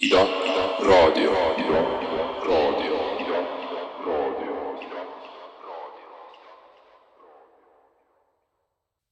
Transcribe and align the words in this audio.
Ida, 0.00 0.24
raadio, 0.88 1.32
Ida, 1.62 1.80
raadio, 2.48 2.96
Ida, 3.22 3.40
raadio. 4.06 4.54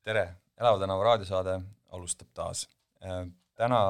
tere, 0.02 0.24
Elava 0.60 0.80
tänava 0.80 1.04
raadiosaade 1.04 1.58
alustab 1.92 2.32
taas. 2.34 2.64
täna 3.54 3.80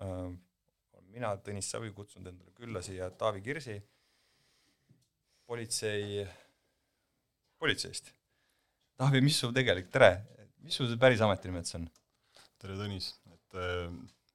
äh, 0.00 0.08
olen 0.08 1.06
mina, 1.12 1.36
Tõnis 1.36 1.70
Savi, 1.70 1.92
kutsunud 1.92 2.32
endale 2.32 2.50
külla 2.56 2.82
siia 2.82 3.10
Taavi 3.10 3.40
Kirsi 3.44 3.76
politsei, 5.46 6.26
politseist. 7.58 8.10
Taavi, 8.96 9.20
mis 9.20 9.38
su 9.38 9.52
tegelik, 9.52 9.92
tere, 9.92 10.10
mis 10.64 10.74
su 10.80 10.88
päris 10.98 11.20
ametinimetus 11.20 11.76
on? 11.78 11.88
tere, 12.58 12.74
Tõnis, 12.80 13.12
et 13.30 13.60
äh, 13.60 13.90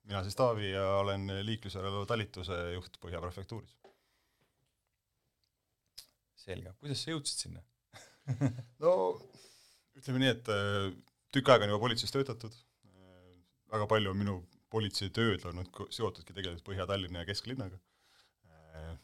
mina 0.08 0.24
siis 0.26 0.38
Taavi 0.40 0.72
ja 0.72 0.86
olen 1.02 1.28
liiklusjärelevalve 1.46 2.10
talituse 2.10 2.58
juht 2.76 2.98
Põhja 3.04 3.22
prefektuuris. 3.24 3.76
selge, 6.42 6.74
kuidas 6.82 7.04
sa 7.04 7.14
jõudsid 7.14 7.46
sinna? 7.46 7.62
no 8.84 8.94
ütleme 10.00 10.24
nii, 10.24 10.32
et 10.34 10.50
äh, 10.50 10.90
tükk 11.34 11.54
aega 11.54 11.68
on 11.68 11.76
juba 11.76 11.84
politseis 11.86 12.14
töötatud, 12.16 12.56
väga 13.72 13.88
palju 13.88 14.12
on 14.12 14.20
minu 14.20 14.36
politseitööd 14.72 15.46
olnud 15.50 15.82
seotudki 15.94 16.36
tegelikult 16.36 16.66
Põhja-Tallinna 16.70 17.24
ja 17.24 17.28
kesklinnaga, 17.28 17.80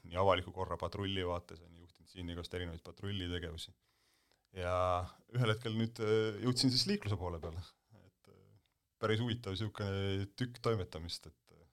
nii 0.08 0.20
avaliku 0.20 0.54
korra 0.56 0.78
patrulli 0.80 1.26
vaates 1.28 1.62
on 1.64 1.74
juhtinud 1.82 2.12
siin 2.12 2.30
igast 2.34 2.54
erinevaid 2.56 2.84
patrullitegevusi. 2.86 3.74
ja 4.58 4.76
ühel 5.36 5.52
hetkel 5.54 5.76
nüüd 5.78 6.00
äh, 6.02 6.40
jõudsin 6.46 6.72
siis 6.74 6.88
liikluse 6.90 7.18
poole 7.20 7.40
peale, 7.44 7.60
äh, 7.60 7.74
päris 9.02 9.22
huvitav 9.22 9.54
niisugune 9.54 10.28
tükk 10.40 10.60
toimetamist, 10.64 11.30
et 11.30 11.56
äh, 11.56 11.66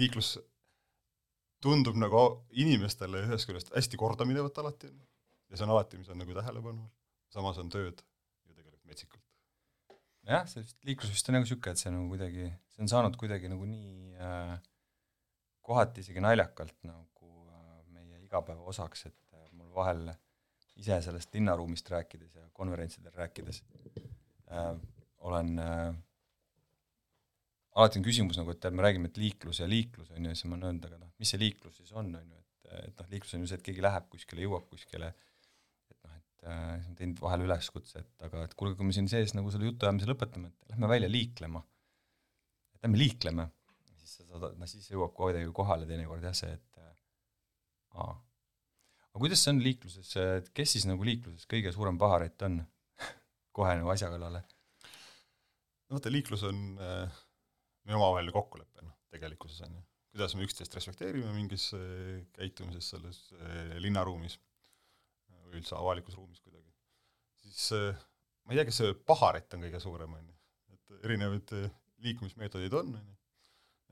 liiklus 0.00 0.36
tundub 1.64 1.98
nagu 1.98 2.22
inimestele 2.54 3.24
ühest 3.26 3.48
küljest 3.48 3.72
hästi 3.74 3.98
kordaminevat 4.00 4.60
alati, 4.62 4.90
ja 5.48 5.58
see 5.58 5.66
on 5.66 5.74
alati, 5.74 6.00
mis 6.00 6.10
on 6.12 6.20
nagu 6.22 6.36
tähelepanu 6.36 6.84
all, 6.84 6.94
samas 7.34 7.58
on 7.60 7.70
tööd 7.72 8.02
ju 8.46 8.54
tegelikult 8.54 8.84
metsikult. 8.88 9.24
jah, 10.28 10.44
see 10.50 10.62
vist, 10.62 10.78
liiklus 10.86 11.12
vist 11.14 11.30
on 11.30 11.38
nagu 11.38 11.46
niisugune, 11.46 11.74
et 11.74 11.82
see 11.82 11.94
nagu 11.94 12.08
kuidagi, 12.12 12.50
see 12.74 12.84
on 12.84 12.92
saanud 12.92 13.18
kuidagi 13.20 13.50
nagu 13.52 13.68
nii 13.68 14.14
äh, 14.28 14.54
kohati 15.68 16.04
isegi 16.04 16.22
naljakalt 16.24 16.76
nagu 16.88 17.32
äh, 17.48 17.82
meie 17.96 18.22
igapäeva 18.24 18.68
osaks, 18.72 19.08
et 19.10 19.36
äh, 19.36 19.48
mul 19.56 19.72
vahel 19.74 20.08
ise 20.78 21.00
sellest 21.02 21.34
linnaruumist 21.34 21.90
rääkides 21.90 22.36
ja 22.38 22.46
konverentsidel 22.54 23.14
rääkides 23.16 23.64
äh, 24.52 24.76
olen 25.18 25.58
äh, 25.58 25.94
alati 27.78 28.00
on 28.00 28.06
küsimus 28.06 28.38
nagu, 28.40 28.52
et 28.52 28.60
tead, 28.62 28.74
me 28.74 28.84
räägime, 28.84 29.10
et 29.10 29.20
liiklus 29.20 29.62
ja 29.62 29.68
liiklus 29.70 30.10
on 30.14 30.26
ju, 30.26 30.34
siis 30.34 30.48
ma 30.48 30.56
olen 30.56 30.68
öelnud, 30.70 30.86
aga 30.88 30.98
noh, 30.98 31.10
mis 31.20 31.32
see 31.32 31.40
liiklus 31.40 31.78
siis 31.78 31.92
on, 31.94 32.10
on 32.18 32.32
ju, 32.34 32.38
et, 32.40 32.70
et 32.88 33.02
noh, 33.02 33.10
liiklus 33.12 33.34
on 33.36 33.44
ju 33.44 33.50
see, 33.50 33.58
et 33.60 33.66
keegi 33.68 33.84
läheb 33.84 34.08
kuskile, 34.12 34.44
jõuab 34.44 34.64
kuskile, 34.70 35.10
et 35.92 35.98
noh, 36.02 36.16
et 36.16 36.48
äh, 36.50 36.72
siis 36.80 36.88
ma 36.90 36.96
teen 36.98 37.14
vahel 37.20 37.44
üleskutse, 37.46 38.02
et 38.02 38.26
aga 38.28 38.46
et 38.48 38.56
kuulge, 38.58 38.78
kui 38.80 38.88
me 38.88 38.96
siin 38.96 39.10
sees 39.10 39.34
nagu 39.38 39.52
selle 39.54 39.70
jutuajamise 39.70 40.10
lõpetame, 40.10 40.50
et 40.50 40.74
lähme 40.74 40.90
välja 40.90 41.12
liiklema. 41.12 41.62
et 42.74 42.88
lähme 42.88 43.02
liikleme, 43.02 43.46
siis 43.92 44.16
sa 44.18 44.26
saad, 44.32 44.58
noh 44.58 44.70
siis 44.70 44.90
jõuab 44.90 45.14
kuidagi 45.14 45.52
kohale 45.54 45.86
teinekord 45.86 46.26
jah, 46.26 46.34
see, 46.34 46.50
et 46.58 46.82
äh, 46.82 46.90
aa. 48.02 48.18
aga 49.12 49.22
kuidas 49.22 49.44
see 49.44 49.54
on 49.54 49.62
liikluses, 49.62 50.12
et 50.40 50.50
kes 50.56 50.76
siis 50.76 50.90
nagu 50.90 51.06
liikluses 51.06 51.46
kõige 51.46 51.70
suurem 51.74 51.98
paharett 52.00 52.48
on 52.48 52.58
kohe 53.56 53.78
nagu 53.78 53.94
asja 53.94 54.10
kallale? 54.10 54.42
no 55.86 55.96
vaata, 55.96 56.10
liiklus 56.12 56.42
on 56.50 56.64
äh, 56.82 57.24
meie 57.88 57.96
omavaheline 57.96 58.34
kokkulepe, 58.34 58.84
noh, 58.84 58.96
tegelikkuses 59.12 59.64
on 59.64 59.78
ju. 59.78 59.84
kuidas 60.12 60.34
me 60.36 60.44
üksteist 60.44 60.74
respekteerime 60.76 61.30
mingis 61.32 61.70
äh, 61.76 62.20
käitumises 62.36 62.90
selles 62.92 63.20
äh, 63.38 63.76
linnaruumis 63.80 64.38
või 65.48 65.60
üldse 65.60 65.76
avalikus 65.78 66.16
ruumis 66.18 66.42
kuidagi, 66.44 66.68
siis 67.42 67.70
äh, 67.76 68.02
ma 68.44 68.52
ei 68.52 68.60
tea, 68.60 68.66
kas 68.68 68.80
see 68.82 68.96
paharett 69.08 69.56
on 69.56 69.64
kõige 69.64 69.80
suurem, 69.84 70.18
on 70.18 70.26
ju. 70.26 70.36
et 70.74 71.06
erinevaid 71.08 71.54
liikumismeetodeid 72.04 72.76
on, 72.76 72.92
on 73.00 73.08
ju. 73.08 73.16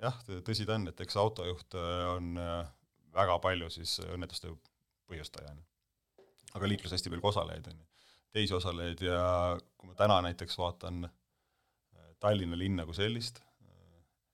jah, 0.05 0.21
tõsi 0.45 0.69
ta 0.69 0.77
on, 0.77 0.91
et 0.93 1.05
eks 1.07 1.21
autojuht 1.21 1.79
on 2.13 2.35
väga 3.17 3.39
palju 3.45 3.73
siis 3.73 3.97
õnnetuste 4.05 4.53
põhjustaja, 5.09 5.55
on 5.55 5.63
ju. 5.63 6.27
aga 6.53 6.73
liikluses 6.73 6.99
hästi 6.99 7.13
palju 7.13 7.25
ka 7.25 7.33
osalejaid, 7.33 7.73
on 7.73 7.81
ju. 7.81 8.11
teisi 8.37 8.57
osalejaid 8.61 9.09
ja 9.09 9.21
kui 9.79 9.89
ma 9.89 9.97
täna 9.97 10.21
näiteks 10.29 10.61
vaatan 10.61 11.07
Tallinna 12.21 12.57
linna 12.57 12.85
kui 12.89 12.97
sellist, 12.97 13.43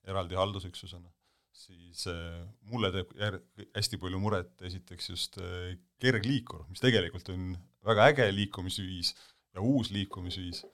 eraldi 0.09 0.39
haldusüksusena, 0.39 1.11
siis 1.53 2.07
äh, 2.11 2.41
mulle 2.71 2.91
teeb 2.95 3.13
jär-, 3.19 3.41
hästi 3.77 4.01
palju 4.03 4.21
muret 4.23 4.65
esiteks 4.69 5.11
just 5.13 5.39
äh, 5.43 5.75
kergliikur, 6.03 6.65
mis 6.71 6.83
tegelikult 6.83 7.31
on 7.35 7.53
väga 7.87 8.09
äge 8.13 8.29
liikumisviis 8.35 9.13
ja 9.55 9.63
uus 9.63 9.93
liikumisviis, 9.95 10.65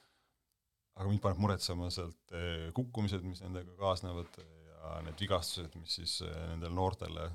aga 0.98 1.08
mind 1.10 1.22
paneb 1.24 1.42
muretsema 1.42 1.90
sealt 1.94 2.34
äh, 2.36 2.70
kukkumised, 2.76 3.26
mis 3.26 3.42
nendega 3.44 3.76
kaasnevad 3.80 4.40
ja 4.40 4.96
need 5.04 5.20
vigastused, 5.20 5.74
mis 5.80 5.98
siis 6.00 6.18
nendele 6.24 6.74
noortele 6.74 7.28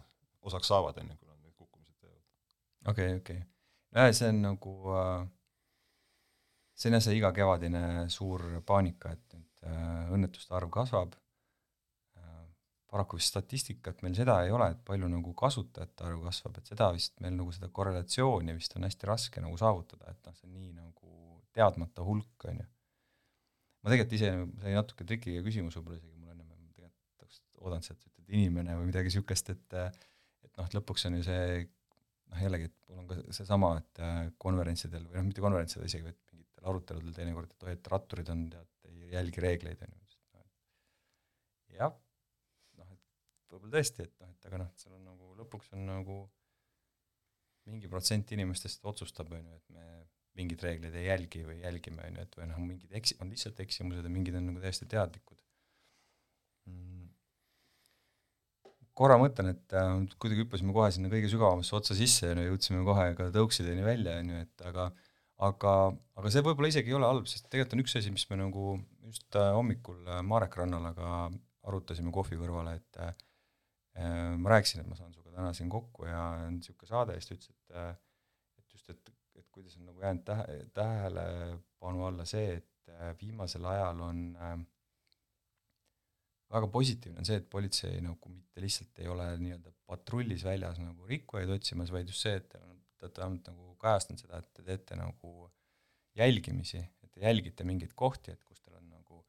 osaks 0.43 0.69
saavad, 0.71 0.97
enne 0.99 1.17
kui 1.17 1.29
nad 1.29 1.39
neid 1.39 1.55
kukkumised 1.55 1.99
teevad. 1.99 2.21
okei 2.89 3.15
okay,, 3.15 3.21
okei 3.21 3.41
okay.. 3.93 4.17
see 4.17 4.31
on 4.33 4.41
nagu 4.47 4.75
äh, 4.97 5.25
see 6.75 6.89
on 6.89 6.97
jah 6.97 7.05
see 7.05 7.19
igakevadine 7.19 7.83
suur 8.13 8.45
paanika, 8.65 9.13
et 9.13 9.37
nüüd 9.37 9.67
äh, 9.69 10.15
õnnetuste 10.15 10.55
arv 10.57 10.71
kasvab 10.73 11.15
paraku 12.93 13.17
vist 13.17 13.33
statistikat 13.33 14.03
meil 14.05 14.15
seda 14.17 14.37
ei 14.45 14.53
ole, 14.53 14.69
et 14.75 14.81
palju 14.85 15.09
nagu 15.09 15.33
kasutajate 15.37 16.05
arv 16.05 16.27
kasvab, 16.27 16.59
et 16.59 16.69
seda 16.69 16.91
vist 16.93 17.17
meil 17.25 17.33
nagu 17.35 17.53
seda 17.55 17.71
korrelatsiooni 17.73 18.55
vist 18.57 18.77
on 18.77 18.85
hästi 18.85 19.09
raske 19.09 19.41
nagu 19.43 19.57
saavutada, 19.59 20.13
et 20.13 20.29
noh, 20.29 20.37
see 20.37 20.49
on 20.49 20.55
nii 20.59 20.71
nagu 20.77 21.41
teadmata 21.57 22.05
hulk, 22.05 22.47
on 22.49 22.61
ju. 22.61 22.67
ma 23.83 23.93
tegelikult 23.93 24.17
ise, 24.17 24.31
see 24.31 24.69
oli 24.69 24.77
natuke 24.77 25.07
trikiga 25.09 25.43
küsimus 25.45 25.77
võib-olla 25.77 25.99
isegi 25.99 26.17
mul 26.17 26.33
ennem, 26.33 26.49
ma 26.49 26.77
tegelikult 26.77 27.25
oleks 27.25 27.41
oodanud 27.61 27.89
sealt, 27.89 28.05
et 28.09 28.35
inimene 28.39 28.77
või 28.79 28.89
midagi 28.89 29.11
niisugust, 29.11 29.53
et 29.53 29.79
et 29.79 30.59
noh, 30.59 30.67
et 30.69 30.77
lõpuks 30.77 31.07
on 31.09 31.17
ju 31.17 31.25
see 31.25 31.43
noh, 31.63 32.41
jällegi, 32.45 32.69
et 32.69 32.89
mul 32.89 33.01
on 33.03 33.09
ka 33.09 33.19
seesama, 33.35 33.73
et 33.81 34.01
äh, 34.05 34.21
konverentsidel 34.41 35.05
või 35.09 35.19
noh, 35.19 35.27
mitte 35.29 35.43
konverentsidel 35.43 35.89
isegi, 35.89 36.05
vaid 36.09 36.19
mingitel 36.33 36.69
aruteludel 36.69 37.17
teinekord, 37.17 37.53
et 37.53 37.67
oi, 37.67 37.75
et 37.77 37.91
ratturid 37.93 38.31
on, 38.33 38.47
tead, 38.53 38.71
ei 38.89 39.13
jälgi 39.13 39.45
reegleid, 39.45 39.83
on 39.85 39.93
ju. 39.93 39.99
jah, 41.73 41.93
noh, 42.77 42.89
et 42.93 43.42
võib-olla 43.53 43.77
tõesti, 43.77 44.07
et 44.07 44.15
noh, 44.21 44.31
et 44.33 44.47
aga 44.49 44.61
noh, 44.63 44.71
et 44.73 44.83
seal 44.83 44.95
on 44.97 45.05
nagu 45.07 45.35
lõpuks 45.39 45.71
on 45.77 45.85
nagu 45.87 46.17
mingi 47.69 47.89
protsent 47.91 48.33
inimestest 48.35 48.83
otsustab, 48.89 49.31
on 49.31 49.45
ju, 49.47 49.59
et 49.61 49.75
me 49.75 49.85
mingeid 50.37 50.65
reegleid 50.65 50.97
ei 50.97 51.07
jälgi 51.07 51.43
või 51.47 51.59
jälgime, 51.61 52.03
on 52.09 52.19
ju, 52.19 52.25
et 52.27 52.37
või 52.39 52.49
noh, 52.49 52.61
mingid 52.65 52.97
eksi-, 52.99 53.17
on 53.23 53.31
lihtsalt 53.31 53.61
eksimused 53.63 54.03
ja 54.03 54.11
mingid 54.11 54.35
on 54.39 54.49
nagu 54.49 54.63
täiesti 54.63 54.89
teadlikud. 54.89 55.39
Mm. 56.69 57.07
Korra 58.97 59.15
mõtlen, 59.21 59.53
et 59.55 59.73
äh, 59.77 59.93
kuidagi 60.21 60.43
hüppasime 60.43 60.73
kohe 60.75 60.91
sinna 60.93 61.09
kõige 61.09 61.31
sügavamasse 61.31 61.73
otsa 61.77 61.95
sisse 61.97 62.29
ja 62.29 62.37
no 62.37 62.43
jõudsime 62.45 62.83
kohe 62.85 63.07
ka 63.17 63.31
tõuksideni 63.33 63.85
välja, 63.85 64.19
on 64.21 64.35
ju, 64.35 64.43
et 64.45 64.65
aga 64.69 64.91
aga, 65.41 65.73
aga 66.19 66.31
see 66.31 66.43
võib-olla 66.45 66.69
isegi 66.71 66.93
ei 66.93 66.97
ole 66.97 67.09
halb, 67.09 67.27
sest 67.29 67.47
tegelikult 67.49 67.77
on 67.77 67.83
üks 67.83 67.97
asi, 67.99 68.11
mis 68.13 68.25
me 68.29 68.39
nagu 68.39 68.75
just 69.07 69.39
äh, 69.39 69.51
hommikul 69.55 69.99
äh, 70.07 70.21
Marek 70.25 70.57
Rannalaga 70.59 71.29
arutasime 71.67 72.13
kohvi 72.13 72.37
kõrvale, 72.39 72.77
et 72.79 73.01
äh, 73.01 73.13
ma 73.93 74.49
rääkisin, 74.49 74.81
et 74.81 74.89
ma 74.89 74.95
saan 74.97 75.13
sinuga 75.13 75.35
täna 75.35 75.53
siin 75.53 75.69
kokku 75.69 76.07
ja 76.07 76.21
on 76.47 76.57
niisugune 76.57 76.89
saade 76.89 77.13
ja 77.13 77.21
siis 77.21 77.29
ta 77.29 77.35
ütles, 77.35 77.51
et 77.53 77.75
äh, 77.77 77.91
et 78.57 78.73
just, 78.73 78.89
et, 78.89 79.11
et 79.37 79.49
kuidas 79.53 79.77
on 79.77 79.89
nagu 79.89 80.01
jäänud 80.01 80.23
tähe, 80.25 80.59
tähelepanu 80.73 82.05
alla 82.07 82.25
see, 82.25 82.55
et 82.57 82.93
äh, 82.93 83.11
viimasel 83.21 83.65
ajal 83.69 84.01
on 84.07 84.23
äh, 84.35 84.55
väga 86.53 86.69
positiivne 86.73 87.21
on 87.21 87.27
see, 87.27 87.39
et 87.41 87.49
politsei 87.49 88.01
nagu 88.05 88.31
mitte 88.31 88.61
lihtsalt 88.63 89.01
ei 89.01 89.09
ole 89.09 89.27
nii-öelda 89.41 89.73
patrullis 89.89 90.45
väljas 90.45 90.79
nagu 90.81 91.07
rikkujaid 91.09 91.53
otsimas, 91.55 91.91
vaid 91.93 92.09
just 92.11 92.25
see, 92.25 92.35
et 92.39 92.49
te 92.49 93.07
olete 93.07 93.21
vähemalt 93.21 93.49
nagu 93.51 93.75
kajastanud 93.81 94.21
seda, 94.21 94.39
et 94.39 94.49
te 94.53 94.65
teete 94.67 94.97
nagu 94.99 95.49
jälgimisi, 96.17 96.81
et 97.03 97.11
te 97.11 97.23
jälgite 97.25 97.65
mingeid 97.67 97.95
kohti, 97.97 98.35
et 98.35 98.43
kus 98.45 98.61
teil 98.61 98.77
on 98.77 98.85
nagu 98.91 99.23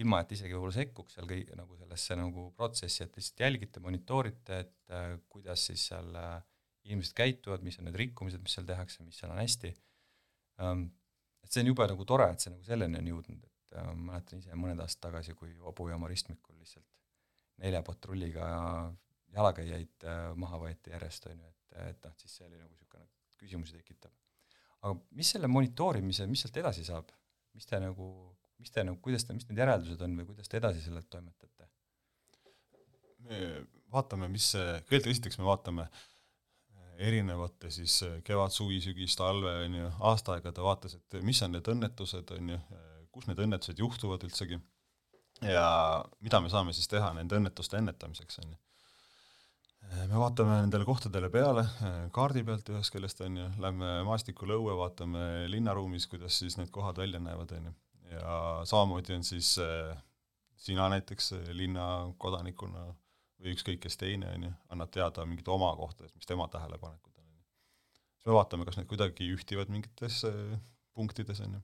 ilma, 0.00 0.22
et 0.22 0.32
isegi 0.36 0.54
võib-olla 0.56 0.76
sekkuks 0.76 1.18
seal 1.18 1.28
kõi-, 1.28 1.44
nagu 1.58 1.76
sellesse 1.76 2.16
nagu 2.16 2.46
protsessi, 2.56 3.04
et 3.04 3.18
lihtsalt 3.18 3.44
jälgite, 3.44 3.82
monitoorite, 3.84 4.60
et 4.64 4.94
äh, 4.94 5.14
kuidas 5.32 5.66
siis 5.68 5.84
seal 5.90 6.16
äh, 6.16 6.38
inimesed 6.88 7.14
käituvad, 7.18 7.64
mis 7.66 7.78
on 7.78 7.88
need 7.88 7.98
rikkumised, 8.00 8.42
mis 8.42 8.56
seal 8.56 8.66
tehakse, 8.68 9.04
mis 9.06 9.20
seal 9.20 9.34
on 9.34 9.42
hästi 9.42 9.72
ähm,, 10.64 10.88
et 11.42 11.52
see 11.52 11.62
on 11.64 11.72
jube 11.72 11.86
nagu 11.90 12.06
tore, 12.08 12.30
et 12.32 12.42
see 12.42 12.54
nagu 12.54 12.64
selleni 12.66 12.98
on 13.02 13.12
jõudnud, 13.12 13.44
et 13.46 13.76
äh, 13.76 13.92
ma 13.92 14.14
mäletan 14.14 14.42
ise 14.42 14.56
mõned 14.58 14.80
aastad 14.82 15.10
tagasi, 15.10 15.36
kui 15.38 15.54
Obujaama 15.72 16.10
ristmikul 16.10 16.56
lihtsalt 16.58 16.88
nelja 17.62 17.82
patrulliga 17.86 18.46
jalakäijaid 19.32 20.06
äh, 20.08 20.22
maha 20.38 20.60
võeti 20.66 20.92
järjest, 20.92 21.28
on 21.30 21.40
ju, 21.40 21.52
et, 21.52 21.78
et 21.88 22.06
noh, 22.06 22.16
siis 22.20 22.38
see 22.38 22.48
oli 22.48 22.58
nagu 22.58 22.72
niisugune 22.72 23.08
küsimusi 23.42 23.76
tekitav. 23.76 24.12
aga 24.82 24.96
mis 25.18 25.32
selle 25.34 25.50
monitoorimise, 25.50 26.26
mis 26.30 26.44
sealt 26.44 26.58
edasi 26.62 26.84
saab, 26.86 27.10
mis 27.56 27.66
te 27.68 27.80
nagu, 27.82 28.08
mis 28.62 28.74
te 28.74 28.86
nagu, 28.86 28.98
kuidas 29.04 29.26
te, 29.26 29.36
mis 29.36 29.48
need 29.48 29.60
järeldused 29.62 30.06
on 30.06 30.16
või 30.20 30.30
kuidas 30.30 30.50
te 30.50 30.60
edasi 30.62 30.84
sellelt 30.84 31.10
toimetate? 31.12 31.68
me 33.26 33.38
vaatame, 33.92 34.28
mis 34.32 34.48
kõigepealt 34.56 35.12
esiteks 35.12 35.38
me 35.38 35.46
vaatame 35.46 35.86
erinevate 37.02 37.70
siis 37.72 37.98
kevad, 38.26 38.52
suvi, 38.54 38.80
sügis, 38.84 39.14
talve, 39.18 39.52
on 39.66 39.78
ju, 39.78 39.92
aastaaegade 40.10 40.64
vaates, 40.64 40.96
et 40.98 41.22
mis 41.26 41.40
on 41.44 41.54
need 41.56 41.70
õnnetused, 41.72 42.34
on 42.36 42.52
ju, 42.54 42.58
kus 43.14 43.28
need 43.28 43.40
õnnetused 43.44 43.80
juhtuvad 43.82 44.24
üldsegi 44.26 44.58
ja 45.46 45.64
mida 46.22 46.40
me 46.40 46.52
saame 46.52 46.74
siis 46.76 46.90
teha 46.90 47.12
nende 47.16 47.38
õnnetuste 47.38 47.80
ennetamiseks, 47.80 48.38
on 48.44 48.52
ju. 48.52 48.58
me 50.10 50.20
vaatame 50.20 50.60
nendele 50.62 50.86
kohtadele 50.88 51.30
peale 51.32 51.64
kaardi 52.14 52.44
pealt 52.46 52.68
ühest 52.74 52.94
küljest, 52.94 53.24
on 53.26 53.40
ju, 53.40 53.48
lähme 53.64 53.94
maastikule 54.08 54.58
õue, 54.58 54.76
vaatame 54.78 55.48
linnaruumis, 55.52 56.06
kuidas 56.12 56.38
siis 56.44 56.58
need 56.60 56.70
kohad 56.74 57.02
välja 57.02 57.20
näevad, 57.22 57.56
on 57.58 57.70
ju. 57.70 57.74
Ja 58.12 58.38
samamoodi 58.68 59.16
on 59.16 59.24
siis 59.24 59.56
äh, 59.62 59.96
sina 60.56 60.88
näiteks 60.92 61.32
linnakodanikuna 61.58 62.86
või 63.42 63.56
ükskõik 63.56 63.82
kes 63.82 63.98
teine, 63.98 64.30
on 64.36 64.46
ju, 64.46 64.52
annad 64.74 64.92
teada 64.94 65.24
mingit 65.26 65.48
oma 65.50 65.72
kohta, 65.78 66.06
mis 66.14 66.28
tema 66.28 66.46
tähelepanekud 66.52 67.16
on, 67.18 67.26
on 67.26 67.34
ju. 67.34 67.44
siis 68.16 68.30
me 68.30 68.36
vaatame, 68.38 68.66
kas 68.68 68.78
need 68.78 68.90
kuidagi 68.90 69.28
ühtivad 69.34 69.72
mingites 69.72 70.22
äh, 70.28 70.58
punktides, 70.94 71.42
on 71.46 71.58
ju. 71.58 71.62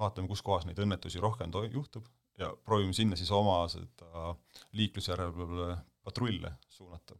vaatame, 0.00 0.28
kus 0.28 0.44
kohas 0.44 0.68
neid 0.68 0.80
õnnetusi 0.82 1.22
rohkem 1.22 1.52
to-, 1.54 1.64
juhtub 1.72 2.08
ja 2.40 2.52
proovime 2.64 2.92
sinna 2.96 3.16
siis 3.20 3.30
oma 3.34 3.62
seda 3.68 4.34
liiklusjärelevalve 4.76 5.76
patrulle 6.04 6.52
suunata. 6.68 7.16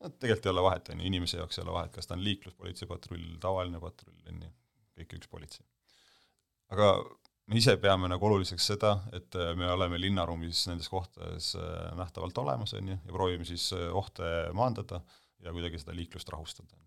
no 0.00 0.08
tegelikult 0.08 0.46
ei 0.46 0.54
ole 0.54 0.64
vahet, 0.68 0.88
on 0.88 1.00
ju, 1.00 1.10
inimese 1.12 1.40
jaoks 1.40 1.58
ei 1.58 1.64
ole 1.66 1.76
vahet, 1.76 1.92
kas 1.94 2.08
ta 2.08 2.16
on 2.16 2.24
liikluspolitsei 2.24 2.88
patrull, 2.88 3.36
tavaline 3.40 3.80
patrull, 3.80 4.16
on 4.32 4.42
ju, 4.46 4.52
kõik 5.00 5.16
üks 5.20 5.32
politsei. 5.32 5.66
aga 6.72 6.92
me 7.50 7.58
ise 7.58 7.74
peame 7.82 8.08
nagu 8.10 8.26
oluliseks 8.28 8.68
seda, 8.72 8.92
et 9.16 9.34
me 9.58 9.66
oleme 9.72 9.98
linnaruumis 9.98 10.62
nendes 10.70 10.88
kohtades 10.90 11.52
äh, 11.58 11.90
nähtavalt 11.98 12.38
olemas, 12.38 12.74
on 12.78 12.92
ju, 12.92 12.96
ja 12.98 13.14
proovime 13.14 13.46
siis 13.48 13.72
äh, 13.74 13.88
ohte 13.96 14.24
maandada 14.56 15.00
ja 15.42 15.54
kuidagi 15.54 15.80
seda 15.82 15.96
liiklust 15.96 16.30
rahustada. 16.30 16.78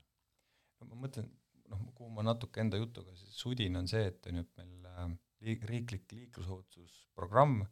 ma 0.84 1.00
mõtlen, 1.00 1.28
noh, 1.72 1.80
kuhu 1.96 2.10
ma 2.16 2.24
natuke 2.28 2.60
enda 2.64 2.80
jutuga 2.80 3.16
siis 3.16 3.36
sudin, 3.40 3.76
on 3.80 3.88
see, 3.92 4.04
et 4.12 4.28
on 4.30 4.40
ju, 4.40 4.44
et 4.46 4.54
meil 4.62 4.88
äh, 4.92 5.08
liik-, 5.48 5.66
riiklik 5.68 6.12
liiklusohutusprogramm 6.16 7.64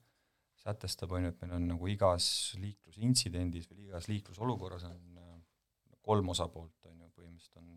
sätestab, 0.62 1.12
on 1.16 1.28
ju, 1.28 1.32
et 1.32 1.40
meil 1.46 1.56
on 1.58 1.70
nagu 1.74 1.92
igas 1.92 2.26
liiklusintsidendis 2.60 3.70
või 3.72 3.88
igas 3.88 4.08
liiklusolukorras 4.12 4.84
on 4.90 5.00
kolm 6.02 6.32
osapoolt, 6.34 6.76
on 6.90 6.96
ju, 6.98 7.08
põhimõtteliselt 7.16 7.58
on 7.62 7.70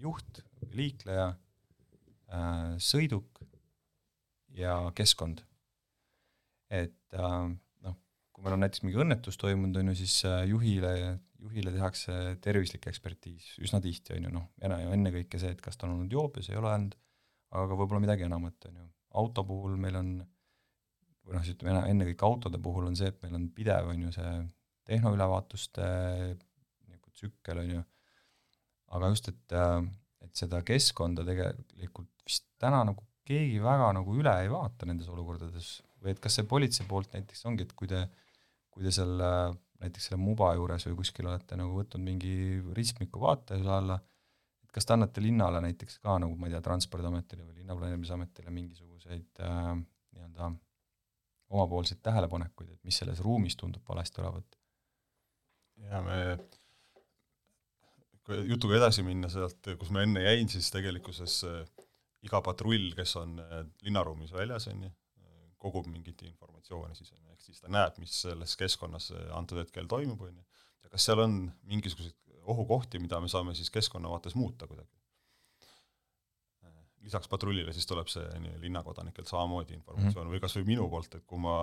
juht, 0.00 0.42
liikleja, 0.72 1.28
sõiduk 2.82 3.40
ja 4.56 4.76
keskkond. 4.96 5.42
et 6.70 7.16
noh, 7.16 7.96
kui 8.30 8.44
meil 8.44 8.54
on 8.54 8.62
näiteks 8.62 8.84
mingi 8.84 9.00
õnnetus 9.02 9.38
toimunud, 9.40 9.80
on 9.80 9.90
ju, 9.90 9.96
siis 9.98 10.20
juhile, 10.46 10.92
juhile 11.40 11.72
tehakse 11.74 12.16
tervislik 12.44 12.86
ekspertiis 12.90 13.56
üsna 13.64 13.80
tihti, 13.82 14.14
on 14.16 14.28
ju, 14.28 14.34
noh, 14.36 14.48
ennekõike 14.62 15.40
see, 15.42 15.50
et 15.56 15.62
kas 15.64 15.78
ta 15.78 15.88
on 15.88 15.96
olnud 15.96 16.14
joobes, 16.14 16.50
ei 16.52 16.58
ole 16.60 16.70
olnud, 16.70 16.94
aga 17.58 17.78
võib-olla 17.78 18.04
midagi 18.04 18.26
enamat, 18.28 18.68
on 18.70 18.82
ju. 18.82 18.88
auto 19.20 19.44
puhul 19.46 19.74
meil 19.82 19.98
on, 19.98 20.12
või 21.26 21.36
noh, 21.36 21.46
siis 21.46 21.58
ütleme, 21.58 21.82
ennekõike 21.90 22.26
autode 22.28 22.62
puhul 22.62 22.86
on 22.90 22.98
see, 22.98 23.10
et 23.10 23.18
meil 23.24 23.34
on 23.40 23.48
pidev, 23.56 23.90
on 23.90 24.06
ju, 24.06 24.12
see 24.14 24.36
tehnoülevaatuste 24.90 25.88
nagu 26.90 27.10
tsükkel, 27.14 27.64
on 27.64 27.74
ju, 27.74 27.82
aga 28.94 29.10
just, 29.10 29.32
et, 29.34 29.58
et 30.24 30.36
seda 30.36 30.60
keskkonda 30.66 31.24
tegelikult 31.26 32.10
vist 32.26 32.46
täna 32.60 32.82
nagu 32.86 33.04
keegi 33.30 33.60
väga 33.62 33.92
nagu 33.96 34.14
üle 34.18 34.32
ei 34.42 34.50
vaata 34.50 34.88
nendes 34.88 35.08
olukordades 35.12 35.80
või 36.02 36.14
et 36.14 36.22
kas 36.22 36.38
see 36.38 36.48
politsei 36.48 36.86
poolt 36.88 37.12
näiteks 37.14 37.44
ongi, 37.48 37.66
et 37.66 37.74
kui 37.76 37.88
te, 37.90 38.04
kui 38.72 38.84
te 38.86 38.92
seal 38.94 39.20
näiteks 39.80 40.10
selle 40.10 40.20
muba 40.20 40.52
juures 40.56 40.86
või 40.88 40.98
kuskil 41.00 41.28
olete 41.30 41.58
nagu 41.58 41.76
võtnud 41.76 42.04
mingi 42.04 42.34
ristmiku 42.76 43.22
vaatluse 43.22 43.70
alla, 43.76 43.96
et 44.64 44.72
kas 44.74 44.86
te 44.86 44.96
annate 44.96 45.24
linnale 45.24 45.62
näiteks 45.64 46.00
ka 46.04 46.18
nagu 46.22 46.36
ma 46.36 46.48
ei 46.48 46.54
tea, 46.54 46.62
Transpordiametile 46.64 47.46
või 47.46 47.60
Linnaplaneerimisametile 47.60 48.52
mingisuguseid 48.56 49.44
äh, 49.46 49.70
nii-öelda 50.16 50.50
omapoolseid 51.50 52.00
tähelepanekuid, 52.04 52.74
et 52.76 52.84
mis 52.86 53.00
selles 53.02 53.20
ruumis 53.24 53.56
tundub 53.58 53.86
valesti 53.88 54.22
olevat? 54.22 54.58
ja 55.80 56.02
me, 56.04 56.16
jutuga 58.48 58.78
edasi 58.78 59.04
minna 59.06 59.30
sealt, 59.32 59.72
kus 59.80 59.90
ma 59.94 60.04
enne 60.06 60.22
jäin, 60.24 60.48
siis 60.52 60.70
tegelikkuses 60.74 61.40
äh, 61.48 61.86
iga 62.26 62.42
patrull, 62.44 62.90
kes 62.96 63.16
on 63.20 63.38
äh, 63.42 63.62
linnaruumis 63.86 64.32
väljas, 64.36 64.68
on 64.72 64.88
ju, 64.88 64.94
kogub 65.60 65.90
mingit 65.92 66.22
informatsiooni 66.24 66.96
siis, 66.96 67.12
on 67.12 67.18
ju, 67.20 67.34
ehk 67.34 67.42
siis 67.44 67.60
ta 67.60 67.68
näeb, 67.72 67.98
mis 68.00 68.14
selles 68.22 68.56
keskkonnas 68.56 69.10
antud 69.36 69.60
hetkel 69.60 69.88
toimub, 69.90 70.22
on 70.24 70.38
ju, 70.38 70.64
ja 70.84 70.92
kas 70.92 71.04
seal 71.08 71.20
on 71.20 71.42
mingisuguseid 71.68 72.16
ohukohti, 72.48 73.00
mida 73.02 73.20
me 73.20 73.28
saame 73.28 73.54
siis 73.54 73.68
keskkonna 73.70 74.08
vaates 74.08 74.34
muuta 74.34 74.66
kuidagi. 74.70 74.88
lisaks 77.00 77.28
patrullile 77.32 77.72
siis 77.72 77.86
tuleb 77.88 78.08
see 78.12 78.24
on 78.36 78.44
ju 78.44 78.58
linnakodanikelt 78.60 79.28
samamoodi 79.28 79.72
informatsioon 79.74 80.26
mm 80.26 80.30
-hmm. 80.30 80.34
või 80.34 80.40
kas 80.40 80.56
või 80.56 80.66
minu 80.66 80.88
poolt, 80.88 81.14
et 81.14 81.24
kui 81.26 81.38
ma 81.40 81.54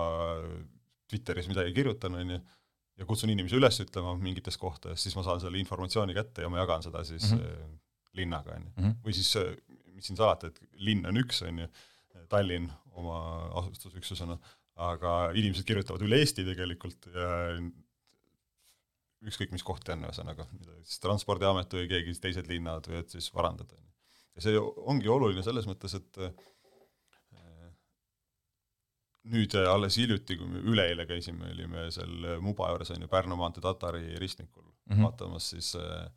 Twitteris 1.08 1.48
midagi 1.48 1.72
kirjutan, 1.72 2.14
on 2.14 2.30
ju, 2.30 2.38
ja 2.98 3.06
kutsun 3.06 3.30
inimesi 3.32 3.58
üles 3.58 3.78
ütlema 3.84 4.14
mingites 4.20 4.58
kohtades, 4.60 5.02
siis 5.04 5.16
ma 5.16 5.24
saan 5.26 5.42
selle 5.42 5.60
informatsiooni 5.62 6.16
kätte 6.16 6.44
ja 6.44 6.50
ma 6.52 6.60
jagan 6.62 6.84
seda 6.84 7.04
siis 7.06 7.30
mm 7.32 7.38
-hmm. 7.38 7.76
linnaga, 8.20 8.56
on 8.56 8.66
ju. 8.66 8.94
või 9.04 9.14
siis 9.14 9.30
mis 9.94 10.06
siin 10.10 10.18
salata, 10.18 10.50
et 10.50 10.60
linn 10.78 11.06
on 11.06 11.24
üks, 11.24 11.42
on 11.46 11.64
ju, 11.64 11.68
Tallinn 12.28 12.68
oma 12.98 13.18
asustusüksusena, 13.60 14.34
aga 14.88 15.12
inimesed 15.34 15.64
kirjutavad 15.64 16.02
üle 16.04 16.18
Eesti 16.20 16.44
tegelikult 16.44 17.06
ja 17.14 17.28
ükskõik 19.26 19.54
mis 19.54 19.64
koht 19.66 19.88
on, 19.88 20.04
ühesõnaga, 20.06 20.46
siis 20.84 21.00
Transpordiamet 21.02 21.72
või 21.74 21.88
keegi 21.90 22.14
teised 22.22 22.50
linnad 22.50 22.86
võivad 22.90 23.08
siis 23.14 23.30
varandada. 23.34 23.74
ja 24.36 24.44
see 24.44 24.58
ongi 24.60 25.08
oluline 25.08 25.42
selles 25.42 25.66
mõttes, 25.66 25.94
et 25.98 26.20
nüüd 29.28 29.54
alles 29.68 29.98
hiljuti, 30.00 30.38
kui 30.40 30.48
me 30.48 30.62
üleeile 30.72 31.04
käisime, 31.08 31.50
olime 31.52 31.88
seal 31.94 32.40
Muba 32.44 32.70
juures, 32.72 32.90
on 32.94 33.04
ju, 33.04 33.10
Pärnu 33.12 33.36
maantee 33.36 33.64
Tatari 33.64 34.16
ristmikul 34.20 34.64
mm 34.64 34.96
-hmm. 34.96 35.04
vaatamas 35.04 35.50
siis 35.50 35.74
äh, 35.76 36.10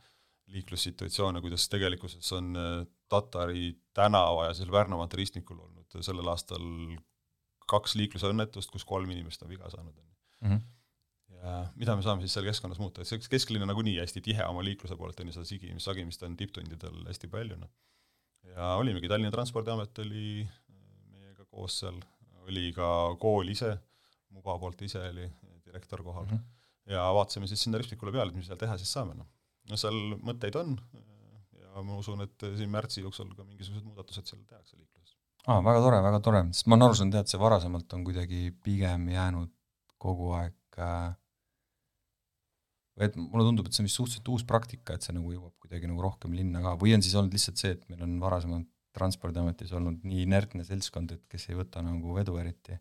liiklussituatsioone, 0.51 1.41
kuidas 1.41 1.69
tegelikkuses 1.69 2.31
on 2.33 2.55
äh, 2.55 2.87
Tatari 3.09 3.77
tänava 3.93 4.45
ja 4.45 4.53
seal 4.53 4.71
Pärnu 4.71 4.97
maantee 4.97 5.17
ristmikul 5.17 5.59
olnud 5.59 6.01
sellel 6.01 6.27
aastal 6.27 6.67
kaks 7.71 7.95
liiklusõnnetust, 7.95 8.71
kus 8.71 8.85
kolm 8.85 9.11
inimest 9.11 9.43
on 9.43 9.51
viga 9.51 9.69
saanud, 9.69 9.95
ju. 9.95 10.07
Mhm. 10.41 10.61
ja 11.41 11.53
mida 11.75 11.95
me 11.95 12.03
saame 12.05 12.21
siis 12.21 12.33
seal 12.33 12.45
keskkonnas 12.45 12.79
muuta, 12.81 13.01
et 13.01 13.09
see 13.09 13.21
kesklinn 13.29 13.63
on 13.65 13.71
nagunii 13.71 13.99
hästi 13.99 14.21
tihe 14.25 14.45
oma 14.45 14.63
liikluse 14.65 14.97
poolt, 14.97 15.19
on 15.19 15.29
ju, 15.29 15.35
seda 15.37 15.45
sigimist, 15.45 15.85
sagimist 15.85 16.23
on 16.27 16.37
tipptundidel 16.37 17.03
hästi 17.07 17.29
palju, 17.31 17.57
noh. 17.61 17.69
ja 18.49 18.73
olimegi, 18.81 19.09
Tallinna 19.11 19.31
Transpordiamet 19.31 20.03
oli 20.05 20.47
meiega 21.13 21.45
koos 21.45 21.79
seal, 21.83 22.01
oli 22.47 22.71
ka 22.75 23.15
kool 23.21 23.53
ise, 23.53 23.77
Muba 24.31 24.53
poolt 24.55 24.79
ise 24.87 25.01
oli 25.09 25.25
direktor 25.65 25.99
kohal 26.03 26.23
mm, 26.23 26.37
-hmm. 26.37 26.93
ja 26.93 27.01
vaatasime 27.13 27.47
siis 27.51 27.63
sinna 27.63 27.77
ristmikule 27.77 28.13
peale, 28.15 28.31
et 28.31 28.37
mis 28.37 28.47
seal 28.47 28.59
teha 28.59 28.77
siis 28.79 28.93
saame, 28.95 29.15
noh 29.17 29.27
no 29.69 29.79
seal 29.79 29.97
mõtteid 30.23 30.57
on 30.61 30.75
ja 31.61 31.83
ma 31.85 31.97
usun, 31.99 32.23
et 32.25 32.47
siin 32.57 32.71
märtsi 32.71 33.03
jooksul 33.05 33.31
ka 33.37 33.45
mingisugused 33.45 33.85
muudatused 33.87 34.27
seal 34.27 34.43
tehakse 34.47 34.77
liikluses. 34.77 35.15
aa, 35.47 35.61
väga 35.65 35.83
tore, 35.85 36.01
väga 36.07 36.19
tore, 36.25 36.43
sest 36.55 36.67
ma 36.67 36.77
olen 36.77 36.87
aru 36.87 36.99
saanud 36.99 37.17
jah, 37.17 37.25
et 37.25 37.33
see 37.33 37.41
varasemalt 37.41 37.97
on 37.97 38.05
kuidagi 38.07 38.43
pigem 38.65 39.07
jäänud 39.13 39.53
kogu 40.01 40.31
aeg 40.39 40.81
äh, 40.81 41.11
või 42.97 43.07
et 43.07 43.17
mulle 43.21 43.47
tundub, 43.47 43.67
et 43.67 43.77
see 43.77 43.83
on 43.83 43.89
vist 43.89 43.99
suhteliselt 44.01 44.33
uus 44.33 44.45
praktika, 44.47 44.97
et 44.97 45.05
see 45.05 45.15
nagu 45.15 45.33
jõuab 45.33 45.55
kuidagi 45.63 45.89
nagu 45.89 46.03
rohkem 46.03 46.35
linna 46.37 46.63
ka, 46.65 46.75
või 46.81 46.95
on 46.97 47.05
siis 47.05 47.15
olnud 47.19 47.37
lihtsalt 47.37 47.61
see, 47.61 47.75
et 47.77 47.87
meil 47.91 48.03
on 48.07 48.17
varasemalt 48.21 48.69
Transpordiametis 48.95 49.71
olnud 49.77 50.01
nii 50.03 50.25
inertne 50.25 50.65
seltskond, 50.67 51.13
et 51.15 51.21
kes 51.31 51.49
ei 51.49 51.59
võta 51.59 51.83
nagu 51.85 52.17
vedu 52.17 52.37
eriti? 52.41 52.79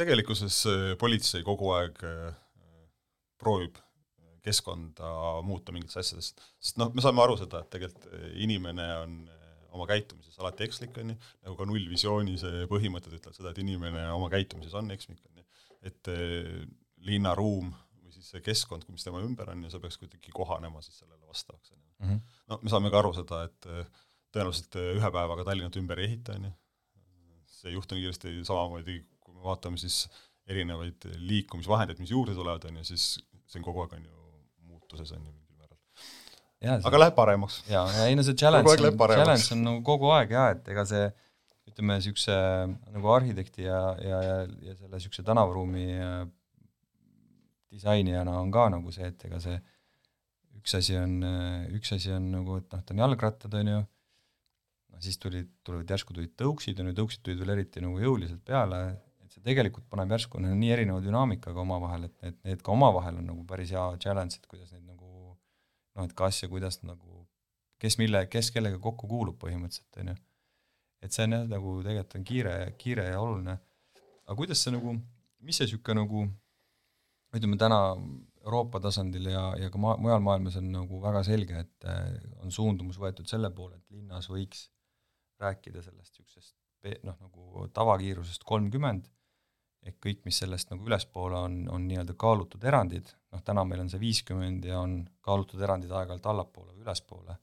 tegelikkuses 0.00 0.62
politsei 0.96 1.42
kogu 1.44 1.74
aeg 1.76 1.98
äh, 2.08 2.30
proovib 3.40 3.76
keskkonda 4.44 5.10
muuta 5.44 5.72
mingites 5.74 5.98
asjades, 6.00 6.32
sest 6.60 6.80
noh, 6.80 6.90
me 6.94 7.04
saame 7.04 7.22
aru 7.24 7.36
seda, 7.40 7.62
et 7.62 7.70
tegelikult 7.74 8.08
eh, 8.16 8.26
inimene 8.44 8.86
on 9.02 9.16
eh, 9.28 9.52
oma 9.76 9.86
käitumises 9.90 10.38
alati 10.40 10.66
ekslik, 10.66 10.96
on 11.02 11.12
ju, 11.12 11.18
nagu 11.44 11.56
ka 11.58 11.68
nullvisiooni 11.68 12.36
see 12.40 12.64
põhimõtted 12.70 13.18
ütlevad 13.18 13.36
seda, 13.36 13.52
et 13.52 13.60
inimene 13.62 14.06
oma 14.14 14.30
käitumises 14.32 14.74
on 14.80 14.90
ekslik, 14.94 15.20
on 15.28 15.42
ju, 15.42 15.46
et 15.90 16.12
eh, 16.14 16.62
linnaruum 17.10 17.72
või 18.00 18.14
siis 18.16 18.32
see 18.32 18.44
keskkond, 18.44 18.88
mis 18.92 19.04
tema 19.06 19.22
ümber 19.24 19.52
on 19.52 19.66
ja 19.66 19.72
see 19.72 19.82
peaks 19.82 20.00
kuidagi 20.00 20.32
kohanema 20.36 20.82
siis 20.84 21.02
sellele 21.02 21.22
vastavaks, 21.28 21.74
on 21.74 21.80
ju. 21.80 21.88
Mhm. 22.00 22.22
no 22.48 22.60
me 22.62 22.72
saame 22.72 22.92
ka 22.92 23.02
aru 23.02 23.12
seda, 23.16 23.44
et 23.50 23.70
tõenäoliselt 24.34 24.78
ühe 24.80 25.12
päevaga 25.14 25.46
Tallinnat 25.46 25.78
ümber 25.80 26.00
ei 26.00 26.10
ehita, 26.10 26.36
on 26.38 26.48
ju, 26.48 26.52
see 27.50 27.70
ei 27.72 27.76
juhtu 27.76 27.96
nii 27.96 28.06
kiiresti, 28.06 28.34
samamoodi 28.48 29.00
kui 29.24 29.34
me 29.34 29.44
vaatame 29.44 29.80
siis 29.80 30.04
erinevaid 30.50 31.06
liikumisvahendeid, 31.30 32.00
mis 32.02 32.12
juurde 32.14 32.34
tulevad, 32.36 32.66
on 32.70 32.80
ju, 32.80 32.88
siis 32.92 33.12
see 33.50 33.60
on 33.60 33.66
kogu 33.66 33.84
aeg, 33.84 33.96
on 33.98 34.06
ju, 34.06 34.16
muutuses, 34.70 35.12
on 35.14 35.24
ju, 35.24 35.32
mingil 35.32 35.58
määral. 35.60 36.86
aga 36.90 37.02
läheb 37.04 37.18
paremaks. 37.18 37.62
jaa, 37.70 37.86
ja 37.96 38.06
ei 38.10 38.18
no 38.18 38.26
see 38.26 38.38
challenge 38.38 38.76
on, 38.76 39.02
challenge 39.14 39.50
on 39.56 39.66
nagu 39.66 39.82
kogu 39.86 40.10
aeg 40.16 40.34
jaa, 40.36 40.50
et 40.56 40.70
ega 40.74 40.86
see 40.88 41.08
ütleme, 41.70 41.98
niisuguse 42.00 42.36
nagu 42.94 43.14
arhitekti 43.14 43.66
ja, 43.66 43.80
ja, 44.02 44.22
ja, 44.26 44.36
ja 44.66 44.76
selle 44.76 44.96
niisuguse 44.96 45.24
tänavaruumi 45.26 45.86
äh, 46.02 46.24
disainijana 47.70 48.38
on 48.40 48.50
ka 48.54 48.66
nagu 48.74 48.92
see, 48.94 49.10
et 49.12 49.28
ega 49.28 49.38
see 49.42 49.58
üks 50.58 50.76
asi 50.76 50.98
on, 50.98 51.20
äh, 51.24 51.70
üks 51.76 51.94
asi 51.96 52.12
on 52.14 52.30
nagu, 52.34 52.58
et 52.60 52.68
noh, 52.74 52.82
ta 52.82 52.96
on 52.96 53.02
jalgrattad, 53.04 53.54
on 53.60 53.72
ju, 53.74 53.80
siis 55.04 55.18
tulid, 55.20 55.48
tulevad 55.66 55.90
järsku 55.90 56.14
tulid 56.16 56.34
tõuksid, 56.38 56.80
on 56.82 56.90
ju, 56.90 56.96
tõuksid 57.00 57.22
tulid 57.26 57.40
veel 57.42 57.54
eriti 57.56 57.82
nagu 57.84 58.00
jõuliselt 58.02 58.42
peale, 58.46 58.80
et 59.24 59.34
see 59.34 59.44
tegelikult 59.46 59.86
paneb 59.90 60.12
järsku 60.16 60.40
no, 60.42 60.50
nii 60.58 60.72
erineva 60.74 61.02
dünaamikaga 61.04 61.62
omavahel, 61.62 62.08
et 62.08 62.16
need, 62.24 62.40
need 62.48 62.64
ka 62.66 62.74
omavahel 62.74 63.20
on 63.20 63.30
nagu 63.32 63.44
päris 63.48 63.72
hea 63.74 63.84
challenge, 64.02 64.40
et 64.40 64.50
kuidas 64.50 64.72
neid 64.74 64.84
nagu 64.84 65.10
noh, 65.30 66.04
et 66.04 66.16
kas 66.18 66.42
ja 66.42 66.50
kuidas 66.50 66.80
nagu, 66.82 67.24
kes 67.80 67.98
mille, 68.00 68.24
kes 68.32 68.50
kellega 68.54 68.80
kokku 68.82 69.08
kuulub 69.10 69.38
põhimõtteliselt, 69.42 70.02
on 70.02 70.12
ju. 70.12 70.18
et 71.06 71.16
see 71.16 71.28
on 71.28 71.38
jah, 71.38 71.46
nagu 71.48 71.76
tegelikult 71.86 72.18
on 72.18 72.26
kiire, 72.32 72.56
kiire 72.80 73.06
ja 73.08 73.20
oluline. 73.22 73.56
aga 74.26 74.38
kuidas 74.42 74.64
see 74.64 74.74
nagu, 74.74 74.96
mis 75.40 75.60
see 75.60 75.68
niisugune 75.68 76.02
nagu 76.02 76.26
ütleme 77.36 77.56
täna 77.60 77.80
Euroopa 78.40 78.80
tasandil 78.80 79.28
ja, 79.30 79.42
ja 79.60 79.70
ka 79.70 79.78
ma-, 79.80 79.96
mujal 80.00 80.22
maailmas 80.24 80.56
on 80.58 80.70
nagu 80.72 81.00
väga 81.02 81.22
selge, 81.28 81.64
et 81.64 81.88
äh, 81.88 82.18
on 82.42 82.52
suundumus 82.54 82.98
võetud 83.00 83.28
selle 83.28 83.50
poole, 83.54 83.76
et 83.76 83.96
linnas 83.98 84.30
võiks 84.32 84.68
rääkida 85.40 85.82
sellest 85.84 86.18
niisugusest 86.18 86.56
noh, 87.04 87.16
nagu 87.20 87.66
tavakiirusest 87.76 88.44
kolmkümmend, 88.48 89.08
ehk 89.86 89.96
kõik, 90.04 90.24
mis 90.28 90.40
sellest 90.42 90.72
nagu 90.72 90.84
ülespoole 90.88 91.38
on, 91.40 91.60
on 91.72 91.86
nii-öelda 91.88 92.16
kaalutud 92.20 92.64
erandid, 92.68 93.12
noh 93.32 93.42
täna 93.44 93.64
meil 93.68 93.84
on 93.84 93.92
see 93.92 94.00
viiskümmend 94.00 94.66
ja 94.68 94.80
on 94.80 95.02
kaalutud 95.24 95.60
erandid 95.64 95.92
aeg-ajalt 95.92 96.28
allapoole 96.32 96.74
või 96.74 96.84
ülespoole, 96.84 97.36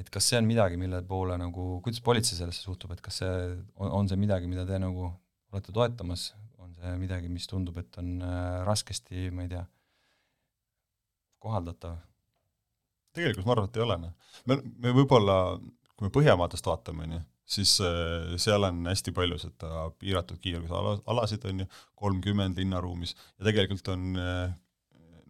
et 0.00 0.10
kas 0.10 0.30
see 0.30 0.40
on 0.40 0.48
midagi, 0.50 0.78
mille 0.80 1.02
poole 1.06 1.36
nagu, 1.38 1.68
kuidas 1.84 2.02
politsei 2.04 2.38
sellesse 2.38 2.66
suhtub, 2.66 2.94
et 2.94 3.04
kas 3.04 3.22
see 3.22 3.36
on, 3.76 3.92
on 4.02 4.10
see 4.10 4.18
midagi, 4.18 4.50
mida 4.50 4.66
te 4.66 4.80
nagu 4.82 5.12
olete 5.54 5.74
toetamas, 5.74 6.32
on 6.58 6.74
see 6.74 6.96
midagi, 6.98 7.30
mis 7.30 7.46
tundub, 7.50 7.78
et 7.82 8.02
on 8.02 8.16
äh, 8.22 8.58
raskesti, 8.66 9.28
ma 9.34 9.46
ei 9.46 9.54
tea, 9.54 9.62
kohaldatav? 11.44 12.02
tegelikult 13.14 13.46
ma 13.46 13.54
arvan, 13.54 13.70
et 13.70 13.76
ei 13.78 13.84
ole, 13.84 13.96
noh. 14.02 14.30
me, 14.50 14.56
me 14.82 14.90
võib-olla, 14.96 15.36
kui 15.94 16.08
me 16.08 16.14
Põhjamaadest 16.14 16.66
vaatame, 16.66 17.06
on 17.06 17.16
ju, 17.16 17.20
siis 17.56 17.76
äh, 17.84 18.34
seal 18.40 18.66
on 18.66 18.82
hästi 18.88 19.14
palju 19.14 19.38
seda 19.42 19.86
piiratud 20.00 20.40
kiirgusala, 20.42 20.98
alasid, 21.12 21.44
on 21.50 21.64
ju, 21.64 21.70
kolmkümmend 22.00 22.58
linnaruumis, 22.60 23.14
ja 23.38 23.48
tegelikult 23.48 23.92
on 23.94 24.18
äh, 24.20 24.48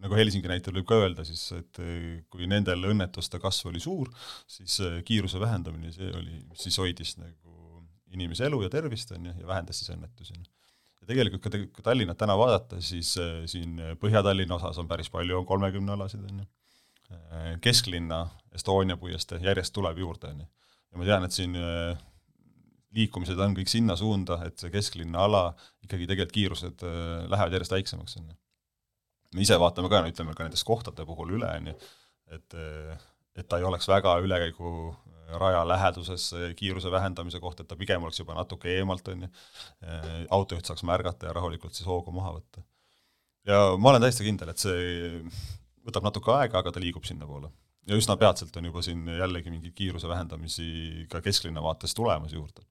nagu 0.01 0.17
Helsingi 0.17 0.49
näitel 0.51 0.75
võib 0.79 0.87
ka 0.89 0.99
öelda 1.03 1.25
siis, 1.27 1.43
et 1.55 1.81
äh, 1.83 2.23
kui 2.31 2.49
nendel 2.49 2.89
õnnetuste 2.91 3.39
kasv 3.43 3.69
oli 3.71 3.83
suur, 3.83 4.11
siis 4.49 4.79
kiiruse 5.07 5.41
vähendamine, 5.41 5.93
see 5.95 6.09
oli, 6.17 6.41
siis 6.59 6.79
hoidis 6.81 7.15
nagu 7.21 7.85
inimese 8.15 8.47
elu 8.47 8.63
ja 8.63 8.73
tervist, 8.73 9.11
on 9.15 9.29
ju, 9.29 9.37
ja 9.41 9.47
vähendas 9.49 9.81
siis 9.81 9.93
õnnetusi. 9.93 10.35
ja 11.01 11.09
tegelikult 11.11 11.45
ka 11.45 11.53
te-, 11.53 11.65
kui 11.69 11.85
Tallinnat 11.85 12.17
täna 12.17 12.37
vaadata, 12.39 12.81
siis 12.81 13.13
siin 13.51 13.77
Põhja-Tallinna 14.01 14.57
osas 14.57 14.81
on 14.81 14.89
päris 14.89 15.11
palju, 15.13 15.41
on 15.41 15.45
kolmekümne 15.45 15.97
alasid, 15.97 16.25
on 16.31 16.45
ju. 16.45 16.51
Kesklinna 17.61 18.23
Estonia 18.57 18.95
puiestee 18.97 19.37
järjest 19.43 19.75
tuleb 19.75 19.99
juurde, 20.01 20.31
on 20.31 20.39
ju 20.41 20.47
ja 20.95 21.01
ma 21.01 21.07
tean, 21.07 21.27
et 21.27 21.35
siin 21.35 21.55
äh, 21.59 21.97
liikumised 22.95 23.39
on 23.43 23.55
kõik 23.57 23.69
sinna 23.71 23.97
suunda, 23.99 24.39
et 24.47 24.59
see 24.61 24.71
kesklinna 24.73 25.25
ala 25.27 25.49
ikkagi 25.83 26.07
tegelikult 26.07 26.35
kiirused 26.37 26.85
äh, 26.87 27.25
lähevad 27.31 27.57
järjest 27.57 27.75
väiksemaks, 27.75 28.15
on 28.21 28.29
ju. 28.31 28.37
me 29.35 29.43
ise 29.43 29.57
vaatame 29.59 29.91
ka, 29.91 30.01
no 30.01 30.13
ütleme 30.13 30.35
ka 30.37 30.47
nendes 30.47 30.63
kohtade 30.67 31.05
puhul 31.07 31.35
üle, 31.35 31.49
on 31.59 31.73
ju, 31.73 31.75
et 32.37 32.57
äh, 32.59 33.03
et 33.35 33.49
ta 33.51 33.57
ei 33.59 33.65
oleks 33.67 33.89
väga 33.91 34.13
ülekäigu 34.23 34.69
raja 35.41 35.65
läheduses 35.67 36.29
kiiruse 36.55 36.87
vähendamise 36.93 37.41
koht, 37.43 37.59
et 37.59 37.67
ta 37.67 37.75
pigem 37.75 38.05
oleks 38.05 38.21
juba 38.21 38.37
natuke 38.37 38.69
eemalt, 38.77 39.09
on 39.11 39.25
ju, 39.25 39.29
autojuht 40.31 40.69
saaks 40.69 40.85
märgata 40.87 41.27
ja 41.27 41.33
rahulikult 41.35 41.75
siis 41.75 41.89
hoogu 41.89 42.13
maha 42.15 42.31
võtta. 42.37 42.63
ja 43.51 43.57
ma 43.75 43.91
olen 43.91 44.05
täiesti 44.05 44.23
kindel, 44.23 44.53
et 44.53 44.63
see 44.63 45.19
võtab 45.83 46.07
natuke 46.07 46.31
aega, 46.31 46.61
aga 46.61 46.71
ta 46.71 46.79
liigub 46.79 47.03
sinnapoole 47.09 47.51
ja 47.85 47.97
üsna 47.99 48.15
peatselt 48.19 48.55
on 48.57 48.69
juba 48.69 48.81
siin 48.85 49.05
jällegi 49.09 49.51
mingeid 49.53 49.75
kiiruse 49.77 50.09
vähendamisi 50.09 51.05
ka 51.11 51.21
kesklinna 51.25 51.63
vaates 51.63 51.93
tulemas 51.97 52.33
juurde. 52.33 52.65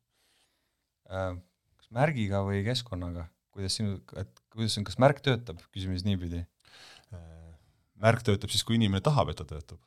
Äh, 1.11 1.37
kas 1.79 1.91
märgiga 1.95 2.43
või 2.47 2.63
keskkonnaga, 2.67 3.29
kuidas 3.55 3.79
sinu, 3.79 3.99
et 4.21 4.45
kuidas 4.53 4.79
on, 4.81 4.87
kas 4.89 4.99
märk 5.03 5.23
töötab, 5.25 5.63
küsime 5.75 5.97
siis 5.97 6.07
niipidi? 6.09 6.43
Äh, 7.15 7.53
märk 8.03 8.25
töötab 8.27 8.53
siis, 8.53 8.65
kui 8.67 8.79
inimene 8.79 9.05
tahab, 9.05 9.31
et 9.33 9.41
ta 9.41 9.49
töötab. 9.49 9.81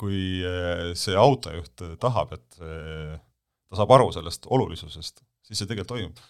kui 0.00 0.40
äh, 0.48 0.94
see 0.96 1.12
autojuht 1.16 1.82
tahab, 2.00 2.30
et 2.32 2.54
ta 2.56 3.76
saab 3.76 3.90
aru 3.92 4.06
sellest 4.16 4.46
olulisusest, 4.48 5.20
siis 5.44 5.60
see 5.60 5.68
tegelikult 5.68 5.92
toimub. 5.92 6.22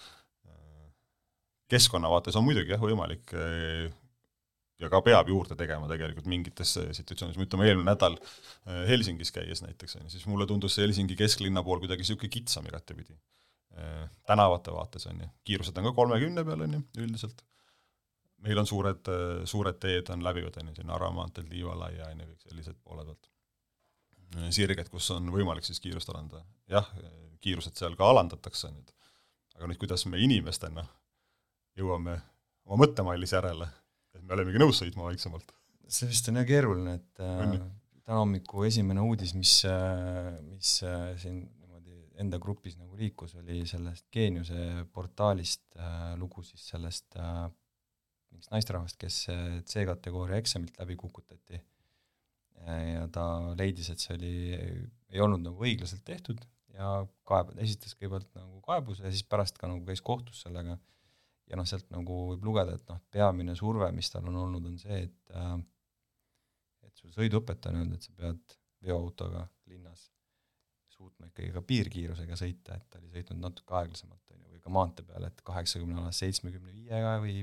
keskkonna 1.71 2.11
vaates 2.11 2.35
on 2.35 2.43
muidugi 2.43 2.75
jah, 2.75 2.83
võimalik 2.83 3.31
ja 4.81 4.89
ka 4.93 5.01
peab 5.05 5.29
juurde 5.29 5.57
tegema 5.59 5.89
tegelikult 5.91 6.29
mingites 6.31 6.73
situatsioonides, 6.97 7.39
ma 7.39 7.47
ütleme, 7.47 7.67
eelmine 7.69 7.89
nädal 7.91 8.17
äh, 8.17 8.83
Helsingis 8.89 9.33
käies 9.35 9.63
näiteks, 9.65 9.99
on 9.99 10.07
ju, 10.07 10.15
siis 10.15 10.27
mulle 10.31 10.47
tundus 10.49 10.77
see 10.77 10.87
Helsingi 10.87 11.17
kesklinna 11.19 11.63
pool 11.67 11.83
kuidagi 11.83 12.05
niisugune 12.05 12.33
kitsam 12.33 12.69
igatepidi. 12.71 13.17
Äh, 13.79 14.07
tänavate 14.27 14.73
vaates, 14.75 15.07
on 15.11 15.21
ju, 15.23 15.31
kiirused 15.47 15.77
on 15.79 15.91
ka 15.91 15.95
kolmekümne 15.97 16.45
peal, 16.47 16.65
on 16.67 16.79
ju, 16.79 16.83
üldiselt. 17.05 17.45
meil 18.41 18.59
on 18.59 18.67
suured, 18.67 19.11
äh, 19.13 19.43
suured 19.45 19.77
teed 19.83 20.09
on 20.15 20.25
läbivad, 20.25 20.57
on 20.63 20.73
ju, 20.73 20.79
siin 20.79 20.89
Narva 20.89 21.11
maanteed, 21.15 21.51
Liivalaia, 21.53 22.09
on 22.15 22.25
ju, 22.25 22.31
kõik 22.33 22.49
sellised 22.49 22.81
poole 22.85 23.05
pealt. 23.05 23.29
sirged, 24.55 24.89
kus 24.89 25.11
on 25.11 25.27
võimalik 25.35 25.67
siis 25.67 25.81
kiirust 25.83 26.09
alandada. 26.13 26.45
jah, 26.71 26.89
kiirused 27.41 27.77
seal 27.77 27.97
ka 27.99 28.11
alandatakse 28.11 28.71
nüüd, 28.71 28.93
aga 29.57 29.67
nüüd, 29.67 29.79
kuidas 29.81 30.07
me 30.07 30.21
inimestena 30.23 30.87
jõuame 31.77 32.21
oma 32.65 32.85
mõttemallis 32.85 33.33
järele 33.35 33.67
et 34.17 34.23
me 34.25 34.37
olemegi 34.37 34.63
nõus 34.63 34.81
sõitma 34.83 35.07
vaiksemalt. 35.09 35.55
see 35.91 36.09
vist 36.11 36.29
on 36.31 36.39
jah 36.41 36.47
keeruline, 36.49 36.99
et 37.01 37.23
äh, 37.25 37.57
täna 38.05 38.21
hommiku 38.21 38.67
esimene 38.69 39.03
uudis, 39.07 39.35
mis 39.39 39.57
äh,, 39.69 40.37
mis 40.47 40.77
äh, 40.87 41.15
siin 41.23 41.41
niimoodi 41.47 41.97
enda 42.23 42.39
grupis 42.43 42.77
nagu 42.79 42.99
liikus, 42.99 43.35
oli 43.41 43.65
sellest 43.71 44.07
Geeniuse 44.15 44.87
portaalist 44.95 45.65
äh, 45.79 46.13
lugu 46.21 46.45
siis 46.47 46.69
sellest 46.73 47.19
äh, 47.19 47.49
mingist 48.31 48.55
naisterahvast, 48.55 48.99
kes 49.01 49.25
äh, 49.33 49.59
C-kategooria 49.67 50.39
eksamilt 50.41 50.79
läbi 50.81 50.97
kukutati. 51.01 51.61
Äh, 52.67 52.87
ja 52.95 53.05
ta 53.13 53.27
leidis, 53.59 53.91
et 53.93 54.03
see 54.03 54.17
oli, 54.17 54.35
ei 55.11 55.23
olnud 55.23 55.43
nagu 55.45 55.67
õiglaselt 55.67 56.05
tehtud 56.07 56.43
ja 56.77 57.01
kaeb-, 57.29 57.57
esitas 57.63 57.97
kõigepealt 57.97 58.31
nagu 58.39 58.61
kaebuse 58.67 59.05
ja 59.07 59.13
siis 59.13 59.27
pärast 59.27 59.59
ka 59.59 59.71
nagu 59.71 59.83
käis 59.87 60.03
kohtus 60.05 60.45
sellega 60.45 60.79
ja 61.51 61.59
noh, 61.59 61.67
sealt 61.67 61.91
nagu 61.91 62.17
võib 62.33 62.47
lugeda, 62.47 62.77
et 62.79 62.87
noh, 62.91 63.01
peamine 63.13 63.57
surve, 63.59 63.91
mis 63.97 64.11
tal 64.13 64.29
on 64.31 64.39
olnud, 64.45 64.71
on 64.71 64.79
see, 64.81 65.03
et 65.09 65.37
äh, 65.37 65.59
et 66.87 67.03
sul 67.03 67.13
sõiduõpetaja 67.15 67.75
on 67.75 67.83
öelnud, 67.83 67.99
et 67.99 68.07
sa 68.07 68.15
pead 68.17 68.57
veoautoga 68.87 69.45
linnas 69.71 70.09
suutma 70.91 71.29
ikkagi 71.31 71.53
ka 71.55 71.63
piirkiirusega 71.65 72.37
sõita, 72.39 72.77
et 72.77 72.87
ta 72.91 73.01
oli 73.01 73.11
sõitnud 73.15 73.41
natuke 73.43 73.77
aeglasemalt, 73.79 74.23
on 74.35 74.45
ju, 74.45 74.53
või 74.55 74.63
ka 74.65 74.73
maantee 74.75 75.07
peal, 75.09 75.27
et 75.29 75.43
kaheksakümne 75.47 76.01
alas 76.03 76.21
seitsmekümne 76.23 76.75
viiega 76.77 77.17
või 77.23 77.43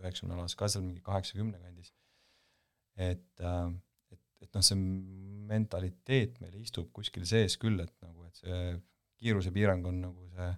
üheksakümne 0.00 0.36
alas 0.36 0.56
ka 0.58 0.68
seal 0.72 0.84
mingi 0.84 1.02
kaheksakümne 1.04 1.60
kandis. 1.62 1.92
et 2.96 3.44
äh, 3.44 3.72
et, 4.10 4.22
et 4.46 4.54
noh, 4.54 4.64
see 4.64 4.78
mentaliteet 5.50 6.40
meil 6.42 6.54
istub 6.60 6.90
kuskil 6.96 7.26
sees 7.28 7.58
küll, 7.60 7.80
et 7.82 7.92
nagu, 8.04 8.26
et 8.28 8.42
see 8.42 8.60
kiirusepiirang 9.20 9.86
on 9.88 10.00
nagu 10.08 10.28
see 10.34 10.48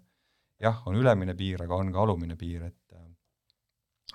jah, 0.63 0.83
on 0.91 0.99
ülemine 0.99 1.35
piir, 1.39 1.63
aga 1.63 1.79
on 1.79 1.93
ka 1.95 2.03
alumine 2.03 2.37
piir, 2.39 2.69
et 2.69 2.97
äh, 2.97 3.09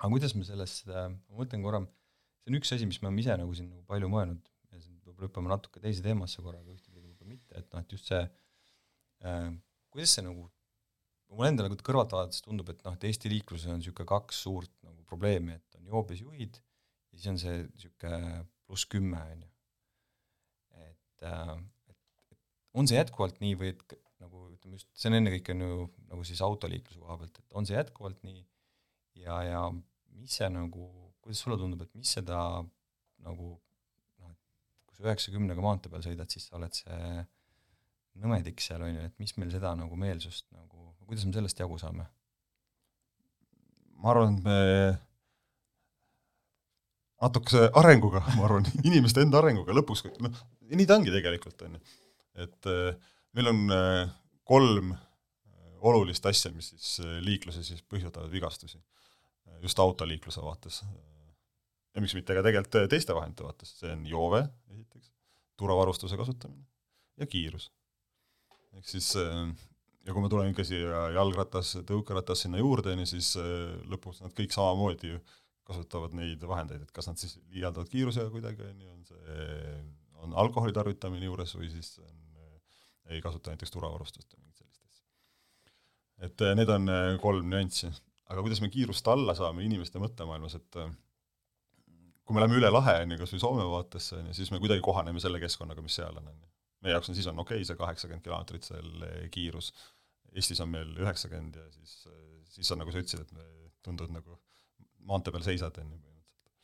aga 0.00 0.10
kuidas 0.12 0.34
me 0.36 0.46
sellest 0.46 0.88
ma 0.90 1.08
mõtlen 1.38 1.64
korra, 1.64 1.80
see 2.42 2.52
on 2.52 2.58
üks 2.60 2.74
asi, 2.76 2.88
mis 2.88 3.00
me 3.02 3.10
oleme 3.10 3.24
ise 3.24 3.36
nagu 3.40 3.54
siin 3.56 3.70
nagu 3.70 3.84
palju 3.88 4.10
mõelnud 4.12 4.50
ja 4.74 4.82
siin 4.82 4.98
võib-olla 5.00 5.28
hüppame 5.28 5.52
natuke 5.52 5.82
teise 5.82 6.04
teemasse 6.04 6.42
korraga, 6.44 6.74
ühtepidi 6.74 7.06
võib-olla 7.06 7.30
mitte, 7.30 7.60
et 7.60 7.70
noh, 7.72 7.84
et 7.84 7.96
just 7.96 8.10
see 8.10 8.20
äh,, 8.24 9.48
kuidas 9.94 10.16
see 10.18 10.26
nagu, 10.26 10.48
mulle 11.34 11.50
endale 11.54 11.70
nagu 11.72 11.86
kõrvalt 11.86 12.14
vaadates 12.14 12.44
tundub, 12.44 12.68
et 12.70 12.82
noh, 12.86 12.96
et 12.98 13.08
Eesti 13.08 13.32
liikluses 13.32 13.70
on 13.72 13.80
niisugune 13.80 14.08
kaks 14.10 14.44
suurt 14.46 14.72
nagu 14.84 15.06
probleemi, 15.08 15.56
et 15.56 15.78
on 15.80 15.88
joobes 15.94 16.20
juhid 16.22 16.60
ja 16.60 17.18
siis 17.18 17.30
on 17.32 17.40
see 17.40 17.60
niisugune 17.64 18.44
pluss 18.64 18.88
kümme, 18.90 19.20
on 19.36 19.44
ju. 19.46 19.52
et 20.84 21.28
äh,, 21.30 21.54
et 21.94 22.38
on 22.74 22.90
see 22.90 22.98
jätkuvalt 22.98 23.40
nii 23.40 23.56
või 23.60 23.72
et 23.72 23.96
nagu 24.24 24.48
ütleme 24.54 24.78
just, 24.78 24.88
see 24.96 25.10
on 25.10 25.18
ennekõike 25.20 25.54
on 25.54 25.64
ju 25.64 25.86
nagu 26.10 26.26
siis 26.26 26.42
autoliikluse 26.44 27.00
koha 27.02 27.18
pealt, 27.20 27.40
et 27.40 27.58
on 27.60 27.68
see 27.68 27.76
jätkuvalt 27.76 28.20
nii 28.26 28.40
ja, 29.22 29.38
ja 29.46 29.62
mis 30.18 30.38
see 30.40 30.48
nagu, 30.52 30.88
kuidas 31.24 31.44
sulle 31.44 31.58
tundub, 31.60 31.84
et 31.84 31.94
mis 31.98 32.10
seda 32.18 32.40
nagu 33.24 33.54
noh, 33.54 34.32
et 34.32 34.84
kui 34.88 34.98
sa 34.98 35.08
üheksakümnega 35.08 35.64
maantee 35.64 35.92
peal 35.92 36.04
sõidad, 36.06 36.30
siis 36.32 36.48
sa 36.48 36.58
oled 36.58 36.76
see 36.76 37.24
nõmedik 38.22 38.62
seal, 38.62 38.84
on 38.86 38.94
ju, 38.94 39.08
et 39.08 39.16
mis 39.22 39.34
meil 39.40 39.50
seda 39.54 39.74
nagu 39.78 39.98
meelsust 39.98 40.46
nagu, 40.54 40.92
kuidas 41.04 41.26
me 41.26 41.34
sellest 41.36 41.60
jagu 41.60 41.80
saame? 41.80 42.06
ma 44.04 44.12
arvan, 44.12 44.34
et 44.36 44.44
me 44.44 44.58
natukese 47.24 47.70
arenguga, 47.80 48.20
ma 48.36 48.44
arvan, 48.48 48.66
inimeste 48.88 49.22
enda 49.24 49.40
arenguga 49.40 49.76
lõpuks, 49.76 50.04
noh, 50.22 50.42
nii 50.68 50.88
ta 50.88 50.98
ongi 50.98 51.14
tegelikult, 51.14 51.62
on 51.66 51.78
ju. 51.78 51.82
et 52.44 52.70
äh, 52.70 53.12
meil 53.34 53.50
on 53.50 53.62
äh, 53.74 54.08
kolm 54.46 54.92
äh, 54.94 54.98
olulist 55.84 56.26
asja, 56.26 56.52
mis 56.54 56.72
siis 56.74 56.98
äh, 57.04 57.18
liikluses 57.24 57.66
siis 57.72 57.82
põhjustavad 57.90 58.32
vigastusi, 58.32 58.80
just 59.62 59.78
autoliikluse 59.78 60.42
vaates. 60.42 60.82
ja 61.94 62.02
miks 62.02 62.14
mitte 62.16 62.34
ka 62.34 62.42
tegelikult 62.42 62.90
teiste 62.90 63.14
vahendite 63.14 63.46
vaates, 63.46 63.76
see 63.80 63.92
on 63.92 64.06
joove 64.08 64.42
esiteks, 64.72 65.12
turvavarustuse 65.60 66.18
kasutamine 66.18 66.64
ja 67.20 67.26
kiirus. 67.26 67.70
ehk 68.74 68.88
siis 68.88 69.12
ja 69.14 70.12
kui 70.12 70.22
ma 70.22 70.28
tulen 70.28 70.54
ka 70.54 70.64
siia 70.66 71.06
jalgratas, 71.14 71.76
tõukeratas 71.86 72.44
sinna 72.44 72.58
juurde, 72.58 72.92
on 72.92 73.04
ju, 73.04 73.06
siis 73.14 73.34
lõpuks 73.88 74.24
nad 74.24 74.34
kõik 74.36 74.52
samamoodi 74.52 75.14
ju 75.14 75.22
kasutavad 75.64 76.12
neid 76.16 76.42
vahendeid, 76.44 76.82
et 76.84 76.92
kas 76.92 77.08
nad 77.08 77.20
siis 77.20 77.38
liialdavad 77.54 77.88
kiirusega 77.88 78.28
kuidagi, 78.32 78.66
on 78.68 78.82
ju, 78.82 78.90
on 78.90 79.06
see, 79.08 79.78
on 80.24 80.34
alkoholi 80.42 80.74
tarvitamine 80.76 81.24
juures 81.30 81.54
või 81.56 81.70
siis 81.72 81.94
on, 82.02 82.23
ei 83.12 83.20
kasuta 83.24 83.52
näiteks 83.52 83.74
turvavarustust 83.74 84.32
või 84.32 84.42
mingit 84.42 84.62
sellist 84.62 84.82
asja. 84.84 85.04
et 86.28 86.44
need 86.58 86.72
on 86.72 86.90
kolm 87.22 87.48
nüanssi. 87.52 87.90
aga 88.32 88.44
kuidas 88.44 88.62
me 88.64 88.70
kiirust 88.72 89.08
alla 89.08 89.34
saame 89.36 89.64
inimeste 89.66 90.00
mõttemaailmas, 90.02 90.56
et 90.60 90.80
kui 92.24 92.36
me 92.36 92.40
läheme 92.40 92.58
üle 92.60 92.70
lahe, 92.72 92.96
on 93.04 93.12
ju, 93.12 93.20
kas 93.20 93.34
või 93.34 93.42
Soome 93.42 93.66
vaatesse, 93.68 94.16
on 94.18 94.30
ju, 94.30 94.36
siis 94.38 94.50
me 94.52 94.60
kuidagi 94.62 94.82
kohaneme 94.84 95.20
selle 95.20 95.40
keskkonnaga, 95.42 95.84
mis 95.84 95.98
seal 96.00 96.16
on, 96.20 96.30
on 96.30 96.38
ju. 96.38 96.48
meie 96.86 96.96
jaoks 96.96 97.10
on, 97.10 97.18
siis 97.18 97.28
on 97.30 97.42
okei 97.42 97.60
okay, 97.60 97.68
see 97.68 97.80
kaheksakümmend 97.80 98.24
kilomeetrit 98.24 98.68
seal 98.70 99.04
kiirus, 99.34 99.72
Eestis 100.34 100.58
on 100.64 100.72
meil 100.72 100.88
üheksakümmend 100.98 101.60
ja 101.60 101.68
siis, 101.70 102.08
siis 102.56 102.72
on 102.74 102.80
nagu 102.82 102.90
sa 102.90 103.02
ütlesid, 103.02 103.22
et 103.22 103.36
me 103.36 103.44
tunduvad 103.86 104.16
nagu 104.16 104.38
maantee 105.06 105.34
peal 105.34 105.44
seisad, 105.46 105.76
on 105.78 105.92
ju, 105.92 106.00
põhimõtteliselt. 106.00 106.54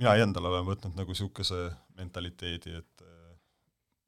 mina 0.00 0.14
endale 0.22 0.52
olen 0.52 0.68
võtnud 0.70 0.96
nagu 0.96 1.12
niisuguse 1.12 1.58
mentaliteedi, 1.98 2.78
et 2.80 3.01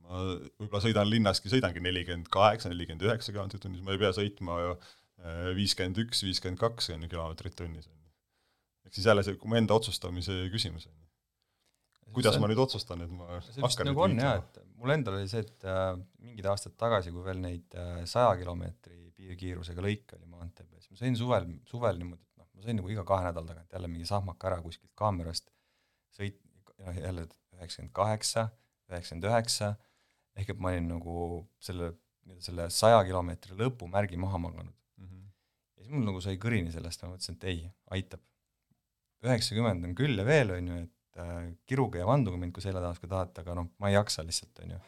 ma 0.05 0.25
võib-olla 0.61 0.83
sõidan 0.85 1.09
linnaski, 1.11 1.51
sõidangi 1.53 1.83
nelikümmend 1.85 2.29
kaheksa, 2.33 2.71
nelikümmend 2.73 3.07
üheksa 3.07 3.33
kilomeetrit 3.33 3.65
tunnis, 3.65 3.85
ma 3.85 3.95
ei 3.95 4.03
pea 4.03 4.13
sõitma 4.17 4.59
ju 4.61 4.75
äh, 4.75 5.47
viiskümmend 5.59 6.01
üks, 6.05 6.25
viiskümmend 6.27 6.61
kaks 6.61 6.93
on 6.95 7.07
ju 7.07 7.13
kilomeetrit 7.15 7.57
tunnis, 7.59 7.89
ehk 8.85 8.97
siis 8.97 9.09
jälle 9.11 9.25
see 9.27 9.39
mu 9.45 9.59
enda 9.61 9.77
otsustamise 9.77 10.45
küsimus, 10.53 10.89
on 10.91 10.99
ju. 10.99 12.13
kuidas 12.19 12.37
on, 12.39 12.45
ma 12.45 12.53
nüüd 12.53 12.61
otsustan, 12.67 13.07
et 13.07 13.15
ma 13.15 13.41
hakkan 13.41 13.91
nagu 13.91 14.05
on 14.07 14.19
jah, 14.21 14.43
et 14.43 14.61
mul 14.81 14.93
endal 14.95 15.17
oli 15.21 15.31
see, 15.31 15.45
et 15.47 15.67
äh, 15.71 15.95
mingid 16.25 16.51
aastad 16.53 16.77
tagasi, 16.81 17.15
kui 17.15 17.25
veel 17.25 17.41
neid 17.43 17.79
saja 18.05 18.35
äh, 18.35 18.39
kilomeetri 18.43 19.01
piirkiirusega 19.15 19.83
lõike 19.85 20.19
oli 20.19 20.29
maantee 20.29 20.67
peal, 20.67 20.83
siis 20.83 20.93
ma 20.93 21.01
sõin 21.01 21.17
suvel, 21.19 21.49
suvel 21.71 22.01
niimoodi, 22.03 22.23
ma 22.37 22.67
sõin 22.67 22.79
nagu 22.81 22.93
iga 22.93 23.07
kahe 23.09 23.25
nädala 23.29 23.51
tagant 23.51 23.73
jälle 23.77 23.91
mingi 23.91 24.09
sahmaka 24.09 24.51
ära 24.51 24.61
kuskilt 24.65 24.93
kaamerast, 24.99 25.49
sõit, 26.15 26.37
noh 26.83 26.99
jälle 26.99 27.27
üheksakümmend 27.57 27.95
kaheksa, 27.97 28.49
üheksakümmend 28.91 29.29
üheksa, 29.31 29.75
ehk 30.39 30.55
et 30.55 30.63
ma 30.63 30.73
olin 30.73 30.89
nagu 30.97 31.17
selle, 31.63 31.93
selle 32.43 32.69
saja 32.75 33.03
kilomeetri 33.07 33.57
lõpumärgi 33.59 34.19
maha 34.21 34.41
maganud 34.43 34.75
mm. 34.75 35.09
-hmm. 35.09 35.27
ja 35.77 35.85
siis 35.85 35.93
mul 35.95 36.07
nagu 36.09 36.23
sai 36.25 36.39
kõrini 36.43 36.73
sellest, 36.75 37.03
ma 37.05 37.15
mõtlesin, 37.15 37.39
et 37.39 37.45
ei, 37.53 37.69
aitab. 37.97 38.23
üheksakümmend 39.25 39.87
on 39.89 39.95
küll 39.97 40.19
ja 40.21 40.25
veel, 40.29 40.51
on 40.57 40.73
ju, 40.73 40.81
et 40.87 41.21
äh, 41.23 41.53
kiruge 41.67 42.03
ja 42.03 42.09
vanduge 42.09 42.41
mind, 42.41 42.53
kui 42.57 42.65
selja 42.65 42.83
taha 42.85 42.99
ka 43.01 43.13
tahate, 43.15 43.45
aga 43.45 43.55
noh, 43.61 43.71
ma 43.79 43.93
ei 43.93 43.97
jaksa 43.97 44.25
lihtsalt, 44.27 44.59
on 44.65 44.75
ju. 44.77 44.81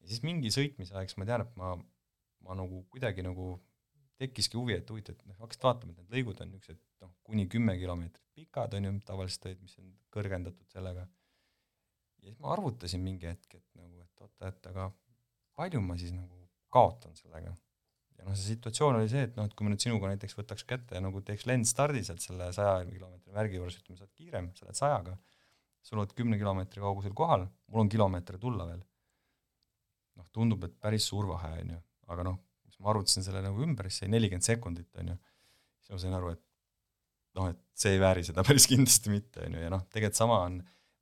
ja 0.00 0.12
siis 0.12 0.22
mingi 0.26 0.52
sõitmise 0.54 0.94
ajaks 0.96 1.18
ma 1.20 1.28
tean, 1.28 1.44
et 1.44 1.58
ma, 1.60 1.74
ma 2.46 2.56
nagu 2.56 2.84
kuidagi 2.94 3.26
nagu 3.26 3.56
tekkiski 4.20 4.58
huvi, 4.60 4.76
et 4.76 4.90
huvitav, 4.92 5.16
et 5.16 5.28
noh, 5.28 5.36
hakkasid 5.40 5.64
vaatama, 5.64 5.92
et 5.92 6.00
need 6.02 6.16
lõigud 6.18 6.42
on 6.44 6.50
niisugused 6.52 6.80
noh, 7.04 7.12
kuni 7.24 7.46
kümme 7.50 7.76
kilomeetrit 7.80 8.26
pikad, 8.36 8.76
on 8.76 8.88
ju, 8.88 8.92
tavaliselt 9.08 9.48
olid, 9.48 9.60
mis 9.64 9.76
on 9.80 9.90
kõrgendatud 10.14 10.68
sellega. 10.72 11.06
ja 12.20 12.28
siis 12.28 12.38
ma 12.42 12.52
arvutasin 12.54 13.02
mingi 13.04 13.28
hetk, 13.28 13.56
et 13.56 13.66
nagu, 13.80 13.99
et 14.20 14.26
oota, 14.26 14.52
et 14.52 14.70
aga 14.70 14.90
palju 15.58 15.80
ma 15.84 15.96
siis 16.00 16.12
nagu 16.14 16.46
kaotan 16.72 17.16
sellega. 17.18 17.54
ja 18.20 18.26
noh, 18.26 18.36
see 18.36 18.52
situatsioon 18.54 18.98
oli 18.98 19.08
see, 19.08 19.24
et 19.30 19.38
noh, 19.38 19.48
et 19.48 19.56
kui 19.56 19.64
ma 19.64 19.72
nüüd 19.72 19.82
sinuga 19.82 20.10
näiteks 20.10 20.36
võtaks 20.36 20.66
kätte 20.68 20.98
ja 20.98 21.00
nagu 21.00 21.22
teeks 21.24 21.46
lendstardi 21.48 22.02
sealt 22.04 22.20
selle 22.20 22.50
saja 22.52 22.84
kilomeetri 22.84 23.32
märgi 23.36 23.56
juures, 23.56 23.78
ütleme, 23.80 23.96
sa 23.96 24.04
oled 24.04 24.14
kiirem, 24.18 24.50
sa 24.56 24.66
oled 24.66 24.78
sajaga, 24.78 25.16
sul 25.88 26.02
oled 26.02 26.12
kümne 26.18 26.36
kilomeetri 26.40 26.84
kaugusel 26.84 27.16
kohal, 27.16 27.46
mul 27.72 27.86
on 27.86 27.92
kilomeeter 27.92 28.38
tulla 28.42 28.68
veel. 28.68 28.84
noh, 30.20 30.26
tundub, 30.36 30.66
et 30.68 30.76
päris 30.76 31.06
suur 31.08 31.30
vahe, 31.30 31.54
on 31.62 31.70
ju, 31.72 31.82
aga 32.12 32.26
noh, 32.28 32.40
ma 32.80 32.92
arvutasin 32.94 33.24
selle 33.24 33.42
nagu 33.44 33.62
ümber, 33.64 33.88
siis 33.90 34.04
sai 34.04 34.12
nelikümmend 34.12 34.46
sekundit, 34.46 34.88
on 35.00 35.12
ju, 35.12 35.16
siis 35.80 35.94
ma 35.94 36.00
sain 36.02 36.16
aru, 36.16 36.34
et 36.34 36.42
noh, 37.38 37.50
et 37.52 37.60
see 37.78 37.94
ei 37.96 38.02
vääri 38.02 38.24
seda 38.26 38.44
päris 38.48 38.66
kindlasti 38.70 39.12
mitte, 39.12 39.44
on 39.46 39.56
ju, 39.56 39.64
ja 39.66 39.72
noh, 39.72 39.84
tegelikult 39.92 40.20
sama 40.20 40.40
on, 40.46 40.60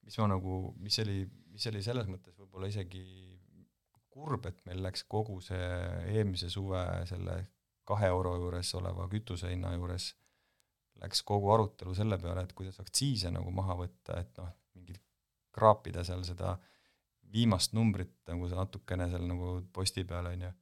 mis 0.09 0.19
ma 0.21 0.31
nagu, 0.35 0.61
mis 0.83 0.99
oli, 1.05 1.21
mis 1.59 1.67
oli 1.73 1.83
selles 1.83 2.07
mõttes 2.07 2.37
võib-olla 2.39 2.71
isegi 2.71 3.03
kurb, 4.15 4.47
et 4.47 4.61
meil 4.67 4.79
läks 4.85 5.03
kogu 5.11 5.41
see 5.43 5.67
eelmise 6.15 6.47
suve 6.51 6.81
selle 7.11 7.35
kahe 7.89 8.07
euro 8.13 8.37
juures 8.39 8.71
oleva 8.79 9.09
kütuse 9.11 9.51
hinna 9.51 9.73
juures 9.75 10.13
läks 11.03 11.23
kogu 11.27 11.51
arutelu 11.55 11.95
selle 11.99 12.19
peale, 12.23 12.45
et 12.47 12.55
kuidas 12.55 12.79
aktsiise 12.83 13.33
nagu 13.35 13.51
maha 13.55 13.75
võtta, 13.79 14.21
et 14.23 14.39
noh, 14.39 14.51
mingid 14.79 15.01
kraapida 15.55 16.05
seal 16.07 16.23
seda 16.27 16.55
viimast 17.35 17.75
numbrit 17.77 18.15
nagu 18.31 18.49
natukene 18.55 19.09
seal 19.11 19.27
nagu 19.29 19.59
posti 19.75 20.05
peal, 20.07 20.31
on 20.31 20.47
ju. 20.49 20.53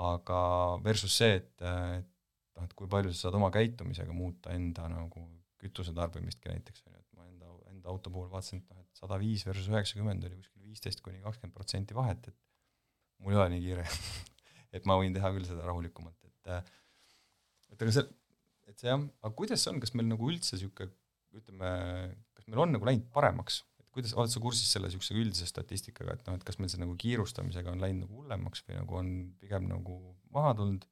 Aga 0.00 0.40
versus 0.84 1.16
see, 1.16 1.40
et, 1.40 1.52
et 1.60 2.08
noh, 2.56 2.64
et 2.64 2.76
kui 2.76 2.88
palju 2.88 3.12
sa 3.12 3.26
saad 3.26 3.40
oma 3.40 3.50
käitumisega 3.52 4.14
muuta 4.16 4.54
enda 4.56 4.88
nagu 4.92 5.26
kütuse 5.60 5.92
tarbimistki 5.96 6.52
näiteks, 6.52 6.86
on 6.86 6.94
ju, 6.94 7.02
et 7.02 7.18
ma 7.18 7.28
enda, 7.28 7.52
enda 7.72 7.92
auto 7.92 8.12
puhul 8.12 8.30
vaatasin, 8.32 8.62
et 8.62 8.72
noh, 8.72 8.79
sada 8.96 9.18
viis 9.20 9.44
versus 9.46 9.68
üheksakümmend 9.70 10.26
oli 10.28 10.38
kuskil 10.40 10.66
viisteist 10.66 11.02
kuni 11.04 11.22
kakskümmend 11.24 11.56
protsenti 11.56 11.96
vahet, 11.96 12.30
et 12.30 12.36
mul 13.22 13.34
ei 13.34 13.40
ole 13.40 13.52
nii 13.54 13.64
kiire 13.64 13.86
et 14.76 14.88
ma 14.88 14.98
võin 15.00 15.16
teha 15.16 15.32
küll 15.34 15.48
seda 15.48 15.66
rahulikumalt, 15.68 16.18
et 16.26 16.54
et 17.70 17.82
aga 17.86 17.94
see, 17.94 18.06
et 18.70 18.82
see 18.82 18.90
jah, 18.90 19.02
aga 19.22 19.34
kuidas 19.38 19.62
see 19.62 19.72
on, 19.72 19.80
kas 19.82 19.94
meil 19.94 20.10
nagu 20.10 20.30
üldse 20.30 20.56
niisugune 20.56 20.90
ütleme, 21.38 21.72
kas 22.34 22.48
meil 22.50 22.64
on 22.64 22.72
nagu 22.74 22.88
läinud 22.88 23.10
paremaks 23.14 23.62
kuidas, 23.94 24.14
oled 24.18 24.30
sa 24.30 24.42
kursis 24.42 24.70
selle 24.70 24.88
niisuguse 24.88 25.16
üldise 25.18 25.48
statistikaga, 25.48 26.14
et 26.14 26.28
noh, 26.28 26.38
et 26.38 26.46
kas 26.46 26.58
meil 26.60 26.70
see 26.72 26.80
nagu 26.82 26.94
kiirustamisega 27.00 27.72
on 27.72 27.82
läinud 27.82 28.06
nagu 28.06 28.22
hullemaks 28.22 28.64
või 28.66 28.78
nagu 28.78 28.98
on 29.00 29.12
pigem 29.42 29.68
nagu 29.70 29.98
maha 30.34 30.54
tulnud? 30.58 30.86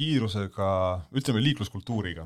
kiirusega, 0.00 0.66
ütleme 1.18 1.42
liikluskultuuriga, 1.44 2.22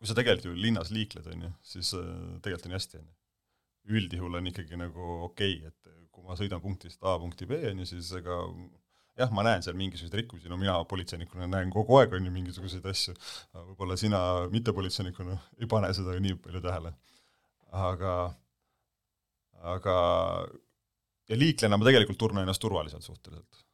kui 0.00 0.08
sa 0.08 0.16
tegelikult 0.16 0.48
ju 0.48 0.56
linnas 0.56 0.90
liikled, 0.94 1.26
on 1.28 1.46
ju, 1.46 1.54
siis 1.74 1.92
äh, 1.98 2.04
tegelikult 2.40 2.68
on 2.70 2.74
ju 2.74 2.78
hästi, 2.78 3.00
on 3.02 3.08
ju. 3.08 3.16
üldjuhul 4.00 4.38
on 4.38 4.48
ikkagi 4.50 4.78
nagu 4.80 5.08
okei 5.26 5.58
okay,, 5.58 5.70
et 5.70 6.08
kui 6.10 6.24
ma 6.24 6.36
sõidan 6.38 6.62
punktist 6.64 7.04
A 7.04 7.18
punkti 7.20 7.48
B, 7.48 7.58
on 7.70 7.82
ju, 7.82 7.88
siis 7.92 8.10
ega 8.16 8.40
jah, 9.20 9.32
ma 9.34 9.44
näen 9.44 9.64
seal 9.64 9.76
mingisuguseid 9.76 10.22
rikkumisi, 10.22 10.48
no 10.50 10.58
mina 10.60 10.78
politseinikuna 10.88 11.48
näen 11.50 11.72
kogu 11.74 11.98
aeg, 12.00 12.14
on 12.16 12.28
ju, 12.28 12.32
mingisuguseid 12.34 12.86
asju, 12.92 13.14
võib-olla 13.54 13.96
sina 14.00 14.20
mittepolitseinikuna 14.52 15.36
ei 15.60 15.68
pane 15.70 15.92
seda 15.96 16.16
nii 16.16 16.38
palju 16.40 16.64
tähele. 16.64 16.94
aga, 17.70 18.14
aga 19.74 19.96
ja 21.30 21.38
liiklejana 21.38 21.78
ma 21.78 21.86
tegelikult 21.86 22.18
tunnen 22.18 22.42
ennast 22.44 22.62
turvaliselt 22.62 23.06
suhteliselt. 23.06 23.64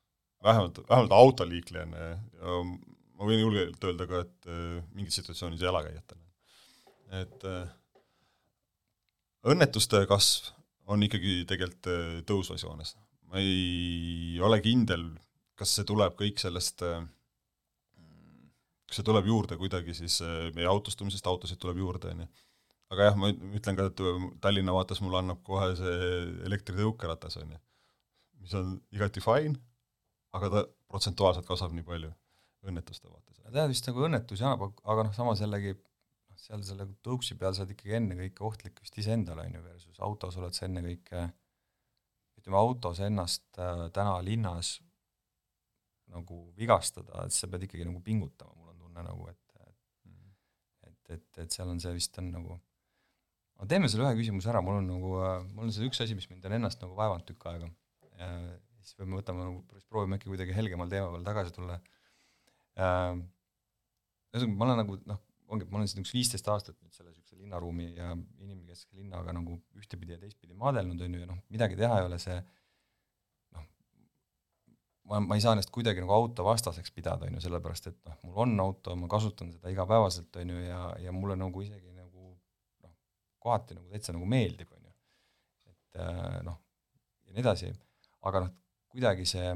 vähemalt, 0.44 0.82
vähemalt 0.88 1.12
autoliiklejana 1.12 1.96
ja 1.96 2.18
ma 3.16 3.28
võin 3.28 3.40
julgelt 3.40 3.88
öelda 3.88 4.06
ka, 4.08 4.22
et 4.26 4.48
äh, 4.50 4.78
mingis 4.96 5.18
situatsioonis 5.20 5.64
jalakäijatena. 5.64 6.22
et 7.22 7.44
äh, 7.46 7.68
õnnetuste 9.46 10.02
kasv 10.10 10.52
on 10.92 11.02
ikkagi 11.06 11.44
tegelikult 11.48 11.90
äh, 11.92 12.08
tõusvas 12.28 12.64
joones. 12.66 12.96
ma 13.30 13.42
ei 13.42 14.38
ole 14.42 14.60
kindel, 14.64 15.08
kas 15.58 15.74
see 15.76 15.86
tuleb 15.88 16.16
kõik 16.18 16.38
sellest, 16.38 16.82
kas 18.86 18.98
see 18.98 19.06
tuleb 19.06 19.26
juurde 19.26 19.56
kuidagi 19.58 19.96
siis 19.98 20.20
meie 20.54 20.68
autostumisest, 20.70 21.26
autosid 21.26 21.58
tuleb 21.58 21.80
juurde, 21.82 22.12
on 22.12 22.20
ju. 22.22 22.28
aga 22.94 23.08
jah, 23.08 23.16
ma 23.18 23.32
ütlen 23.32 23.78
ka, 23.78 23.88
et 23.90 24.02
Tallinna 24.44 24.76
vaates 24.76 25.00
mulle 25.02 25.18
annab 25.22 25.40
kohe 25.46 25.72
see 25.80 25.96
elektritõukeratas, 26.46 27.40
on 27.42 27.56
ju, 27.56 27.58
mis 28.44 28.54
on 28.60 28.76
igati 28.94 29.24
fine, 29.24 29.56
aga 30.36 30.52
ta 30.52 30.64
protsentuaalselt 30.86 31.48
kasvab 31.48 31.74
nii 31.74 31.88
palju 31.88 32.12
õnnetuste 32.70 33.10
vaates. 33.10 33.40
tead, 33.44 33.68
vist 33.72 33.88
nagu 33.90 34.06
õnnetusi 34.08 34.46
annab, 34.46 34.78
aga 34.84 35.06
noh, 35.08 35.14
samas 35.16 35.42
jällegi 35.44 35.74
noh, 35.76 36.38
seal 36.40 36.64
selle 36.66 36.88
tõuksi 37.06 37.38
peal 37.40 37.54
sa 37.56 37.64
oled 37.64 37.74
ikkagi 37.76 37.96
ennekõike 38.00 38.46
ohtlik 38.46 38.80
vist 38.82 38.98
iseendale, 39.02 39.46
on 39.48 39.58
ju, 39.58 39.64
versus 39.66 40.02
autos 40.04 40.38
oled 40.40 40.56
sa 40.56 40.66
ennekõike 40.68 41.24
ütleme, 42.40 42.58
autos 42.60 43.00
ennast 43.06 43.46
äh, 43.62 43.86
täna 43.96 44.18
linnas 44.24 44.76
nagu 46.12 46.44
vigastada, 46.58 47.26
et 47.26 47.34
sa 47.34 47.48
pead 47.50 47.66
ikkagi 47.66 47.86
nagu 47.88 48.00
pingutama, 48.04 48.54
mul 48.54 48.74
on 48.74 48.86
tunne 48.86 49.08
nagu, 49.08 49.28
et 49.32 49.42
et, 50.86 51.10
et, 51.14 51.38
et 51.44 51.54
seal 51.54 51.68
on 51.70 51.78
see 51.82 51.92
vist 51.94 52.16
on 52.18 52.32
nagu 52.34 52.56
aga 53.56 53.68
teeme 53.72 53.88
selle 53.90 54.06
ühe 54.06 54.18
küsimuse 54.20 54.50
ära, 54.52 54.62
mul 54.64 54.80
on 54.80 54.88
nagu, 54.90 55.12
mul 55.54 55.68
on 55.68 55.74
see 55.74 55.86
üks 55.88 56.00
asi, 56.04 56.16
mis 56.18 56.28
mind 56.30 56.44
on 56.48 56.56
ennast 56.58 56.82
nagu 56.82 56.96
vaevanud 56.98 57.26
tükk 57.28 57.48
aega. 57.50 57.70
siis 58.82 58.98
me 59.00 59.18
võtame 59.18 59.44
nagu, 59.44 59.80
proovime 59.90 60.18
äkki 60.18 60.30
kuidagi 60.30 60.56
helgemal 60.56 60.90
teema 60.92 61.08
peal 61.14 61.24
tagasi 61.26 61.54
tulla. 61.56 61.78
Ühesõnaga, 62.76 64.52
ma 64.52 64.66
olen 64.68 64.80
nagu 64.82 64.98
noh, 65.08 65.20
ongi, 65.52 65.66
ma 65.70 65.80
olen 65.80 65.90
siin 65.90 66.02
üks 66.02 66.12
viisteist 66.14 66.48
aastat 66.50 66.76
nüüd 66.80 66.94
selle 66.94 67.12
niisuguse 67.12 67.38
linnaruumi 67.38 67.88
ja 67.96 68.12
inimkeskse 68.42 68.98
linnaga 68.98 69.34
nagu 69.36 69.58
ühtepidi 69.78 70.16
ja 70.16 70.20
teistpidi 70.20 70.56
maadelnud, 70.58 71.00
on 71.06 71.16
ju, 71.16 71.22
ja 71.22 71.30
noh, 71.30 71.38
midagi 71.52 71.78
teha 71.78 72.00
ei 72.00 72.08
ole, 72.08 72.18
see 72.22 72.36
noh, 73.56 73.68
ma, 75.12 75.22
ma 75.22 75.38
ei 75.38 75.44
saa 75.44 75.54
ennast 75.56 75.72
kuidagi 75.74 76.02
nagu 76.02 76.16
autovastaseks 76.16 76.92
pidada, 76.96 77.28
on 77.28 77.38
ju, 77.38 77.44
sellepärast 77.46 77.90
et 77.92 77.98
noh, 78.08 78.18
mul 78.26 78.42
on 78.46 78.66
auto, 78.66 78.96
ma 78.98 79.10
kasutan 79.12 79.54
seda 79.54 79.72
igapäevaselt, 79.72 80.42
on 80.42 80.54
ju, 80.56 80.66
ja, 80.66 80.82
ja 81.06 81.14
mulle 81.14 81.38
nagu 81.40 81.64
isegi 81.64 81.94
nagu 81.94 82.34
noh, 82.34 82.94
kohati 83.42 83.78
nagu 83.78 83.88
täitsa 83.92 84.16
nagu 84.16 84.28
meeldib, 84.28 84.72
on 84.74 84.90
ju. 84.90 84.94
et 85.72 86.02
äh, 86.02 86.38
noh, 86.46 86.60
ja 87.24 87.36
nii 87.36 87.44
edasi, 87.46 87.72
aga 88.26 88.46
noh, 88.46 88.54
kuidagi 88.92 89.28
see 89.28 89.54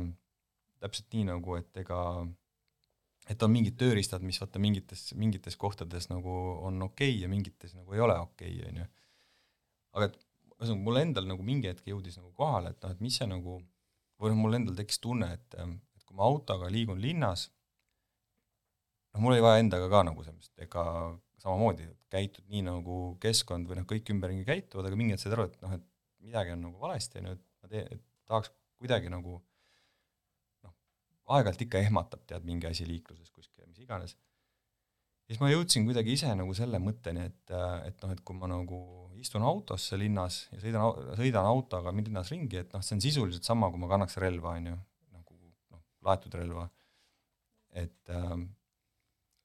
täpselt 0.80 1.12
nii 1.12 1.26
nagu, 1.34 1.58
et 1.58 1.82
ega 1.82 1.98
et 3.28 3.42
on 3.42 3.52
mingid 3.52 3.76
tööriistad, 3.80 4.24
mis 4.24 4.40
vaata 4.40 4.62
mingites, 4.62 5.10
mingites 5.18 5.56
kohtades 5.60 6.08
nagu 6.10 6.32
on 6.66 6.82
okei 6.88 7.12
okay 7.12 7.22
ja 7.22 7.28
mingites 7.30 7.76
nagu 7.76 7.94
ei 7.94 8.00
ole 8.00 8.16
okei 8.18 8.56
okay,, 8.56 8.70
on 8.70 8.82
ju. 8.82 8.88
aga 9.98 10.10
et 10.10 10.18
ühesõnaga, 10.60 10.84
mul 10.84 11.00
endal 11.00 11.28
nagu 11.28 11.44
mingi 11.46 11.70
hetk 11.70 11.88
jõudis 11.88 12.18
nagu 12.20 12.32
kohale, 12.36 12.74
et 12.74 12.84
noh, 12.84 12.92
et 12.92 13.00
mis 13.04 13.16
see 13.16 13.28
nagu, 13.28 13.60
või 14.20 14.32
noh, 14.32 14.40
mul 14.42 14.58
endal 14.58 14.76
tekkis 14.76 15.00
tunne, 15.00 15.30
et, 15.38 15.56
et 15.56 16.04
kui 16.04 16.18
ma 16.18 16.26
autoga 16.28 16.68
liigun 16.72 17.00
linnas, 17.00 17.46
noh, 19.14 19.22
mul 19.24 19.36
oli 19.36 19.44
vaja 19.44 19.62
endaga 19.64 19.88
ka 19.92 20.02
nagu 20.10 20.26
sellist, 20.26 20.52
ega 20.60 20.84
samamoodi 21.40 21.88
käitud 22.12 22.44
nii, 22.52 22.66
nagu 22.66 22.98
keskkond 23.22 23.70
või 23.70 23.80
noh, 23.80 23.88
kõik 23.88 24.12
ümberringi 24.12 24.44
käituvad, 24.48 24.90
aga 24.90 25.00
mingi 25.00 25.16
hetk 25.16 25.24
said 25.24 25.36
aru, 25.36 25.48
et 25.48 25.64
noh, 25.64 25.78
et 25.78 25.86
midagi 26.20 26.52
on 26.56 26.66
nagu 26.68 26.82
valesti, 26.82 27.22
on 27.22 27.30
ju, 27.30 27.38
et 27.38 27.46
ma 27.64 27.72
teen, 27.72 27.94
et 27.96 28.04
tahaks 28.28 28.52
kuidagi 28.80 29.12
nagu 29.12 29.40
aeg-ajalt 31.30 31.62
ikka 31.66 31.84
ehmatab, 31.84 32.26
tead, 32.26 32.44
mingi 32.48 32.68
asi 32.70 32.88
liikluses 32.88 33.30
kuskil, 33.30 33.66
mis 33.70 33.82
iganes 33.84 34.16
siis 35.30 35.38
ma 35.38 35.50
jõudsin 35.52 35.86
kuidagi 35.86 36.16
ise 36.16 36.32
nagu 36.34 36.54
selle 36.58 36.80
mõtteni, 36.82 37.28
et, 37.30 37.52
et 37.86 38.02
noh, 38.02 38.10
et 38.10 38.22
kui 38.26 38.34
ma 38.34 38.48
nagu 38.50 38.80
istun 39.22 39.44
autosse 39.46 39.98
linnas 40.00 40.42
ja 40.50 40.62
sõidan, 40.64 41.12
sõidan 41.20 41.46
autoga 41.46 41.92
linnas 41.94 42.32
ringi, 42.34 42.64
et 42.64 42.72
noh, 42.74 42.82
see 42.82 42.96
on 42.96 43.04
sisuliselt 43.04 43.46
sama, 43.46 43.70
kui 43.70 43.78
ma 43.78 43.90
kannaks 43.92 44.18
relva, 44.22 44.56
on 44.58 44.72
ju, 44.72 44.78
nagu 45.14 45.36
noh, 45.70 45.84
laetud 46.08 46.34
relva. 46.34 46.66
et 47.70 48.10
äh, 48.10 48.32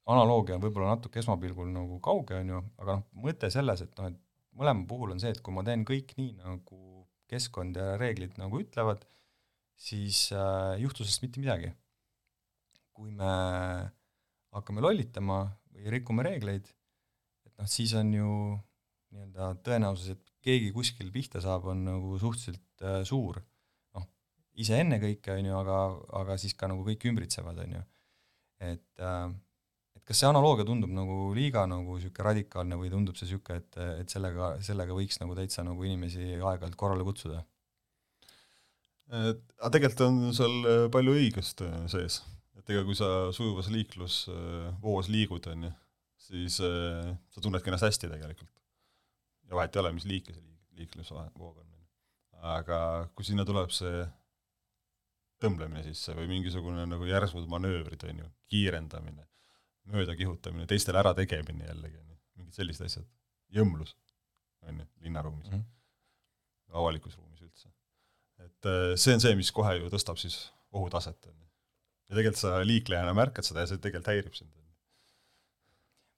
analoogia 0.10 0.56
on 0.56 0.64
võib-olla 0.64 0.96
natuke 0.96 1.22
esmapilgul 1.22 1.70
nagu 1.70 2.00
kauge, 2.02 2.40
on 2.42 2.50
ju, 2.50 2.62
aga 2.82 2.98
noh, 2.98 3.06
mõte 3.28 3.52
selles, 3.54 3.86
et 3.86 3.94
noh, 4.00 4.10
et 4.10 4.18
mõlema 4.58 4.88
puhul 4.90 5.14
on 5.14 5.22
see, 5.22 5.36
et 5.36 5.42
kui 5.46 5.54
ma 5.54 5.62
teen 5.68 5.86
kõik 5.86 6.16
nii, 6.18 6.40
nagu 6.42 7.06
keskkond 7.30 7.78
ja 7.78 7.94
reeglid 8.02 8.40
nagu 8.42 8.58
ütlevad, 8.62 9.06
siis 9.76 10.30
äh, 10.34 10.76
ei 10.76 10.86
juhtu 10.86 11.04
sellest 11.04 11.26
mitte 11.26 11.44
midagi. 11.44 11.74
kui 12.96 13.12
me 13.12 13.28
hakkame 14.56 14.80
lollitama 14.80 15.42
või 15.76 15.90
rikume 15.98 16.24
reegleid, 16.24 16.70
et 17.44 17.58
noh, 17.60 17.68
siis 17.68 17.92
on 18.00 18.14
ju 18.16 18.30
nii-öelda 19.12 19.50
tõenäosus, 19.66 20.14
et 20.16 20.32
keegi 20.46 20.72
kuskil 20.76 21.10
pihta 21.12 21.42
saab, 21.44 21.68
on 21.74 21.84
nagu 21.90 22.16
suhteliselt 22.22 22.86
äh, 22.86 23.02
suur. 23.08 23.42
noh, 23.98 24.06
ise 24.64 24.80
ennekõike, 24.80 25.36
on 25.36 25.50
ju, 25.50 25.58
aga, 25.60 25.80
aga 26.22 26.38
siis 26.40 26.56
ka 26.56 26.70
nagu 26.72 26.86
kõik 26.88 27.04
ümbritsevad, 27.12 27.60
on 27.66 27.76
ju. 27.80 27.84
et 28.64 29.04
äh, 29.04 29.34
et 29.96 30.04
kas 30.08 30.20
see 30.22 30.30
analoogia 30.30 30.66
tundub 30.68 30.92
nagu 30.94 31.34
liiga 31.36 31.66
nagu 31.70 31.98
niisugune 31.98 32.28
radikaalne 32.30 32.80
või 32.80 32.92
tundub 32.94 33.20
see 33.20 33.28
niisugune, 33.28 33.60
et, 33.60 33.78
et 34.04 34.12
sellega, 34.12 34.56
sellega 34.64 34.96
võiks 34.96 35.20
nagu 35.22 35.36
täitsa 35.36 35.64
nagu 35.68 35.84
inimesi 35.88 36.36
aeg-ajalt 36.36 36.80
korrale 36.80 37.04
kutsuda? 37.08 37.44
Aga 39.12 39.70
tegelikult 39.74 40.08
on 40.08 40.34
seal 40.34 40.56
äh, 40.66 40.86
palju 40.94 41.14
õigust 41.20 41.62
äh, 41.62 41.84
sees 41.92 42.22
et 42.66 42.74
ega 42.74 42.86
kui 42.88 42.98
sa 42.98 43.30
sujuvas 43.36 43.70
liiklusvoos 43.70 45.10
liigud, 45.14 45.46
on 45.52 45.68
ju, 45.68 45.72
siis 46.28 46.58
äh, 46.66 47.12
sa 47.30 47.44
tunnedki 47.44 47.70
ennast 47.70 47.86
hästi 47.86 48.10
tegelikult. 48.10 48.52
ja 49.46 49.58
vahet 49.60 49.76
ei 49.76 49.82
ole, 49.84 49.92
mis 49.94 50.08
liiki 50.10 50.34
see 50.34 50.42
liik-, 50.42 50.80
liiklusvoog 50.80 51.60
on. 51.62 51.74
aga 52.56 52.80
kui 53.16 53.26
sinna 53.26 53.46
tuleb 53.46 53.72
see 53.74 54.02
tõmblemine 55.42 55.84
sisse 55.86 56.14
või 56.18 56.28
mingisugune 56.30 56.88
nagu 56.90 57.06
järsud 57.06 57.46
manöövrid, 57.50 58.02
on 58.10 58.24
ju, 58.24 58.32
kiirendamine, 58.50 59.28
mööda 59.94 60.16
kihutamine, 60.18 60.66
teistele 60.70 61.02
ärategemine 61.04 61.70
jällegi, 61.70 62.02
on 62.02 62.12
ju, 62.14 62.20
mingid 62.40 62.58
sellised 62.58 62.86
asjad, 62.86 63.08
jõmlus, 63.54 63.94
on 64.66 64.82
ju, 64.82 64.90
linnaruumis 65.06 65.52
mm, 65.52 65.60
-hmm. 65.60 66.78
avalikus 66.82 67.18
ruumis 67.18 67.46
üldse. 67.46 67.70
Et 68.44 68.70
äh, 68.70 68.94
see 69.00 69.16
on 69.16 69.24
see, 69.24 69.36
mis 69.40 69.52
kohe 69.56 69.78
ju 69.80 69.90
tõstab 69.94 70.20
siis 70.22 70.38
ohutaset, 70.76 71.30
ja 72.06 72.14
tegelikult 72.14 72.42
sa 72.42 72.60
liiklejana 72.66 73.16
märkad 73.18 73.48
seda 73.48 73.64
ja 73.64 73.72
see 73.72 73.82
tegelikult 73.82 74.12
häirib 74.14 74.38
sind. 74.38 74.54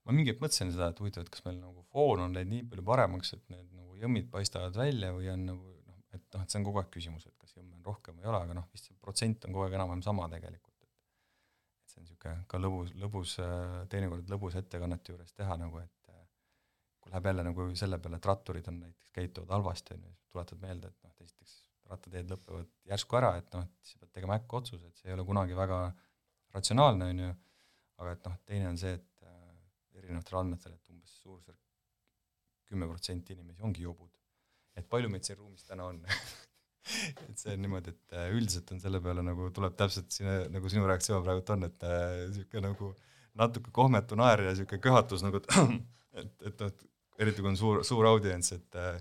ma 0.08 0.16
mingi 0.16 0.32
hetk 0.32 0.44
mõtlesin 0.44 0.72
seda, 0.72 0.92
et 0.92 1.00
huvitav, 1.02 1.26
et 1.26 1.32
kas 1.34 1.44
meil 1.46 1.58
nagu 1.60 1.84
foon 1.92 2.24
on 2.26 2.36
läinud 2.36 2.54
nii 2.54 2.68
palju 2.72 2.86
paremaks, 2.88 3.34
et 3.36 3.44
need 3.52 3.68
nagu 3.76 3.98
jõmmid 4.00 4.30
paistavad 4.32 4.78
välja 4.80 5.12
või 5.16 5.28
on 5.34 5.44
nagu 5.50 5.74
noh, 5.74 5.98
et 6.16 6.24
noh, 6.24 6.46
et 6.46 6.54
see 6.54 6.62
on 6.62 6.68
kogu 6.70 6.82
aeg 6.82 6.90
küsimus, 6.94 7.28
et 7.28 7.36
kas 7.42 7.58
jõmme 7.58 7.76
on 7.76 7.84
rohkem 7.90 8.16
või 8.16 8.28
ei 8.28 8.32
ole, 8.32 8.42
aga 8.48 8.56
noh, 8.56 8.70
vist 8.72 8.88
see 8.88 8.98
protsent 9.04 9.48
on 9.48 9.56
kogu 9.56 9.68
aeg 9.68 9.78
enam-vähem 9.80 10.06
sama 10.06 10.30
tegelikult, 10.32 10.76
et 10.88 11.92
see 11.92 12.02
on 12.02 12.08
niisugune 12.08 12.48
ka 12.54 12.64
lõbus, 12.64 12.96
lõbus, 13.04 13.36
teinekord 13.92 14.32
lõbus 14.32 14.60
ettekannete 14.64 15.14
juures 15.14 15.36
teha 15.36 15.60
nagu, 15.60 15.84
et 15.84 15.94
kui 17.04 17.12
läheb 17.12 17.32
jälle 17.32 17.48
nagu 17.52 17.70
selle 17.80 18.00
peale, 18.04 18.20
et 18.20 18.32
ratturid 18.32 18.72
on 18.72 18.84
näiteks, 18.86 19.16
käituvad 19.16 19.56
halvasti, 19.56 19.96
on 19.96 20.08
ju, 20.08 20.16
siis 20.16 20.36
tuletad 20.36 20.64
meelde, 20.64 20.92
et 20.92 21.04
noh, 21.04 21.16
esiteks 21.24 21.67
rattateed 21.92 22.32
lõpevad 22.32 22.70
järsku 22.92 23.20
ära, 23.20 23.36
et 23.40 23.54
noh, 23.56 23.66
et 23.68 23.92
sa 23.92 24.02
pead 24.02 24.14
tegema 24.16 24.38
äkkotsuse, 24.40 24.90
et 24.90 25.00
see 25.00 25.12
ei 25.12 25.16
ole 25.16 25.26
kunagi 25.28 25.58
väga 25.58 25.82
ratsionaalne, 26.56 27.12
on 27.14 27.24
ju, 27.24 27.30
aga 28.04 28.16
et 28.16 28.28
noh, 28.30 28.38
teine 28.50 28.72
on 28.72 28.80
see, 28.82 28.94
et 28.98 29.28
äh, 29.28 30.02
erinevatel 30.02 30.42
andmetel, 30.42 30.76
et 30.78 30.94
umbes 30.94 31.16
suurusjärk 31.24 31.64
kümme 32.68 32.90
protsenti 32.90 33.36
inimesi 33.38 33.64
ongi 33.64 33.86
jobud. 33.86 34.12
et 34.78 34.86
palju 34.86 35.10
meid 35.10 35.26
siin 35.26 35.40
ruumis 35.40 35.64
täna 35.66 35.88
on 35.90 36.04
et 37.28 37.40
see 37.40 37.56
on 37.56 37.64
niimoodi, 37.64 37.94
et 37.96 38.16
äh, 38.16 38.30
üldiselt 38.36 38.72
on 38.76 38.82
selle 38.84 39.02
peale 39.04 39.24
nagu 39.26 39.50
tuleb 39.56 39.76
täpselt 39.80 40.12
sinu, 40.14 40.36
nagu 40.54 40.70
sinu 40.72 40.86
reaktsioon 40.88 41.24
praegult 41.26 41.50
on, 41.56 41.68
et 41.68 41.88
äh, 41.88 42.62
nagu 42.64 42.92
natuke 43.38 43.74
kohmetu 43.74 44.18
naer 44.20 44.44
ja 44.46 44.54
niisugune 44.54 44.84
köhatus 44.84 45.24
nagu, 45.26 45.42
et 45.42 45.50
et, 46.50 46.62
noh, 46.62 46.88
eriti 47.22 47.44
kui 47.44 47.52
on 47.52 47.60
suur, 47.60 47.84
suur 47.88 48.08
audients, 48.10 48.54
et 48.56 48.80
äh, 48.80 49.00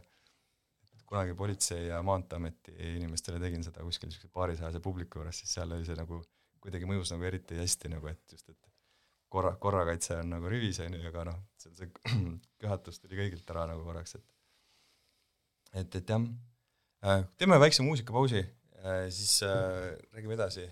kunagi 1.07 1.35
Politsei- 1.39 1.89
ja 1.89 2.03
Maanteeameti 2.03 2.75
inimestele 2.97 3.41
tegin 3.43 3.65
seda 3.65 3.85
kuskil 3.87 4.11
niisuguse 4.11 4.33
paarisajase 4.35 4.81
publiku 4.85 5.21
juures, 5.21 5.43
siis 5.43 5.55
seal 5.59 5.73
oli 5.73 5.87
see 5.87 5.99
nagu 5.99 6.23
kuidagi 6.63 6.89
mõjus 6.89 7.13
nagu 7.15 7.27
eriti 7.29 7.59
hästi 7.59 7.93
nagu, 7.93 8.09
et 8.11 8.33
just, 8.33 8.49
et 8.51 8.73
korra, 9.33 9.55
korrakaitse 9.63 10.19
on 10.23 10.33
nagu 10.35 10.51
rivis, 10.51 10.81
on 10.83 10.97
ju, 10.97 11.03
aga 11.11 11.27
noh, 11.31 11.39
seal 11.63 11.77
see 11.79 11.93
köhatus 12.63 12.99
tuli 13.03 13.21
kõigilt 13.21 13.55
ära 13.55 13.69
nagu 13.71 13.85
korraks, 13.87 14.17
et 14.19 15.81
et, 15.83 16.01
et 16.01 16.11
jah, 16.11 16.27
teeme 17.37 17.61
väikse 17.61 17.85
muusikapausi, 17.87 18.43
siis 19.13 19.39
äh, 19.45 19.95
räägime 20.15 20.37
edasi 20.39 20.67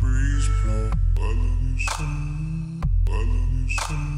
breeze 0.00 0.48
blow. 0.62 0.90
I 1.16 1.22
love 1.22 1.62
you 1.70 1.78
so. 1.78 2.04
I 3.06 3.18
love 3.18 3.52
you 3.60 3.68
so. 3.68 4.17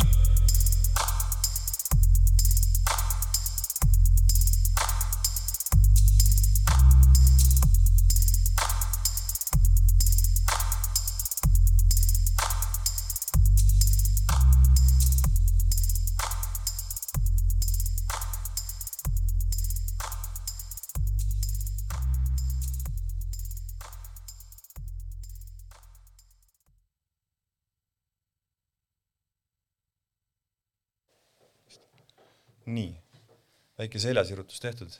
väike 33.81 34.01
seljasirutus 34.01 34.61
tehtud 34.63 34.97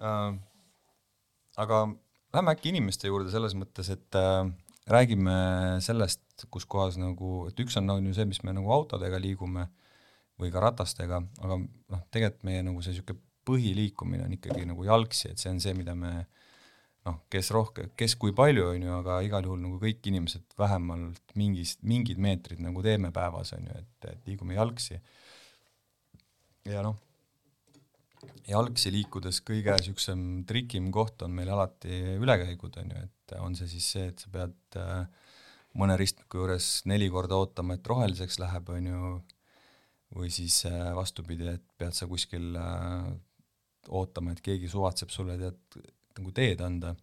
äh,. 0.00 0.34
aga 1.56 1.84
lähme 2.32 2.54
äkki 2.54 2.72
inimeste 2.72 3.10
juurde 3.10 3.32
selles 3.32 3.56
mõttes, 3.58 3.90
et 3.92 4.18
äh, 4.18 4.46
räägime 4.90 5.34
sellest, 5.84 6.22
kus 6.50 6.66
kohas 6.66 6.98
nagu, 7.00 7.46
et 7.50 7.60
üks 7.62 7.76
on, 7.78 7.90
on 7.92 8.08
ju 8.08 8.14
see, 8.16 8.26
mis 8.28 8.42
me 8.46 8.54
nagu 8.56 8.72
autodega 8.74 9.20
liigume 9.20 9.68
või 10.40 10.50
ka 10.54 10.62
ratastega, 10.64 11.20
aga 11.44 11.58
noh, 11.60 12.06
tegelikult 12.14 12.48
meie 12.48 12.64
nagu 12.66 12.82
see 12.82 12.96
niisugune 12.96 13.20
põhiliikumine 13.46 14.24
on 14.26 14.36
ikkagi 14.36 14.64
nagu 14.66 14.86
jalgsi, 14.86 15.32
et 15.32 15.42
see 15.42 15.50
on 15.50 15.60
see, 15.62 15.74
mida 15.74 15.94
me 15.98 16.12
noh, 17.06 17.18
kes 17.32 17.50
rohkem, 17.54 17.90
kes 17.98 18.14
kui 18.18 18.34
palju, 18.36 18.68
on 18.72 18.86
ju, 18.86 18.92
aga 19.00 19.18
igal 19.26 19.46
juhul 19.46 19.62
nagu 19.62 19.78
kõik 19.82 20.06
inimesed 20.10 20.56
vähemalt 20.58 21.34
mingis, 21.38 21.76
mingid 21.82 22.20
meetrid 22.22 22.62
nagu 22.62 22.84
teeme 22.86 23.10
päevas, 23.14 23.54
on 23.58 23.66
ju, 23.66 23.80
et, 23.82 24.10
et 24.12 24.30
liigume 24.30 24.54
jalgsi. 24.58 25.00
ja 26.70 26.84
noh, 26.86 26.98
jalgsi 28.48 28.92
liikudes 28.94 29.40
kõige 29.46 29.74
niisugusem 29.76 30.22
trikim 30.48 30.90
koht 30.94 31.22
on 31.26 31.34
meil 31.36 31.50
alati 31.52 32.16
ülekäigud, 32.18 32.78
on 32.82 32.94
ju, 32.94 33.04
et 33.06 33.36
on 33.40 33.56
see 33.58 33.70
siis 33.70 33.90
see, 33.96 34.08
et 34.12 34.22
sa 34.22 34.32
pead 34.32 34.80
äh, 34.80 35.04
mõne 35.78 35.96
ristmiku 36.00 36.42
juures 36.42 36.70
neli 36.90 37.08
korda 37.12 37.38
ootama, 37.40 37.78
et 37.78 37.86
roheliseks 37.88 38.38
läheb, 38.42 38.72
on 38.74 38.88
ju, 38.90 39.12
või 40.18 40.32
siis 40.34 40.62
äh, 40.68 40.90
vastupidi, 40.96 41.48
et 41.54 41.64
pead 41.80 41.96
sa 41.96 42.08
kuskil 42.10 42.52
äh, 42.58 43.12
ootama, 43.88 44.34
et 44.34 44.42
keegi 44.44 44.70
suvatseb 44.70 45.12
sulle 45.14 45.38
tead 45.40 45.80
nagu 46.18 46.34
teed 46.36 46.60
anda. 46.60 46.94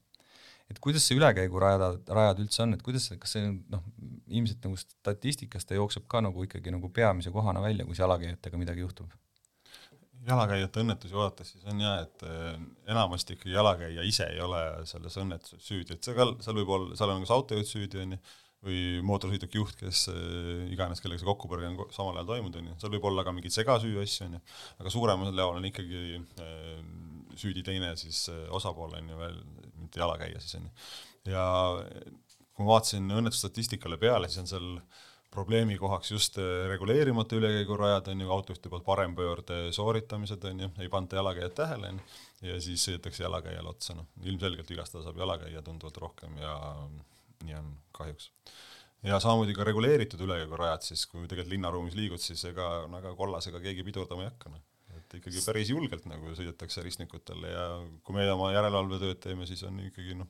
et 0.70 0.78
kuidas 0.78 1.02
see 1.08 1.18
ülekäigurajad, 1.18 2.04
rajad 2.14 2.44
üldse 2.44 2.62
on, 2.62 2.76
et 2.76 2.84
kuidas 2.86 3.08
kas 3.18 3.32
see 3.34 3.48
noh, 3.74 3.82
ilmselt 4.28 4.68
nagu 4.68 4.78
statistikast 4.78 5.68
ta 5.68 5.80
jookseb 5.80 6.06
ka 6.08 6.22
nagu 6.22 6.46
ikkagi 6.46 6.70
nagu 6.70 6.92
peamise 6.94 7.34
kohana 7.34 7.64
välja, 7.64 7.88
kus 7.90 8.04
jalakäijatega 8.04 8.62
midagi 8.62 8.86
juhtub? 8.86 9.10
Jalakäijate 10.30 10.84
õnnetusi 10.84 11.18
vaadates 11.18 11.54
siis 11.56 11.66
on 11.72 11.82
jah, 11.84 12.04
et 12.06 12.28
eh, 12.28 12.60
enamasti 12.94 13.36
ikkagi 13.38 13.56
jalakäija 13.56 14.06
ise 14.08 14.30
ei 14.34 14.44
ole 14.46 14.62
selles 14.90 15.18
õnnetuses 15.22 15.66
süüdi, 15.66 15.98
et 15.98 16.12
ka, 16.16 16.30
seal 16.46 16.62
võib 16.62 16.76
olla, 16.78 17.00
seal 17.00 17.14
on 17.14 17.26
kas 17.26 17.34
autojuht 17.36 17.70
süüdi, 17.70 18.04
on 18.04 18.16
ju, 18.16 18.22
või 18.66 18.80
mootorsõiduki 19.08 19.60
juht, 19.60 19.78
kes 19.80 20.08
äh, 20.12 20.72
iganes, 20.74 21.00
kellega 21.00 21.22
see 21.22 21.30
kokkupõrge 21.30 21.70
on 21.70 21.78
samal 21.96 22.18
ajal 22.18 22.32
toimunud, 22.34 22.58
on 22.60 22.72
ju, 22.72 22.80
seal 22.82 22.94
võib 22.96 23.08
olla 23.08 23.24
ka 23.24 23.34
mingeid 23.36 23.56
segasüü 23.56 24.02
asju, 24.02 24.28
on 24.28 24.36
ju, 24.36 24.42
aga 24.84 24.94
suuremal 24.94 25.44
jaol 25.44 25.60
on 25.62 25.68
ikkagi 25.70 26.02
äh, 26.20 26.82
süüdi 27.40 27.64
teine 27.66 27.94
siis 28.00 28.26
äh, 28.34 28.42
osapool, 28.56 28.98
on 29.00 29.14
ju, 29.14 29.20
veel 29.22 29.38
mitte 29.80 30.04
jalakäija 30.04 30.42
siis, 30.44 30.58
on 30.60 30.68
ju. 30.68 30.74
ja 31.32 31.46
kui 32.52 32.66
ma 32.66 32.76
vaatasin 32.76 33.08
õnnetusstatistikale 33.22 34.00
peale, 34.02 34.28
siis 34.28 34.44
on 34.44 34.52
seal 34.52 34.68
probleemi 35.32 35.78
kohaks 35.78 36.12
just 36.12 36.38
reguleerimata 36.68 37.38
ülekäigurajad, 37.38 38.08
on 38.12 38.22
ju, 38.22 38.32
autojuhti 38.34 38.70
poolt 38.70 38.86
parempöörde 38.86 39.60
sooritamised, 39.76 40.44
on 40.50 40.64
ju, 40.66 40.70
ei 40.80 40.90
panda 40.90 41.20
jalakäijat 41.20 41.56
tähele, 41.56 41.92
on 41.94 42.02
ju, 42.02 42.50
ja 42.50 42.62
siis 42.64 42.86
sõidetakse 42.88 43.24
jalakäijale 43.24 43.70
otsa, 43.70 43.96
noh, 43.98 44.10
ilmselgelt 44.24 44.70
vigastada 44.70 45.06
saab 45.06 45.22
jalakäija 45.22 45.62
tunduvalt 45.66 46.02
rohkem 46.06 46.38
ja 46.42 46.56
nii 47.46 47.56
on 47.60 47.70
kahjuks. 47.96 48.32
ja 49.04 49.20
samamoodi 49.20 49.54
ka 49.56 49.64
reguleeritud 49.64 50.22
ülekäigurajad 50.26 50.90
siis, 50.90 51.06
kui 51.08 51.28
tegelikult 51.28 51.54
linnaruumis 51.54 51.96
liigud, 51.96 52.24
siis 52.24 52.44
ega 52.50 52.88
väga 52.92 53.14
kollasega 53.16 53.62
keegi 53.64 53.86
pidurdama 53.88 54.26
ei 54.26 54.32
hakka, 54.32 54.56
noh. 54.56 54.66
et 54.98 55.20
ikkagi 55.22 55.46
päris 55.46 55.70
julgelt 55.70 56.10
nagu 56.10 56.34
sõidetakse 56.36 56.84
ristnikutele 56.84 57.54
ja 57.54 57.70
kui 58.04 58.18
meie 58.18 58.34
oma 58.34 58.52
järelevalvetööd 58.56 59.22
teeme, 59.24 59.48
siis 59.48 59.64
on 59.70 59.80
ikkagi 59.86 60.18
noh, 60.20 60.28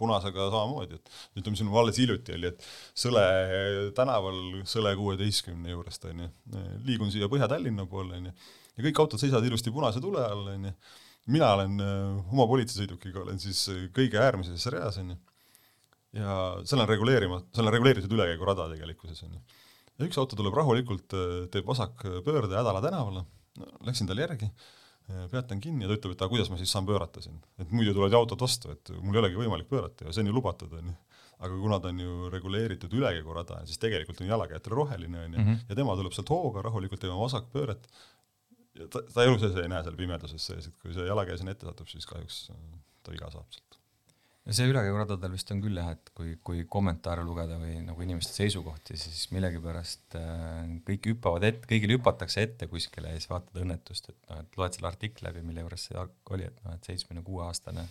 punasega 0.00 0.48
samamoodi, 0.52 0.98
et 0.98 1.40
ütleme, 1.40 1.60
siin 1.60 1.70
alles 1.82 2.00
hiljuti 2.00 2.36
oli, 2.38 2.50
et 2.50 2.66
Sõle 3.04 3.26
tänaval 3.96 4.40
Sõle 4.68 4.96
kuueteistkümne 4.98 5.76
juurest 5.76 6.08
onju, 6.10 6.30
liigun 6.88 7.12
siia 7.12 7.30
Põhja-Tallinna 7.30 7.86
poole 7.90 8.18
onju 8.18 8.34
ja 8.34 8.86
kõik 8.88 9.04
autod 9.04 9.22
seisavad 9.22 9.46
ilusti 9.46 9.72
punase 9.74 10.02
tule 10.02 10.24
all 10.24 10.54
onju. 10.56 10.74
mina 11.30 11.54
olen 11.54 11.80
oma 11.80 12.46
politseisõidukiga 12.50 13.22
olen 13.22 13.38
siis 13.38 13.66
kõige 13.94 14.18
äärmises 14.22 14.66
reas 14.72 14.98
onju 15.02 15.18
ja 16.16 16.36
seal 16.66 16.82
on 16.82 16.90
reguleerima, 16.90 17.40
seal 17.54 17.68
on 17.68 17.74
reguleeritud 17.74 18.12
ülekäigurada 18.16 18.68
tegelikkuses 18.72 19.22
on 19.26 19.36
ju. 19.36 19.40
ja 20.00 20.08
üks 20.08 20.18
auto 20.18 20.38
tuleb 20.38 20.56
rahulikult, 20.58 21.14
äh, 21.14 21.46
teeb 21.54 21.68
vasakpöörde 21.70 22.58
Hädala 22.58 22.82
tänavale, 22.82 23.24
läksin 23.86 24.10
talle 24.10 24.26
järgi, 24.26 24.50
peatan 25.30 25.60
kinni 25.62 25.86
ja 25.86 25.90
ta 25.90 25.96
ütleb, 25.98 26.16
et 26.16 26.24
aga 26.24 26.32
kuidas 26.32 26.50
ma 26.52 26.58
siis 26.60 26.72
saan 26.74 26.88
pöörata 26.88 27.22
siin, 27.24 27.38
et 27.60 27.72
muidu 27.74 27.94
tulevad 27.94 28.14
ju 28.14 28.20
autod 28.20 28.44
vastu, 28.44 28.74
et 28.74 28.92
mul 28.98 29.16
ei 29.16 29.22
olegi 29.22 29.40
võimalik 29.40 29.70
pöörata 29.70 30.06
ja 30.06 30.14
see 30.14 30.24
on 30.24 30.30
ju 30.30 30.36
lubatud, 30.36 30.72
on 30.78 30.92
ju. 30.92 30.96
aga 31.40 31.58
kuna 31.62 31.80
ta 31.80 31.88
on 31.88 32.00
ju 32.04 32.30
reguleeritud 32.34 32.94
ülekäigurada, 32.98 33.62
siis 33.68 33.80
tegelikult 33.80 34.20
on 34.20 34.28
jalakäijatel 34.28 34.76
roheline, 34.76 35.24
on 35.24 35.34
ju, 35.34 35.40
mhm. 35.40 35.60
ja 35.68 35.78
tema 35.78 35.96
tuleb 35.98 36.16
sealt 36.16 36.32
hooga 36.34 36.64
rahulikult 36.68 37.00
tegema 37.00 37.22
vasakpööret 37.22 37.90
ja 38.78 38.88
ta, 38.92 39.02
ta 39.14 39.26
elu 39.26 39.38
sees 39.40 39.56
ei 39.58 39.70
näe 39.70 39.82
seal 39.86 39.98
pimeduses 39.98 40.46
sees, 40.52 40.70
et 40.70 40.78
kui 40.82 40.94
see 40.96 41.08
jalakäija 41.08 41.40
sinna 41.40 41.56
ette 41.56 41.68
satub, 41.68 41.90
siis 41.90 42.06
kahjuks 42.10 42.42
äh, 42.54 42.64
ta 43.04 43.14
viga 43.14 43.30
saab 43.32 43.48
sealt 43.54 43.69
see 44.56 44.70
ülekäiguradadel 44.70 45.34
vist 45.34 45.50
on 45.54 45.60
küll 45.62 45.78
jah, 45.78 45.90
et 45.94 46.10
kui, 46.16 46.32
kui 46.46 46.62
kommentaare 46.70 47.22
lugeda 47.26 47.58
või 47.60 47.76
nagu 47.84 48.02
inimeste 48.02 48.34
seisukohti, 48.34 48.96
siis 48.98 49.28
millegipärast 49.34 50.16
äh, 50.18 50.64
kõik 50.86 51.10
hüppavad 51.12 51.46
ette, 51.46 51.68
kõigil 51.70 51.94
hüpatakse 51.96 52.46
ette 52.46 52.66
kuskile 52.70 53.12
ja 53.12 53.20
siis 53.20 53.30
vaatad 53.30 53.60
õnnetust, 53.62 54.10
et 54.10 54.30
noh, 54.30 54.40
et 54.42 54.58
loed 54.60 54.76
selle 54.76 54.90
artikli 54.90 55.28
läbi, 55.28 55.44
mille 55.46 55.64
juures 55.64 55.86
see 55.88 56.00
oli, 56.00 56.48
et 56.48 56.64
noh, 56.64 56.74
et 56.74 56.90
seitsmekümne 56.90 57.22
kuue 57.26 57.44
aastane 57.46 57.86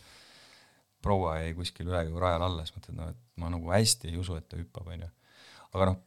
proua 1.05 1.37
jäi 1.39 1.55
kuskil 1.55 1.87
ülekäigurajal 1.87 2.43
alla, 2.49 2.65
siis 2.67 2.75
mõtled, 2.75 2.97
no 2.97 3.09
et 3.13 3.21
ma 3.39 3.51
nagu 3.53 3.71
hästi 3.71 4.11
ei 4.11 4.19
usu, 4.19 4.35
et 4.39 4.49
ta 4.51 4.59
hüppab, 4.59 4.89
onju. 4.91 5.07
aga 5.69 5.91
noh, 5.91 6.01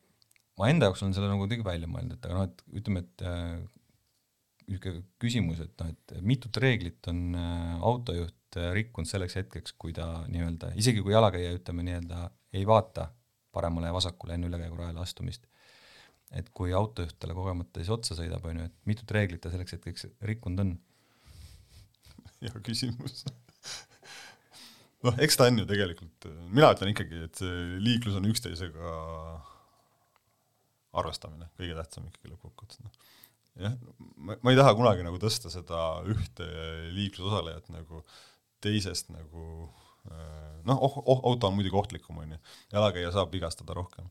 ma 0.61 0.69
enda 0.73 0.91
jaoks 0.91 1.05
olen 1.07 1.17
selle 1.17 1.31
nagu 1.33 1.47
kuidagi 1.47 1.65
välja 1.67 1.89
mõelnud, 1.89 2.19
et 2.19 2.29
aga 2.29 2.41
noh, 2.43 2.51
et 2.51 2.81
ütleme, 2.83 3.07
et 3.07 3.25
äh, 3.25 3.57
niisugune 4.69 5.03
küsimus, 5.23 5.65
et 5.65 5.73
noh, 5.81 5.93
et 5.95 6.17
mitut 6.27 6.61
reeglit 6.61 7.09
on 7.11 7.25
äh, 7.39 7.75
autojuht 7.89 8.37
rikkunud 8.57 9.09
selleks 9.09 9.37
hetkeks, 9.41 9.75
kui 9.81 9.95
ta 9.97 10.07
nii-öelda, 10.29 10.73
isegi 10.81 11.03
kui 11.05 11.15
jalakäija, 11.15 11.55
ütleme 11.59 11.85
nii-öelda, 11.87 12.27
ei 12.57 12.67
vaata 12.69 13.09
paremale 13.53 13.91
ja 13.91 13.97
vasakule 13.97 14.37
enne 14.37 14.49
ülekäigurajale 14.49 15.01
astumist, 15.03 15.47
et 16.33 16.49
kui 16.57 16.73
autojuht 16.77 17.19
talle 17.21 17.37
kogemata 17.37 17.81
siis 17.81 17.93
otsa 17.93 18.17
sõidab, 18.19 18.45
on 18.49 18.63
ju, 18.63 18.69
et 18.71 18.77
mitut 18.89 19.11
reeglit 19.15 19.43
ta 19.45 19.53
selleks 19.53 19.77
hetkeks 19.77 20.09
rikkunud 20.29 20.65
on? 20.65 20.75
hea 22.43 22.63
küsimus 22.65 23.25
noh, 25.07 25.17
eks 25.23 25.39
ta 25.39 25.49
on 25.51 25.63
ju 25.63 25.69
tegelikult, 25.69 26.29
mina 26.49 26.73
ütlen 26.75 26.93
ikkagi, 26.95 27.25
et 27.29 27.43
liiklus 27.83 28.19
on 28.19 28.29
üksteisega 28.31 28.97
arvestamine, 31.01 31.49
kõige 31.59 31.77
tähtsam 31.79 32.09
ikkagi 32.09 32.33
lõppkokkuvõttes, 32.33 32.83
noh. 32.85 33.15
jah, 33.67 33.77
ma, 34.17 34.37
ma 34.37 34.53
ei 34.53 34.59
taha 34.61 34.75
kunagi 34.79 35.05
nagu 35.07 35.21
tõsta 35.21 35.53
seda 35.53 35.81
ühte 36.09 36.49
liiklusosalejat 36.97 37.73
nagu 37.75 38.03
äh, 38.03 38.21
teisest 38.63 39.11
nagu 39.13 39.47
äh, 40.11 40.53
noh, 40.69 40.79
oh, 40.79 41.01
oh, 41.05 41.21
auto 41.31 41.51
on 41.51 41.59
muidugi 41.59 41.79
ohtlikum, 41.79 42.23
on 42.23 42.37
ju, 42.37 42.41
jalakäija 42.75 43.13
saab 43.15 43.35
vigastada 43.35 43.77
rohkem. 43.79 44.09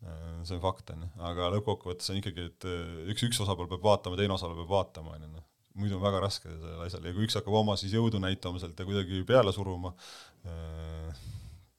Äh, 0.00 0.40
see 0.48 0.56
on 0.56 0.62
fakt, 0.64 0.92
on 0.94 1.06
ju, 1.06 1.10
aga 1.30 1.50
lõppkokkuvõttes 1.56 2.12
on 2.12 2.20
ikkagi, 2.20 2.48
et 2.52 2.68
äh, 2.68 3.10
üks, 3.12 3.24
üks 3.28 3.40
osapool 3.44 3.68
peab 3.70 3.84
vaatama, 3.84 4.18
teine 4.20 4.36
osapool 4.36 4.62
peab 4.62 4.72
vaatama, 4.76 5.16
on 5.16 5.26
ju, 5.26 5.32
noh. 5.34 5.48
muidu 5.80 5.98
on 5.98 6.04
väga 6.04 6.22
raske 6.24 6.48
sellel 6.48 6.86
asjal 6.86 7.04
ja 7.06 7.16
kui 7.16 7.28
üks 7.28 7.36
hakkab 7.38 7.58
oma 7.60 7.76
siis 7.80 7.92
jõudu 7.96 8.22
näitama 8.22 8.62
sealt 8.62 8.80
ja 8.80 8.88
kuidagi 8.88 9.20
peale 9.28 9.52
suruma, 9.54 9.92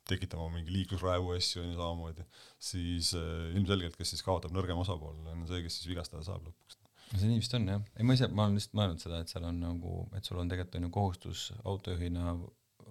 tekitama 0.08 0.48
mingi 0.54 0.74
liiklusraevu 0.76 1.34
asju 1.36 1.64
on 1.64 1.72
ju 1.72 1.80
samamoodi, 1.80 2.28
siis 2.72 3.14
ilmselgelt, 3.58 3.98
kes 4.00 4.16
siis 4.16 4.26
kaotab, 4.26 4.54
nõrgem 4.56 4.80
osapool 4.82 5.18
on 5.34 5.44
see, 5.50 5.64
kes 5.66 5.80
siis 5.80 5.92
vigastada 5.92 6.24
saab 6.28 6.46
lõpuks 6.48 6.81
see 7.20 7.30
nii 7.30 7.42
vist 7.42 7.56
on 7.58 7.68
jah, 7.68 7.86
ei 8.00 8.08
ma 8.08 8.16
ise, 8.18 8.30
ma 8.32 8.46
olen 8.46 8.58
lihtsalt 8.58 8.78
mõelnud 8.80 9.04
seda, 9.04 9.22
et 9.22 9.32
seal 9.32 9.46
on 9.48 9.62
nagu, 9.62 9.96
et 10.18 10.28
sul 10.28 10.40
on 10.42 10.52
tegelikult 10.52 10.78
on 10.80 10.88
ju 10.88 10.92
kohustus 10.96 11.46
autojuhina 11.62 12.36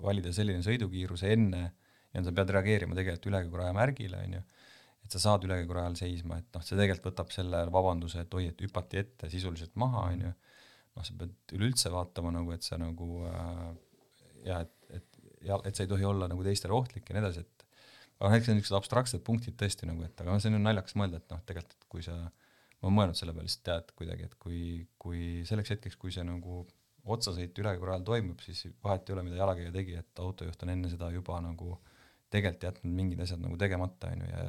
valida 0.05 0.33
selline 0.37 0.65
sõidukiirus 0.65 1.25
enne 1.29 1.63
ja 2.15 2.25
sa 2.27 2.35
pead 2.35 2.53
reageerima 2.57 2.97
tegelikult 2.99 3.31
ülekäiguraja 3.31 3.77
märgile, 3.77 4.21
on 4.27 4.39
ju, 4.39 4.43
et 5.05 5.15
sa 5.17 5.23
saad 5.23 5.47
ülekäigurajal 5.49 5.97
seisma, 5.99 6.41
et 6.41 6.49
noh, 6.57 6.65
see 6.67 6.79
tegelikult 6.79 7.13
võtab 7.13 7.33
selle 7.35 7.63
vabanduse, 7.73 8.25
et 8.25 8.37
oi, 8.37 8.49
et 8.53 8.65
hüpati 8.67 9.01
ette 9.01 9.31
sisuliselt 9.33 9.77
maha, 9.81 10.09
on 10.13 10.27
ju, 10.27 10.33
noh, 10.99 11.07
sa 11.07 11.17
pead 11.23 11.57
üleüldse 11.57 11.93
vaatama 11.95 12.35
nagu, 12.35 12.53
et 12.57 12.67
sa 12.67 12.81
nagu 12.81 13.23
äh, 13.31 13.65
ja 14.49 14.61
et, 14.67 14.77
et 14.91 15.07
ja 15.47 15.57
et 15.65 15.77
sa 15.77 15.87
ei 15.87 15.91
tohi 15.91 16.05
olla 16.05 16.29
nagu 16.29 16.45
teistele 16.45 16.77
ohtlik 16.77 17.09
ja 17.09 17.17
nii 17.17 17.25
edasi, 17.25 17.47
et 17.47 17.67
aga 18.21 18.37
eks 18.37 18.47
see 18.47 18.53
on 18.53 18.59
niisugused 18.61 18.79
abstraktsed 18.81 19.25
punktid 19.25 19.57
tõesti 19.61 19.89
nagu, 19.89 20.05
et 20.05 20.21
aga 20.21 20.37
see 20.41 20.51
on 20.53 20.59
ju 20.59 20.63
naljakas 20.67 20.97
mõelda, 21.01 21.23
et 21.23 21.33
noh, 21.33 21.41
tegelikult, 21.49 21.87
kui 21.93 22.05
sa 22.05 22.17
ma 22.81 22.89
olen 22.89 22.97
mõelnud 22.97 23.19
selle 23.19 23.35
peale 23.37 23.49
lihtsalt 23.49 23.65
tead 23.69 23.91
kuidagi, 23.97 24.29
et 24.31 24.37
kui, 24.41 24.61
kui 24.99 25.43
selleks 25.49 25.75
hetkeks, 25.75 25.99
kui 26.01 26.13
see 26.15 26.25
nagu 26.27 26.63
otsasõit 27.11 27.57
ülekäigura 27.61 27.97
ajal 27.97 28.07
toimub, 28.09 28.41
siis 28.45 28.67
vahet 28.85 29.09
ei 29.09 29.15
ole, 29.17 29.25
mida 29.27 29.41
jalakäija 29.41 29.73
tegi, 29.75 29.97
et 30.01 30.23
autojuht 30.23 30.65
on 30.65 30.73
enne 30.75 30.91
seda 30.93 31.11
juba 31.13 31.41
nagu 31.45 31.79
tegelikult 32.31 32.67
jätnud 32.69 32.97
mingid 32.97 33.23
asjad 33.25 33.41
nagu 33.43 33.57
tegemata, 33.61 34.13
on 34.15 34.25
ju, 34.25 34.31
ja 34.31 34.49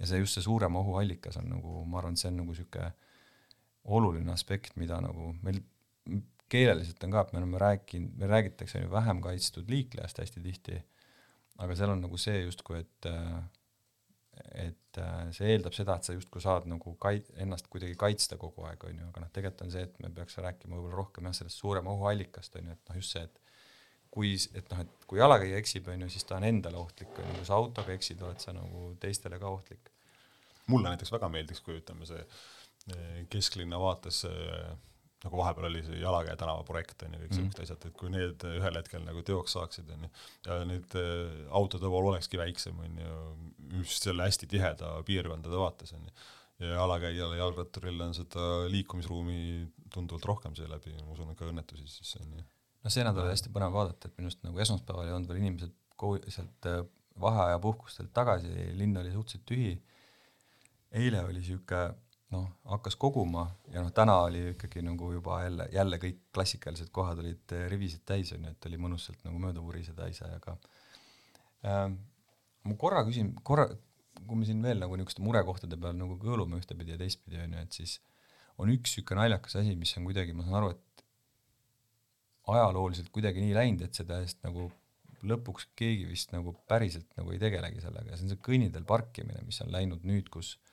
ja 0.00 0.08
see 0.08 0.22
just 0.22 0.38
see 0.38 0.46
suurem 0.46 0.76
ohuallikas 0.80 1.36
on 1.36 1.50
nagu, 1.52 1.82
ma 1.84 2.00
arvan, 2.00 2.16
et 2.16 2.22
see 2.22 2.30
on 2.30 2.38
nagu 2.40 2.54
niisugune 2.54 2.86
oluline 3.96 4.32
aspekt, 4.32 4.76
mida 4.80 5.00
nagu 5.04 5.34
meil 5.44 5.60
keeleliselt 6.50 7.04
on 7.04 7.14
ka, 7.14 7.24
et 7.24 7.34
me 7.34 7.40
oleme 7.42 7.60
rääkinud, 7.60 8.16
meil 8.18 8.32
räägitakse 8.32 8.82
vähem 8.90 9.20
kaitstud 9.24 9.68
liiklejast 9.70 10.18
hästi 10.22 10.42
tihti, 10.44 10.78
aga 11.60 11.76
seal 11.76 11.92
on 11.92 12.02
nagu 12.04 12.18
see 12.20 12.40
justkui, 12.42 12.80
et 12.80 13.10
et 14.54 14.98
äh, 14.98 15.28
see 15.36 15.52
eeldab 15.54 15.74
seda, 15.76 15.96
et 15.96 16.08
sa 16.08 16.14
justkui 16.16 16.42
saad 16.42 16.66
nagu 16.70 16.94
kait-, 17.02 17.30
ennast 17.42 17.68
kuidagi 17.72 17.96
kaitsta 17.98 18.38
kogu 18.40 18.64
aeg, 18.68 18.82
on 18.88 18.98
ju, 18.98 19.10
aga 19.10 19.24
noh, 19.24 19.30
tegelikult 19.34 19.66
on 19.66 19.74
see, 19.74 19.84
et 19.88 20.02
me 20.02 20.10
peaks 20.14 20.38
rääkima 20.40 20.76
võib-olla 20.76 21.00
rohkem 21.02 21.28
jah, 21.28 21.36
sellest 21.40 21.62
suurema 21.62 21.94
ohuallikast, 21.94 22.58
on 22.60 22.70
ju, 22.70 22.76
et 22.78 22.92
noh, 22.92 23.00
just 23.00 23.16
see, 23.16 23.24
et 23.28 23.40
kui, 24.10 24.34
et 24.58 24.72
noh, 24.72 24.82
et 24.84 25.08
kui 25.10 25.20
jalakäija 25.22 25.60
eksib, 25.62 25.88
on 25.92 26.06
ju, 26.06 26.10
siis 26.12 26.26
ta 26.26 26.38
on 26.38 26.46
endale 26.48 26.80
ohtlik, 26.80 27.12
on 27.14 27.30
ju, 27.30 27.38
kui 27.38 27.48
sa 27.48 27.58
autoga 27.60 27.94
eksid, 27.94 28.22
oled 28.26 28.42
sa 28.42 28.54
nagu 28.56 28.92
teistele 29.02 29.38
ka 29.42 29.50
ohtlik. 29.50 29.92
mulle 30.70 30.92
näiteks 30.92 31.10
väga 31.12 31.28
meeldiks, 31.28 31.60
kui 31.66 31.80
ütleme, 31.80 32.06
see 32.06 32.20
eh, 32.20 33.22
kesklinna 33.30 33.78
vaates 33.82 34.24
äh, 34.28 34.70
nagu 35.24 35.36
vahepeal 35.36 35.68
oli 35.68 35.82
see 35.84 36.00
Jalakäe 36.00 36.36
tänava 36.40 36.64
projekt 36.66 37.02
on 37.04 37.14
ju, 37.14 37.20
kõik 37.20 37.34
niisugused 37.34 37.44
mm 37.44 37.54
-hmm. 37.56 37.62
asjad, 37.66 37.86
et 37.86 37.96
kui 38.00 38.10
need 38.12 38.44
ühel 38.50 38.78
hetkel 38.80 39.02
nagu 39.04 39.22
teoks 39.26 39.56
saaksid, 39.56 39.90
on 39.94 40.06
ju, 40.06 40.10
ja 40.46 40.60
need 40.68 40.96
äh, 40.96 41.40
autode 41.60 41.90
vool 41.92 42.08
olekski 42.12 42.40
väiksem, 42.40 42.78
on 42.86 43.00
ju, 43.04 43.16
just 43.80 44.06
selle 44.08 44.24
hästi 44.28 44.48
tiheda 44.50 44.94
piirkondade 45.08 45.60
vaates, 45.60 45.92
on 45.92 46.06
ju, 46.08 46.14
ja 46.60 46.72
jalakäijal 46.78 47.36
ja 47.36 47.42
jalgratturil 47.44 48.00
on 48.06 48.14
seda 48.14 48.46
liikumisruumi 48.72 49.68
tunduvalt 49.92 50.24
rohkem 50.32 50.56
seeläbi, 50.56 50.96
ma 51.04 51.12
usun, 51.12 51.30
et 51.30 51.38
ka 51.38 51.48
õnnetusi 51.48 51.86
siis, 51.88 52.16
on 52.20 52.32
ju. 52.38 52.44
noh, 52.84 52.92
see 52.92 53.04
nädal 53.04 53.26
oli 53.26 53.36
hästi 53.36 53.52
põnev 53.52 53.76
vaadata, 53.76 54.08
et 54.08 54.16
minu 54.16 54.32
arust 54.32 54.44
nagu 54.46 54.64
esmaspäeval 54.64 55.08
ei 55.08 55.16
olnud 55.16 55.28
veel 55.28 55.44
inimesed 55.44 55.76
kooli, 56.00 56.32
sealt 56.32 56.68
äh, 56.68 56.84
vaheaja 57.20 57.58
puhkustelt 57.58 58.12
tagasi, 58.16 58.48
linn 58.72 58.96
oli 58.96 59.12
suhteliselt 59.12 59.44
tühi, 59.48 59.72
eile 60.90 61.24
oli 61.24 61.42
niisugune 61.42 61.94
noh, 62.34 62.46
hakkas 62.70 62.96
koguma 63.00 63.44
ja 63.72 63.82
noh, 63.84 63.92
täna 63.94 64.16
oli 64.26 64.42
ikkagi 64.52 64.84
nagu 64.86 65.10
juba 65.12 65.40
jälle, 65.44 65.68
jälle 65.74 65.98
kõik 66.02 66.20
klassikalised 66.34 66.92
kohad 66.94 67.22
olid 67.22 67.54
eh, 67.56 67.66
rivisid 67.72 68.04
täis, 68.06 68.32
on 68.36 68.46
ju, 68.46 68.54
et 68.54 68.68
oli 68.70 68.80
mõnus 68.80 69.08
sealt 69.08 69.24
nagu 69.26 69.40
mööda 69.42 69.62
vuriseda 69.64 70.06
ise, 70.10 70.28
aga 70.38 70.56
ähm, 71.66 71.98
ma 72.68 72.76
korra 72.80 73.02
küsin, 73.08 73.32
korra, 73.46 73.66
kui 74.20 74.38
me 74.38 74.46
siin 74.48 74.62
veel 74.62 74.82
nagu 74.82 74.98
niisuguste 74.98 75.24
murekohtade 75.26 75.80
peal 75.80 75.98
nagu 75.98 76.18
kõõlume 76.22 76.60
ühtepidi 76.60 76.94
ja 76.94 77.00
teistpidi, 77.00 77.40
on 77.42 77.58
ju, 77.58 77.66
et 77.66 77.80
siis 77.82 77.98
on 78.60 78.70
üks 78.70 78.94
niisugune 78.94 79.24
naljakas 79.24 79.58
asi, 79.62 79.74
mis 79.78 79.96
on 79.98 80.06
kuidagi, 80.06 80.36
ma 80.36 80.46
saan 80.46 80.60
aru, 80.60 80.74
et 80.76 81.04
ajalooliselt 82.50 83.10
kuidagi 83.14 83.42
nii 83.42 83.56
läinud, 83.56 83.84
et 83.86 83.96
seda 83.96 84.20
eest 84.24 84.40
nagu 84.46 84.70
lõpuks 85.26 85.68
keegi 85.76 86.06
vist 86.08 86.30
nagu 86.32 86.54
päriselt 86.68 87.10
nagu 87.18 87.32
ei 87.34 87.40
tegelegi 87.40 87.82
sellega 87.82 88.12
ja 88.12 88.16
see 88.16 88.26
on 88.26 88.32
see 88.32 88.42
kõnniteel 88.46 88.86
parkimine, 88.88 89.42
mis 89.44 89.60
on 89.64 89.72
läinud 89.72 90.06
nüüd, 90.08 90.30
kus 90.32 90.54
tänava 90.54 90.69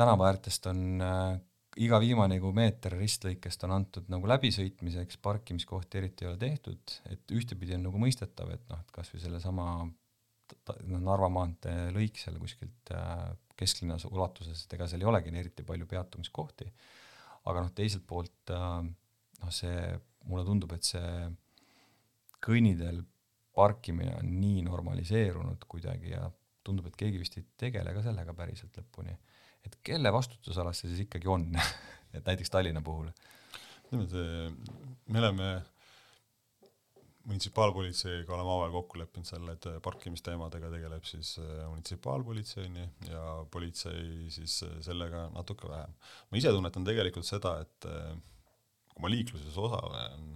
äärtest 0.00 0.66
on 0.70 1.00
äh, 1.04 1.40
iga 1.80 1.98
viimane 2.00 2.36
nagu 2.36 2.52
meeter 2.54 2.96
ristlõikest 2.98 3.64
on 3.66 3.74
antud 3.78 4.08
nagu 4.12 4.28
läbisõitmiseks, 4.28 5.18
parkimiskohti 5.24 6.00
eriti 6.00 6.24
ei 6.24 6.30
ole 6.30 6.40
tehtud, 6.40 6.96
et 7.12 7.32
ühtepidi 7.32 7.76
on 7.76 7.86
nagu 7.88 8.00
mõistetav, 8.00 8.50
et 8.52 8.64
noh, 8.70 8.80
et 8.82 8.90
kas 8.92 9.12
või 9.12 9.22
sellesama 9.22 9.66
noh, 9.86 11.00
Narva 11.00 11.30
maantee 11.32 11.90
lõik 11.94 12.20
seal 12.20 12.36
kuskilt 12.40 12.92
äh, 12.96 13.30
kesklinnas 13.56 14.04
ulatuses, 14.10 14.64
et 14.64 14.76
ega 14.76 14.88
seal 14.88 15.04
ei 15.04 15.08
olegi 15.08 15.32
eriti 15.32 15.64
palju 15.64 15.88
peatumiskohti, 15.88 16.68
aga 17.48 17.64
noh, 17.64 17.72
teiselt 17.76 18.04
poolt 18.08 18.52
äh, 18.52 18.82
noh, 18.84 19.54
see, 19.54 19.88
mulle 20.28 20.44
tundub, 20.46 20.76
et 20.76 20.86
see 20.86 21.32
kõnniteel 22.42 23.00
parkimine 23.54 24.16
on 24.18 24.28
nii 24.40 24.62
normaliseerunud 24.66 25.64
kuidagi 25.68 26.14
ja 26.14 26.26
tundub, 26.64 26.88
et 26.88 26.96
keegi 26.98 27.20
vist 27.20 27.36
ei 27.38 27.44
tegele 27.58 27.92
ka 27.94 28.04
sellega 28.04 28.34
päriselt 28.36 28.76
lõpuni 28.78 29.14
et 29.66 29.76
kelle 29.86 30.12
vastutusalas 30.12 30.82
see 30.82 30.92
siis 30.92 31.06
ikkagi 31.06 31.30
on 31.30 31.50
et 32.16 32.24
näiteks 32.24 32.50
Tallinna 32.50 32.82
puhul? 32.84 33.10
me 33.92 35.18
oleme 35.20 35.48
munitsipaalpolitseiga 37.28 38.34
oleme 38.34 38.48
omavahel 38.50 38.72
kokku 38.74 38.98
leppinud 38.98 39.28
selle, 39.28 39.54
et 39.54 39.66
parkimisteemadega 39.84 40.70
tegeleb 40.72 41.06
siis 41.06 41.36
äh, 41.42 41.62
munitsipaalpolitsei 41.70 42.66
onju 42.66 42.86
ja 43.10 43.22
politsei 43.54 44.30
siis 44.34 44.58
äh, 44.66 44.74
sellega 44.82 45.28
natuke 45.34 45.70
vähem. 45.70 45.94
ma 46.30 46.40
ise 46.40 46.50
tunnetan 46.54 46.86
tegelikult 46.88 47.28
seda, 47.28 47.54
et 47.62 47.88
äh, 47.90 48.16
kui 48.92 49.04
ma 49.04 49.12
liikluses 49.12 49.58
osalen 49.58 50.34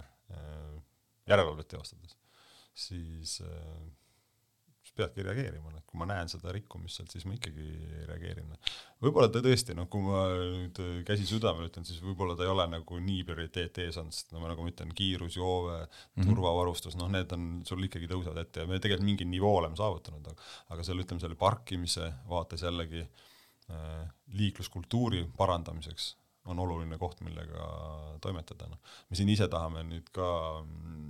järelevalvet 1.27 1.67
teostades, 1.71 2.17
siis 2.75 3.37
peadki 4.97 5.23
reageerima, 5.25 5.71
noh, 5.73 5.83
kui 5.87 5.99
ma 6.01 6.07
näen 6.09 6.29
seda 6.31 6.51
rikkumist 6.55 6.99
sealt, 6.99 7.13
siis 7.13 7.25
ma 7.27 7.35
ikkagi 7.37 7.67
reageerin. 8.09 8.51
võib-olla 9.03 9.29
ta 9.31 9.41
tõesti, 9.45 9.75
noh, 9.77 9.87
kui 9.91 10.03
ma 10.03 10.23
nüüd 10.33 10.81
käsi 11.07 11.27
südamel 11.29 11.69
ütlen, 11.69 11.85
siis 11.87 12.01
võib-olla 12.03 12.35
ta 12.37 12.45
ei 12.45 12.51
ole 12.51 12.67
nagu 12.71 12.99
nii 13.05 13.23
prioriteet 13.27 13.81
ees 13.85 14.01
olnud, 14.01 14.15
sest 14.17 14.35
no 14.35 14.43
nagu 14.43 14.65
ma 14.65 14.73
ütlen, 14.73 14.93
kiirus, 14.97 15.37
joove 15.39 15.79
mm, 15.79 15.87
-hmm. 15.87 16.27
turvavarustus, 16.29 16.97
noh, 16.99 17.11
need 17.13 17.33
on, 17.37 17.47
sul 17.67 17.87
ikkagi 17.87 18.09
tõusevad 18.11 18.43
ette 18.43 18.65
ja 18.65 18.69
me 18.69 18.81
tegelikult 18.81 19.07
mingi 19.11 19.29
nivoo 19.29 19.55
oleme 19.61 19.79
saavutanud, 19.79 20.31
aga 20.33 20.75
aga 20.75 20.85
seal 20.85 21.03
ütleme, 21.03 21.23
selle 21.23 21.39
parkimise 21.39 22.11
vaates 22.29 22.63
jällegi 22.65 23.03
äh, 23.03 24.07
liikluskultuuri 24.37 25.27
parandamiseks 25.37 26.15
on 26.47 26.59
oluline 26.63 26.97
koht, 26.97 27.21
millega 27.25 27.69
toimetada, 28.23 28.69
noh. 28.71 28.79
me 29.09 29.19
siin 29.19 29.29
ise 29.29 29.47
tahame 29.51 29.83
nüüd 29.87 30.11
ka 30.15 30.27
mm, 30.63 31.09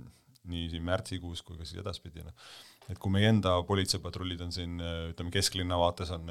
nii 0.52 0.66
siin 0.72 0.84
märtsikuus 0.86 1.44
kui 1.46 1.58
ka 1.58 1.66
siis 1.68 1.82
edaspidi, 1.82 2.24
noh, 2.26 2.48
et 2.88 2.98
kui 2.98 3.12
meie 3.12 3.28
enda 3.32 3.58
politseipatrullid 3.68 4.42
on 4.46 4.52
siin 4.54 4.78
ütleme, 4.80 5.32
kesklinna 5.34 5.78
vaates 5.80 6.12
on 6.14 6.28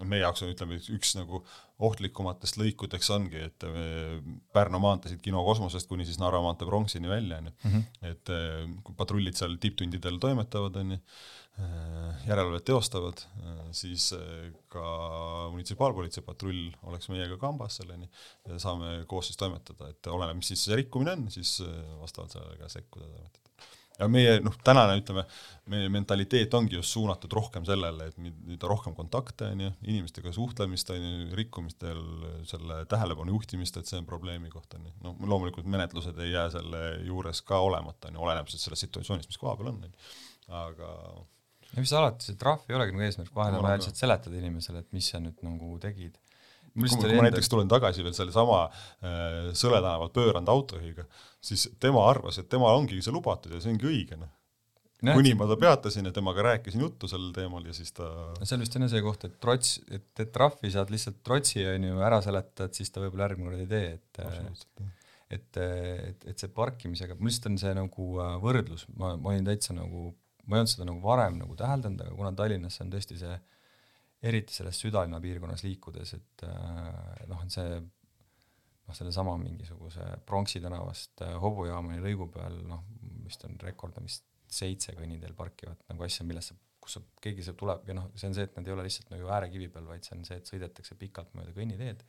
noh, 0.00 0.08
meie 0.08 0.22
jaoks 0.24 0.44
on 0.44 0.52
ütleme, 0.54 0.78
üks 0.96 1.14
nagu 1.18 1.42
ohtlikumatest 1.84 2.58
lõikudeks 2.60 3.10
ongi, 3.14 3.42
et 3.48 3.66
Pärnu 4.54 4.80
maanteesid 4.82 5.20
Kino 5.24 5.42
kosmosest 5.46 5.88
kuni 5.90 6.06
siis 6.08 6.20
Narva 6.20 6.42
maantee 6.44 6.68
pronksini 6.68 7.10
välja, 7.10 7.40
on 7.40 7.50
ju. 7.50 7.54
Mhm. 7.68 7.84
et 8.10 8.32
kui 8.84 8.96
patrullid 8.96 9.38
seal 9.38 9.56
tipptundidel 9.60 10.18
toimetavad, 10.22 10.80
on 10.82 10.96
ju, 10.96 11.00
järelevalvet 12.24 12.64
teostavad, 12.64 13.20
siis 13.76 14.10
ka 14.72 14.84
munitsipaalpolitsei 15.52 16.24
patrull 16.24 16.70
oleks 16.88 17.10
meiega 17.12 17.36
kambas 17.40 17.80
ju, 17.82 18.08
ja 18.48 18.60
saame 18.62 19.04
koos 19.10 19.28
siis 19.28 19.40
toimetada, 19.40 19.90
et 19.92 20.12
oleneb, 20.12 20.40
mis 20.40 20.52
siis 20.54 20.64
see 20.68 20.80
rikkumine 20.80 21.16
on, 21.18 21.28
siis 21.32 21.58
vastavalt 22.00 22.36
sellele 22.36 22.60
ka 22.60 22.72
sekkuda 22.72 23.08
toimetada 23.10 23.49
ja 24.00 24.08
meie 24.10 24.36
noh, 24.44 24.56
tänane 24.64 24.96
ütleme, 25.00 25.24
meie 25.70 25.90
mentaliteet 25.92 26.54
ongi 26.56 26.78
just 26.78 26.94
suunatud 26.96 27.32
rohkem 27.36 27.66
sellele, 27.68 28.08
et 28.10 28.18
mida 28.18 28.70
rohkem 28.70 28.94
kontakte 28.96 29.50
on 29.52 29.64
ju, 29.66 29.72
inimestega 29.92 30.32
suhtlemist 30.34 30.92
on 30.94 31.04
ju, 31.04 31.26
rikkumistel 31.38 32.00
selle 32.50 32.82
tähelepanu 32.90 33.36
juhtimist, 33.36 33.76
et 33.80 33.90
see 33.90 34.00
on 34.00 34.08
probleemi 34.08 34.52
koht 34.52 34.78
on 34.78 34.88
ju, 34.88 34.94
noh 35.06 35.20
loomulikult 35.30 35.68
menetlused 35.70 36.18
ei 36.24 36.32
jää 36.32 36.48
selle 36.56 36.84
juures 37.06 37.44
ka 37.46 37.60
olemata 37.66 38.10
on 38.10 38.18
ju, 38.18 38.24
oleneb 38.26 38.50
siis 38.52 38.66
sellest 38.66 38.88
situatsioonist, 38.88 39.30
mis 39.30 39.40
koha 39.40 39.58
peal 39.60 39.72
on, 39.74 39.84
on 39.84 39.92
ju, 39.92 40.16
aga 40.64 40.94
ja 41.70 41.84
mis 41.84 41.92
alati, 41.94 42.26
see 42.26 42.40
trahv 42.40 42.66
ei 42.66 42.78
olegi 42.78 42.96
nagu 42.96 43.06
eesmärk, 43.06 43.34
vahel 43.36 43.58
on 43.58 43.66
vaja 43.66 43.78
lihtsalt 43.78 44.00
seletada 44.00 44.40
inimesele, 44.40 44.82
et 44.82 44.96
mis 44.96 45.12
sa 45.12 45.22
nüüd 45.22 45.44
nagu 45.46 45.76
tegid 45.82 46.18
kui, 46.74 46.90
kui 46.90 47.16
ma 47.16 47.26
näiteks 47.26 47.50
tulen 47.50 47.70
tagasi 47.70 48.04
veel 48.06 48.16
sellesama 48.16 48.60
äh, 48.66 49.50
Sõle 49.56 49.80
tänaval 49.80 50.12
pööranud 50.14 50.52
autojuhiga, 50.52 51.06
siis 51.42 51.68
tema 51.82 52.04
arvas, 52.10 52.40
et 52.40 52.50
temal 52.52 52.78
ongi 52.78 53.00
see 53.02 53.14
lubatud 53.14 53.54
ja 53.54 53.62
see 53.62 53.72
ongi 53.74 53.88
õige, 53.90 54.18
noh. 54.20 54.30
kuni 55.00 55.34
ma 55.38 55.48
ta 55.50 55.56
peatasin 55.60 56.10
ja 56.10 56.14
temaga 56.14 56.44
rääkisin 56.50 56.84
juttu 56.84 57.10
sellel 57.10 57.34
teemal 57.36 57.66
ja 57.66 57.74
siis 57.76 57.92
ta 57.96 58.06
no 58.36 58.48
seal 58.48 58.62
vist 58.62 58.76
on 58.76 58.86
jah 58.86 58.94
see 58.94 59.04
koht, 59.04 59.26
et 59.28 59.36
trots, 59.42 59.76
et, 59.90 60.08
et 60.22 60.32
trahvi 60.32 60.72
saad 60.74 60.92
lihtsalt 60.94 61.22
trotsi, 61.26 61.64
on 61.74 61.90
ju, 61.90 62.00
ära 62.06 62.22
seletad, 62.24 62.74
siis 62.76 62.92
ta 62.92 63.02
võib-olla 63.04 63.28
järgmine 63.28 63.50
kord 63.50 63.64
ei 63.64 63.70
tee, 63.70 63.92
et 63.98 64.24
et, 65.30 65.60
et, 65.62 66.24
et 66.26 66.42
see 66.42 66.50
parkimisega, 66.50 67.14
mul 67.18 67.30
lihtsalt 67.30 67.52
on 67.52 67.60
see 67.62 67.70
nagu 67.76 68.10
äh, 68.18 68.34
võrdlus, 68.42 68.88
ma, 68.98 69.14
ma 69.14 69.30
olin 69.30 69.46
täitsa 69.46 69.76
nagu, 69.76 70.10
ma 70.46 70.58
ei 70.58 70.64
olnud 70.64 70.72
seda 70.72 70.88
nagu 70.88 71.02
varem 71.04 71.38
nagu 71.38 71.54
täheldanud, 71.58 72.02
aga 72.02 72.16
kuna 72.18 72.32
Tallinnas 72.34 72.80
on 72.82 72.90
tõesti 72.90 73.18
see 73.20 73.30
äh, 73.30 73.59
eriti 74.22 74.54
selles 74.54 74.80
südalinna 74.82 75.20
piirkonnas 75.20 75.64
liikudes, 75.64 76.14
et 76.18 76.44
äh, 76.44 77.26
noh, 77.30 77.40
on 77.40 77.52
see 77.52 77.78
noh, 77.78 78.96
sellesama 78.96 79.36
mingisuguse 79.40 80.06
Pronksi 80.26 80.60
tänavast 80.60 81.22
äh, 81.24 81.36
hobujaamani 81.40 82.02
lõigu 82.04 82.28
peal 82.34 82.58
noh, 82.68 82.84
vist 83.24 83.46
on 83.48 83.56
rekord 83.62 83.96
on 84.00 84.08
vist 84.08 84.26
seitse 84.50 84.96
kõnniteel 84.98 85.32
parkivat 85.38 85.86
nagu 85.88 86.04
asja, 86.04 86.26
millesse, 86.26 86.56
kus 86.82 86.98
sa, 86.98 87.02
keegi 87.22 87.46
see 87.46 87.56
tuleb 87.58 87.88
ja 87.88 87.96
noh, 87.96 88.10
see 88.18 88.28
on 88.28 88.36
see, 88.36 88.48
et 88.48 88.56
nad 88.58 88.68
ei 88.68 88.74
ole 88.74 88.84
lihtsalt 88.88 89.12
nagu 89.14 89.30
äärekivi 89.30 89.70
peal, 89.72 89.86
vaid 89.88 90.04
see 90.04 90.16
on 90.18 90.26
see, 90.26 90.40
et 90.40 90.52
sõidetakse 90.52 90.98
pikalt 91.00 91.32
mööda 91.38 91.54
kõnniteed. 91.56 92.04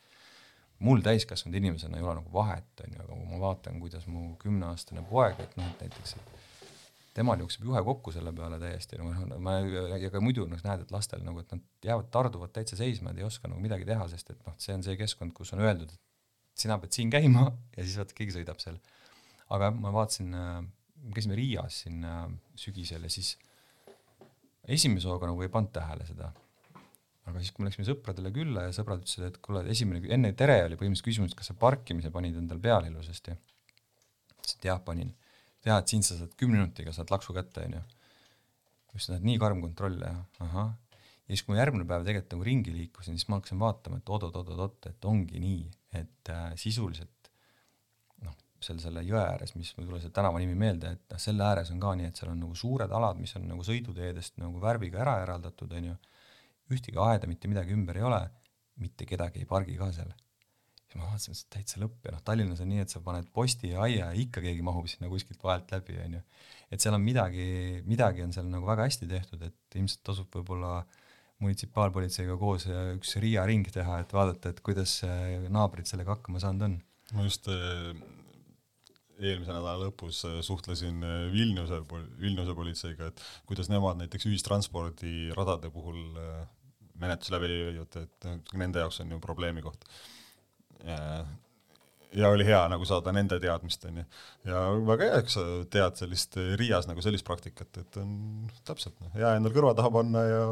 mul 0.82 1.04
täiskasvanud 1.06 1.60
inimesena 1.60 2.00
ei 2.00 2.04
ole 2.04 2.18
nagu 2.18 2.32
vahet, 2.34 2.72
on 2.84 2.96
ju, 2.96 3.04
aga 3.04 3.16
kui 3.16 3.28
ma 3.30 3.42
vaatan, 3.46 3.80
kuidas 3.80 4.08
mu 4.10 4.36
kümneaastane 4.42 5.04
poeg, 5.10 5.40
et 5.40 5.60
noh, 5.60 5.68
et 5.70 5.86
näiteks 5.86 6.16
et 6.18 6.41
temal 7.16 7.42
jookseb 7.44 7.66
juhe 7.68 7.82
kokku 7.84 8.14
selle 8.16 8.32
peale 8.36 8.58
täiesti, 8.62 9.00
no 9.00 9.40
ma 9.44 9.58
ja 10.00 10.12
ka 10.14 10.22
muidu 10.24 10.46
noh, 10.50 10.62
näed, 10.64 10.86
et 10.86 10.94
lastel 10.96 11.24
nagu, 11.26 11.44
et 11.44 11.52
nad 11.52 11.88
jäävad, 11.88 12.08
tarduvad 12.14 12.54
täitsa 12.56 12.80
seisma, 12.80 13.12
nad 13.12 13.20
ei 13.20 13.28
oska 13.28 13.52
nagu 13.52 13.60
midagi 13.64 13.88
teha, 13.88 14.08
sest 14.12 14.32
et 14.34 14.46
noh, 14.48 14.56
see 14.62 14.76
on 14.78 14.86
see 14.86 14.96
keskkond, 15.00 15.36
kus 15.36 15.52
on 15.56 15.64
öeldud, 15.66 15.92
et 15.92 16.64
sina 16.64 16.78
pead 16.80 16.96
siin 16.96 17.12
käima 17.12 17.50
ja 17.78 17.84
siis 17.84 17.98
vaata, 18.00 18.16
keegi 18.18 18.38
sõidab 18.38 18.62
seal. 18.64 18.80
aga 19.52 19.72
ma 19.76 19.92
vaatasin 19.92 20.38
äh,, 20.38 20.62
käisime 21.16 21.36
Riias 21.36 21.82
siin 21.84 22.06
äh, 22.08 22.24
sügisel 22.56 23.04
ja 23.08 23.12
siis 23.12 23.36
esimese 24.72 25.10
hooga 25.12 25.28
nagu 25.28 25.44
ei 25.44 25.52
pannud 25.52 25.74
tähele 25.76 26.08
seda. 26.08 26.32
aga 27.28 27.42
siis, 27.42 27.52
kui 27.52 27.64
me 27.64 27.70
läksime 27.70 27.90
sõpradele 27.90 28.32
külla 28.34 28.70
ja 28.70 28.76
sõbrad 28.76 29.04
ütlesid, 29.04 29.28
et 29.28 29.42
kuule, 29.44 29.66
esimene, 29.70 30.00
enne 30.16 30.32
tere 30.38 30.62
oli 30.64 30.80
põhimõtteliselt 30.80 31.10
küsimus, 31.10 31.34
et 31.34 31.42
kas 31.42 31.52
sa 31.52 31.58
parkimise 31.60 32.10
panid 32.14 32.40
endal 32.40 32.62
peale 32.64 32.88
ilusasti. 32.88 33.36
ütlesin, 33.36 34.62
et 34.62 34.72
jah, 34.72 34.80
panin 34.86 35.12
teha, 35.66 35.80
et 35.82 35.92
siin 35.92 36.06
sa 36.06 36.18
saad 36.20 36.36
kümne 36.40 36.60
minutiga 36.60 36.94
saad 36.96 37.12
laksu 37.14 37.36
kätte, 37.38 37.66
onju. 37.68 37.82
just 38.94 39.12
näed, 39.14 39.24
nii 39.24 39.38
karm 39.40 39.62
kontroll 39.64 40.02
ja 40.04 40.14
ahah. 40.44 40.74
ja 41.26 41.34
siis, 41.34 41.46
kui 41.46 41.56
ma 41.56 41.62
järgmine 41.62 41.88
päev 41.88 42.06
tegelikult 42.08 42.36
nagu 42.36 42.48
ringi 42.48 42.74
liikusin, 42.76 43.18
siis 43.18 43.30
ma 43.32 43.40
hakkasin 43.40 43.62
vaatama, 43.62 44.02
et 44.02 44.10
oot-oot-oot-oot, 44.16 44.90
et 44.92 45.10
ongi 45.12 45.40
nii, 45.44 45.62
et 46.02 46.32
äh, 46.34 46.48
sisuliselt 46.60 47.32
noh, 48.26 48.36
seal 48.64 48.82
selle 48.84 49.06
jõe 49.08 49.22
ääres, 49.22 49.56
mis 49.56 49.72
mul 49.78 49.86
ei 49.86 49.92
tule 49.92 50.02
see 50.04 50.16
tänava 50.18 50.42
nimi 50.44 50.58
meelde, 50.60 50.96
et 50.98 51.16
noh, 51.16 51.22
selle 51.22 51.46
ääres 51.48 51.72
on 51.76 51.80
ka 51.84 51.94
nii, 52.00 52.10
et 52.12 52.20
seal 52.20 52.34
on 52.34 52.42
nagu 52.44 52.58
suured 52.58 52.98
alad, 53.00 53.22
mis 53.22 53.36
on 53.40 53.48
nagu 53.54 53.64
sõiduteedest 53.68 54.42
nagu 54.44 54.60
värviga 54.64 55.06
ära 55.06 55.22
eraldatud, 55.24 55.72
on 55.78 55.94
ju, 55.94 56.02
ühtegi 56.72 57.00
aeda, 57.04 57.28
mitte 57.28 57.52
midagi 57.52 57.76
ümber 57.76 58.00
ei 58.00 58.06
ole, 58.08 58.22
mitte 58.82 59.08
kedagi 59.08 59.44
ei 59.44 59.48
pargi 59.48 59.78
ka 59.80 59.92
seal 59.96 60.12
ja 60.92 61.00
ma 61.00 61.08
vaatasin, 61.08 61.36
et 61.36 61.52
täitsa 61.56 61.80
lõpp 61.82 62.08
ja 62.08 62.14
noh, 62.16 62.22
Tallinnas 62.28 62.62
on 62.64 62.70
nii, 62.72 62.84
et 62.84 62.92
sa 62.92 63.02
paned 63.04 63.30
posti 63.34 63.72
ja 63.72 63.84
aia 63.86 64.10
ja 64.10 64.24
ikka 64.24 64.44
keegi 64.44 64.64
mahub 64.66 64.90
sinna 64.92 65.10
kuskilt 65.12 65.44
vahelt 65.44 65.72
läbi, 65.72 65.98
on 66.04 66.18
ju. 66.18 66.24
et 66.72 66.84
seal 66.84 66.98
on 66.98 67.04
midagi, 67.04 67.46
midagi 67.88 68.26
on 68.26 68.34
seal 68.36 68.50
nagu 68.52 68.68
väga 68.68 68.88
hästi 68.90 69.08
tehtud, 69.12 69.46
et 69.48 69.80
ilmselt 69.80 70.04
tasub 70.12 70.40
võib-olla 70.40 70.82
munitsipaalpolitseiga 71.42 72.38
koos 72.38 72.68
üks 72.70 73.16
Riia 73.24 73.46
ring 73.50 73.68
teha, 73.74 74.02
et 74.04 74.14
vaadata, 74.14 74.52
et 74.52 74.62
kuidas 74.66 75.00
naabrid 75.50 75.90
sellega 75.90 76.18
hakkama 76.18 76.44
saanud 76.44 76.68
on. 76.68 76.80
ma 77.16 77.26
just 77.26 77.48
eh, 77.52 77.92
eelmise 79.22 79.52
nädala 79.52 79.78
lõpus 79.88 80.24
eh, 80.28 80.40
suhtlesin 80.46 81.02
Vilniuse, 81.34 81.82
Vilniuse 82.20 82.56
politseiga, 82.58 83.12
et 83.12 83.28
kuidas 83.50 83.72
nemad 83.72 84.04
näiteks 84.04 84.28
ühistranspordiradade 84.30 85.72
puhul 85.74 86.04
menetlus 87.02 87.32
läbi 87.34 87.48
viivad, 87.50 87.96
et 88.04 88.34
nende 88.60 88.84
jaoks 88.84 89.00
on 89.02 89.16
ju 89.16 89.24
probleemi 89.24 89.64
koht 89.66 89.88
ja 92.14 92.30
oli 92.30 92.46
hea 92.46 92.62
nagu 92.72 92.86
saada 92.88 93.14
nende 93.16 93.40
teadmist, 93.42 93.86
on 93.88 94.02
ju. 94.02 94.06
ja 94.50 94.62
väga 94.88 95.08
hea, 95.08 95.20
eks 95.24 95.38
sa 95.38 95.46
tead 95.72 96.00
sellist 96.00 96.38
Riias 96.60 96.88
nagu 96.90 97.04
sellist 97.04 97.26
praktikat, 97.28 97.82
et 97.84 98.00
on 98.02 98.14
täpselt 98.68 98.98
noh, 99.00 99.12
hea 99.16 99.36
endal 99.40 99.56
kõrva 99.56 99.74
taha 99.78 99.92
panna 99.94 100.24
ja 100.28 100.46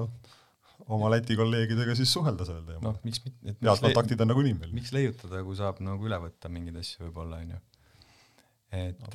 oma 0.90 1.12
Läti 1.12 1.36
kolleegidega 1.38 1.96
siis 2.00 2.12
suhelda 2.16 2.48
sellel 2.48 2.66
teemal. 2.68 2.94
noh, 2.94 3.00
miks 3.06 3.24
mitte 3.26 3.56
head 3.60 3.84
kontaktid 3.84 4.24
on 4.24 4.32
nagunii 4.32 4.56
meil. 4.58 4.76
miks 4.76 4.94
leiutada, 4.96 5.44
kui 5.46 5.58
saab 5.60 5.82
nagu 5.86 6.10
üle 6.10 6.20
võtta 6.24 6.52
mingeid 6.54 6.80
asju 6.82 7.08
võib-olla, 7.08 7.42
on 7.44 7.56
ju. 7.56 7.64
et, 8.84 9.08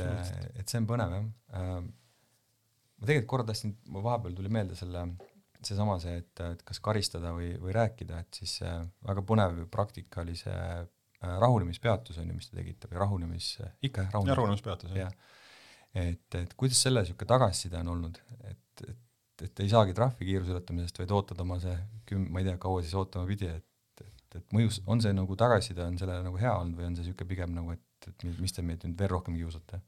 et 0.54 0.64
see 0.66 0.82
on 0.82 0.90
põnev 0.90 1.14
jah. 1.18 1.28
Äh, 1.60 1.78
ma 1.84 3.08
tegelikult 3.08 3.30
korra 3.36 3.48
tahtsin, 3.48 3.78
mul 3.92 4.04
vahepeal 4.04 4.36
tuli 4.36 4.52
meelde 4.52 4.76
selle 4.78 5.08
seesama 5.64 5.96
see, 5.96 6.18
et, 6.20 6.40
et 6.44 6.60
kas 6.60 6.76
karistada 6.84 7.30
või, 7.32 7.54
või 7.56 7.72
rääkida, 7.72 8.18
et 8.20 8.42
siis 8.42 8.58
äh, 8.68 8.82
väga 9.08 9.24
põnev 9.24 9.62
praktika 9.72 10.20
oli 10.20 10.36
see 10.36 10.52
Äh, 10.52 10.90
rahunemispeatus 11.42 12.18
on 12.22 12.30
ju, 12.30 12.36
mis 12.38 12.50
te 12.50 12.58
tegite 12.58 12.90
või 12.90 13.00
rahunemis, 13.02 13.50
ikka 13.86 14.06
jah, 14.06 14.12
rahunemis, 14.14 14.38
rahunemispeatus, 14.40 14.94
jah. 14.98 15.12
Ja.. 15.12 16.04
et, 16.04 16.38
et 16.40 16.54
kuidas 16.58 16.80
selle 16.86 17.04
niisugune 17.04 17.30
tagasiside 17.30 17.80
on 17.80 17.92
olnud, 17.94 18.20
et, 18.50 18.84
et, 18.88 19.46
et 19.48 19.64
ei 19.64 19.70
saagi 19.72 19.96
trahvi 19.96 20.28
kiiruse 20.30 20.54
ületamisest, 20.54 21.00
vaid 21.02 21.14
ootad 21.14 21.40
oma 21.44 21.60
see 21.62 21.76
küm-, 22.10 22.28
ma 22.32 22.42
ei 22.42 22.48
tea, 22.48 22.58
kaua 22.62 22.82
siis 22.84 22.94
ootama 22.98 23.28
pidi, 23.30 23.50
et, 23.50 24.04
et, 24.06 24.38
et 24.40 24.56
mõjus, 24.56 24.80
on 24.90 25.02
see 25.04 25.14
nagu 25.16 25.38
tagasiside, 25.40 25.86
on 25.86 25.98
sellele 26.00 26.26
nagu 26.26 26.40
hea 26.40 26.54
olnud 26.60 26.80
või 26.80 26.88
on 26.90 26.98
see 26.98 27.06
niisugune 27.06 27.30
pigem 27.34 27.54
nagu, 27.56 27.76
et, 27.76 28.10
et 28.10 28.26
mis 28.42 28.54
te 28.54 28.66
meid 28.66 28.84
nüüd 28.86 28.98
veel 29.00 29.14
rohkem 29.16 29.38
kiusate? 29.38 29.82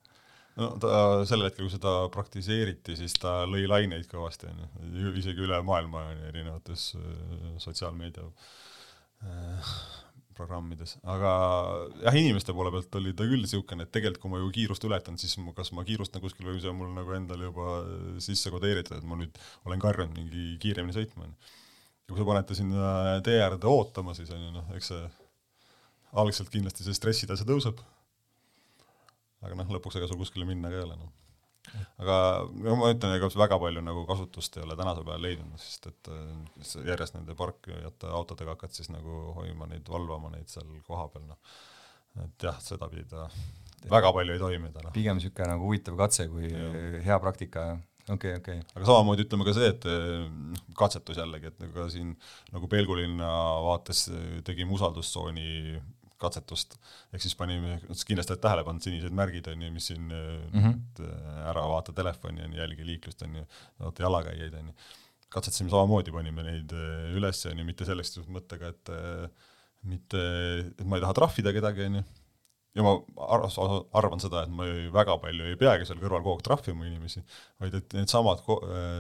no 0.56 0.70
ta 0.80 0.92
sel 1.28 1.44
hetkel, 1.44 1.66
kui 1.66 1.74
seda 1.74 1.92
praktiseeriti, 2.12 2.96
siis 2.98 3.16
ta 3.20 3.42
lõi 3.48 3.66
laineid 3.68 4.08
kõvasti, 4.10 4.48
on 4.48 4.96
ju, 5.02 5.12
isegi 5.20 5.44
üle 5.44 5.58
maailma 5.66 6.06
erinevates 6.30 6.88
äh, 6.96 7.58
sotsiaalmeedia 7.62 8.24
äh, 8.24 9.74
programmides, 10.36 10.96
aga 11.08 11.32
jah, 12.04 12.16
inimeste 12.16 12.54
poole 12.56 12.72
pealt 12.74 12.98
oli 13.00 13.12
ta 13.16 13.26
küll 13.28 13.42
niisugune, 13.42 13.86
et 13.86 13.92
tegelikult 13.94 14.22
kui 14.22 14.32
ma 14.32 14.40
ju 14.42 14.52
kiirust 14.54 14.86
ületan, 14.88 15.18
siis 15.20 15.36
ma, 15.42 15.54
kas 15.56 15.72
ma 15.76 15.84
kiirustan 15.88 16.22
kuskil 16.22 16.48
või 16.48 16.60
see 16.62 16.70
on 16.70 16.78
mul 16.80 16.94
nagu 16.96 17.14
endal 17.16 17.42
juba 17.48 17.76
sisse 18.22 18.52
kodeeritud, 18.54 18.98
et 18.98 19.08
ma 19.08 19.18
nüüd 19.20 19.40
olen 19.68 19.82
ka 19.82 19.90
harjunud 19.92 20.20
mingi 20.20 20.56
kiiremini 20.62 20.96
sõitma, 20.96 21.26
on 21.26 21.34
ju. 21.34 21.52
ja 22.06 22.14
kui 22.14 22.22
sa 22.22 22.30
paned 22.30 22.48
ta 22.48 22.58
sinna 22.58 22.94
tee 23.26 23.42
äärde 23.42 23.70
ootama, 23.70 24.16
siis 24.18 24.32
on 24.36 24.44
ju 24.44 24.54
noh, 24.54 24.72
eks 24.78 24.92
see 24.92 25.04
algselt 26.16 26.52
kindlasti 26.52 26.86
see 26.86 26.96
stressitase 26.96 27.48
tõuseb, 27.48 27.80
aga 29.44 29.58
noh, 29.58 29.76
lõpuks 29.78 29.98
ega 30.00 30.10
sul 30.10 30.20
kuskile 30.20 30.48
minna 30.48 30.72
ka 30.72 30.80
ei 30.80 30.88
ole, 30.88 31.00
noh 31.00 31.25
aga 32.02 32.16
no 32.62 32.76
ma 32.80 32.90
ütlen, 32.92 33.14
ega 33.16 33.30
väga 33.40 33.58
palju 33.62 33.82
nagu 33.84 34.04
kasutust 34.08 34.58
ei 34.58 34.64
ole 34.66 34.76
tänasel 34.78 35.06
päeval 35.06 35.24
leidnud, 35.26 35.60
sest 35.62 35.88
et 35.90 36.10
äh, 36.12 36.86
järjest 36.90 37.16
nende 37.16 37.36
parkijate 37.38 38.10
autodega 38.12 38.54
hakkad 38.54 38.76
siis 38.76 38.90
nagu 38.92 39.32
hoidma 39.38 39.68
neid, 39.70 39.86
valvama 39.88 40.32
neid 40.34 40.50
seal 40.52 40.68
kohapeal, 40.86 41.26
noh. 41.30 41.58
et 42.26 42.48
jah, 42.48 42.60
sedapidi 42.64 43.08
ta 43.10 43.26
väga 43.90 44.12
palju 44.16 44.36
ei 44.36 44.42
toimida, 44.42 44.86
noh. 44.86 44.94
pigem 44.94 45.18
niisugune 45.18 45.50
nagu 45.54 45.68
huvitav 45.68 45.98
katse 46.00 46.28
kui 46.32 46.48
ja. 46.50 46.70
hea 47.06 47.18
praktika, 47.22 47.66
okei 48.06 48.36
okay,, 48.36 48.40
okei 48.40 48.62
okay.. 48.62 48.76
aga 48.76 48.88
samamoodi 48.88 49.26
ütleme 49.26 49.48
ka 49.48 49.56
see, 49.56 49.72
et 49.74 49.88
noh, 49.88 50.64
katsetus 50.78 51.20
jällegi, 51.20 51.52
et 51.52 51.68
ka 51.74 51.88
siin 51.92 52.14
nagu 52.54 52.70
Pelgulinna 52.72 53.30
vaates 53.66 54.06
tegime 54.46 54.76
usaldustsooni 54.76 55.80
katsetust, 56.20 56.76
ehk 57.12 57.22
siis 57.22 57.34
panime, 57.38 57.78
kindlasti 58.08 58.34
oled 58.34 58.42
tähele 58.44 58.64
pannud, 58.66 58.84
sinised 58.84 59.16
märgid 59.16 59.50
on 59.52 59.64
ju, 59.66 59.72
mis 59.72 59.88
siin 59.90 60.06
mm 60.08 60.62
-hmm. 60.62 61.10
ära 61.50 61.66
vaata 61.72 61.92
telefoni 61.96 62.44
on 62.44 62.52
ju, 62.52 62.60
jälgi 62.62 62.86
liiklust 62.86 63.22
on 63.22 63.34
ju, 63.40 63.46
vaata 63.78 64.02
jalakäijaid 64.02 64.54
on 64.54 64.70
ju. 64.72 64.74
katsetasime 65.28 65.70
samamoodi, 65.70 66.12
panime 66.12 66.42
neid 66.42 66.72
äh, 66.72 67.16
üles 67.18 67.46
on 67.50 67.58
ju, 67.58 67.64
mitte 67.64 67.84
selleks 67.84 68.18
mõttega, 68.28 68.68
et 68.70 68.88
äh, 68.88 69.28
mitte, 69.82 70.20
et 70.78 70.84
ma 70.84 70.96
ei 70.96 71.02
taha 71.02 71.14
trahvida 71.14 71.52
kedagi 71.52 71.86
on 71.86 72.00
ju 72.00 72.04
ja 72.76 72.84
ma 72.84 72.92
arvan 73.96 74.20
seda, 74.20 74.42
et 74.44 74.52
ma 74.52 74.66
ei, 74.68 74.88
väga 74.92 75.16
palju 75.22 75.48
ei 75.48 75.56
peagi 75.60 75.86
seal 75.88 76.00
kõrval 76.02 76.24
kogu 76.24 76.36
aeg 76.36 76.44
trahvima 76.44 76.84
inimesi, 76.88 77.22
vaid 77.62 77.76
et 77.78 77.96
needsamad 77.96 78.42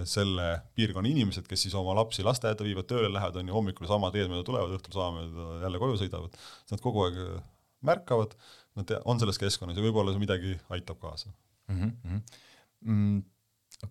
selle 0.08 0.46
piirkonna 0.78 1.10
inimesed, 1.10 1.44
kes 1.50 1.66
siis 1.66 1.76
oma 1.76 1.94
lapsi 1.98 2.24
lasteaeda 2.24 2.64
viivad, 2.64 2.88
tööle 2.88 3.10
lähevad, 3.12 3.36
on 3.40 3.50
ju, 3.50 3.56
hommikul 3.56 3.90
sama 3.90 4.10
teed 4.14 4.32
mööda 4.32 4.46
tulevad, 4.48 4.72
õhtul 4.78 4.96
sama 4.96 5.20
mööda 5.20 5.60
jälle 5.66 5.82
koju 5.82 6.00
sõidavad, 6.00 6.40
nad 6.72 6.84
kogu 6.84 7.04
aeg 7.04 7.20
äh, 7.26 7.44
märkavad, 7.90 8.32
nad 8.80 8.96
on 9.04 9.20
selles 9.20 9.40
keskkonnas 9.40 9.76
ja 9.76 9.84
võib-olla 9.84 10.14
see 10.14 10.24
midagi 10.24 10.56
aitab 10.72 11.00
kaasa 11.02 11.30
mm. 11.68 11.92
-hmm. 11.92 12.40
Mm, 12.86 13.22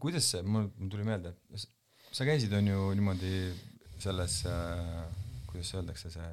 kuidas 0.01 0.31
see, 0.31 0.41
mul, 0.41 0.69
tuli 0.89 1.05
meelde, 1.05 1.36
sa 2.11 2.25
käisid, 2.25 2.53
on 2.57 2.73
ju, 2.73 2.89
niimoodi 2.97 3.36
selles 4.01 4.41
äh,, 4.49 5.05
kuidas 5.49 5.73
öeldakse, 5.77 6.09
see 6.13 6.29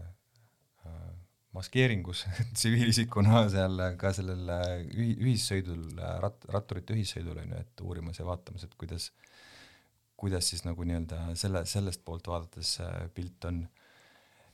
maskeeringus 1.56 2.24
tsiviilisikuna 2.56 3.44
seal 3.52 3.82
ka 4.00 4.12
sellel 4.16 4.48
ühi-, 4.88 5.16
ühissõidul, 5.18 5.84
rat-, 6.22 6.46
ratturite 6.52 6.96
ühissõidul 6.96 7.42
on 7.42 7.52
ju, 7.52 7.60
et 7.60 7.84
uurimas 7.84 8.20
ja 8.20 8.26
vaatamas, 8.28 8.64
et 8.66 8.74
kuidas, 8.80 9.10
kuidas 10.20 10.48
siis 10.48 10.64
nagu 10.64 10.86
nii-öelda 10.88 11.34
selle, 11.38 11.64
sellest 11.68 12.04
poolt 12.06 12.30
vaadates 12.32 12.78
pilt 13.16 13.48
on. 13.50 13.66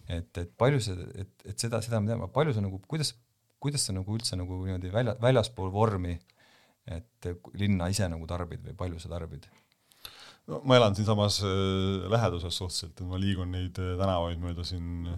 et, 0.09 0.43
et 0.43 0.51
palju 0.59 0.83
see, 0.83 1.09
et, 1.23 1.33
et 1.53 1.67
seda, 1.67 1.83
seda 1.85 2.01
me 2.03 2.11
teame, 2.11 2.31
palju 2.35 2.57
see 2.57 2.65
nagu, 2.65 2.83
kuidas, 2.91 3.15
kuidas 3.63 3.87
sa 3.87 3.95
nagu 3.95 4.19
üldse 4.19 4.39
nagu 4.39 4.59
niimoodi 4.65 4.91
välja, 4.95 5.15
väljaspool 5.23 5.71
vormi, 5.75 6.19
et 6.89 7.31
linna 7.61 7.91
ise 7.93 8.09
nagu 8.09 8.27
tarbid 8.27 8.63
või 8.65 8.77
palju 8.79 9.03
sa 9.03 9.13
tarbid? 9.13 9.47
no 10.49 10.63
ma 10.65 10.79
elan 10.79 10.97
siinsamas 10.97 11.43
äh, 11.45 12.09
läheduses 12.11 12.57
suhteliselt, 12.57 12.97
et 12.97 13.07
ma 13.07 13.21
liigun 13.21 13.53
neid 13.53 13.79
äh, 13.83 13.95
tänavaid 14.01 14.41
mööda 14.43 14.65
siin 14.67 15.13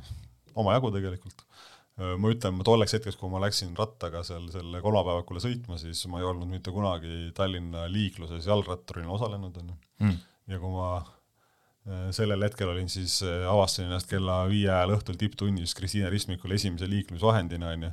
omajagu 0.59 0.91
tegelikult. 0.95 1.45
Ma 2.01 2.33
ütlen, 2.33 2.57
ma 2.57 2.65
tolleks 2.67 2.97
hetkeks, 2.97 3.19
kui 3.21 3.31
ma 3.33 3.43
läksin 3.43 3.75
rattaga 3.79 4.23
seal 4.27 4.47
selle 4.53 4.81
kolmapäevakule 4.85 5.43
sõitma, 5.43 5.79
siis 5.81 6.01
ma 6.09 6.23
ei 6.23 6.29
olnud 6.29 6.49
mitte 6.49 6.73
kunagi 6.75 7.31
Tallinna 7.37 7.87
liikluses 7.93 8.49
jalgratturina 8.49 9.11
osalenud, 9.13 9.57
on 9.61 9.73
ju. 9.73 9.81
Hmm. 10.01 10.21
ja 10.49 10.61
kui 10.63 10.73
ma 10.73 10.93
sellel 12.15 12.45
hetkel 12.45 12.69
olin 12.69 12.89
siis, 12.93 13.19
avastasin 13.25 13.89
ennast 13.89 14.09
kella 14.11 14.43
viie 14.51 14.69
ajal 14.69 14.95
õhtul 14.99 15.17
tipptunnis 15.21 15.73
Kristiine 15.77 16.11
Ristmikul 16.13 16.53
esimese 16.57 16.89
liiklusvahendina, 16.91 17.73
on 17.75 17.87
ju, 17.89 17.93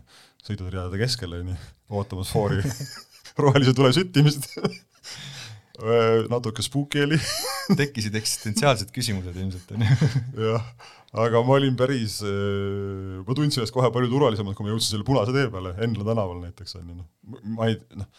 sõiduriadade 0.49 0.99
keskel, 1.01 1.37
on 1.39 1.53
ju, 1.53 1.57
ootamas 1.95 2.31
foori 2.35 2.59
rohelise 3.41 3.73
tule 3.77 3.93
süttimist 3.95 4.49
natuke 6.31 6.63
spooky 6.65 7.03
oli 7.05 7.17
tekkisid 7.79 8.15
eksistentsiaalsed 8.17 8.93
küsimused 8.95 9.35
ilmselt, 9.37 9.73
on 9.75 9.83
ju. 9.85 10.07
jah, 10.49 10.63
aga 11.25 11.43
ma 11.45 11.57
olin 11.57 11.77
päris, 11.79 12.19
ma 12.23 13.37
tundsin 13.37 13.61
ennast 13.61 13.75
kohe 13.75 13.91
palju 13.93 14.09
turvalisemalt, 14.11 14.57
kui 14.57 14.67
ma 14.67 14.73
jõudsin 14.73 14.95
selle 14.95 15.07
punase 15.07 15.35
tee 15.35 15.51
peale, 15.53 15.75
Endla 15.85 16.07
tänaval 16.07 16.41
näiteks, 16.45 16.77
on 16.79 16.89
ju, 16.89 16.97
noh, 17.03 17.43
ma 17.57 17.69
ei, 17.69 17.77
noh, 17.99 18.09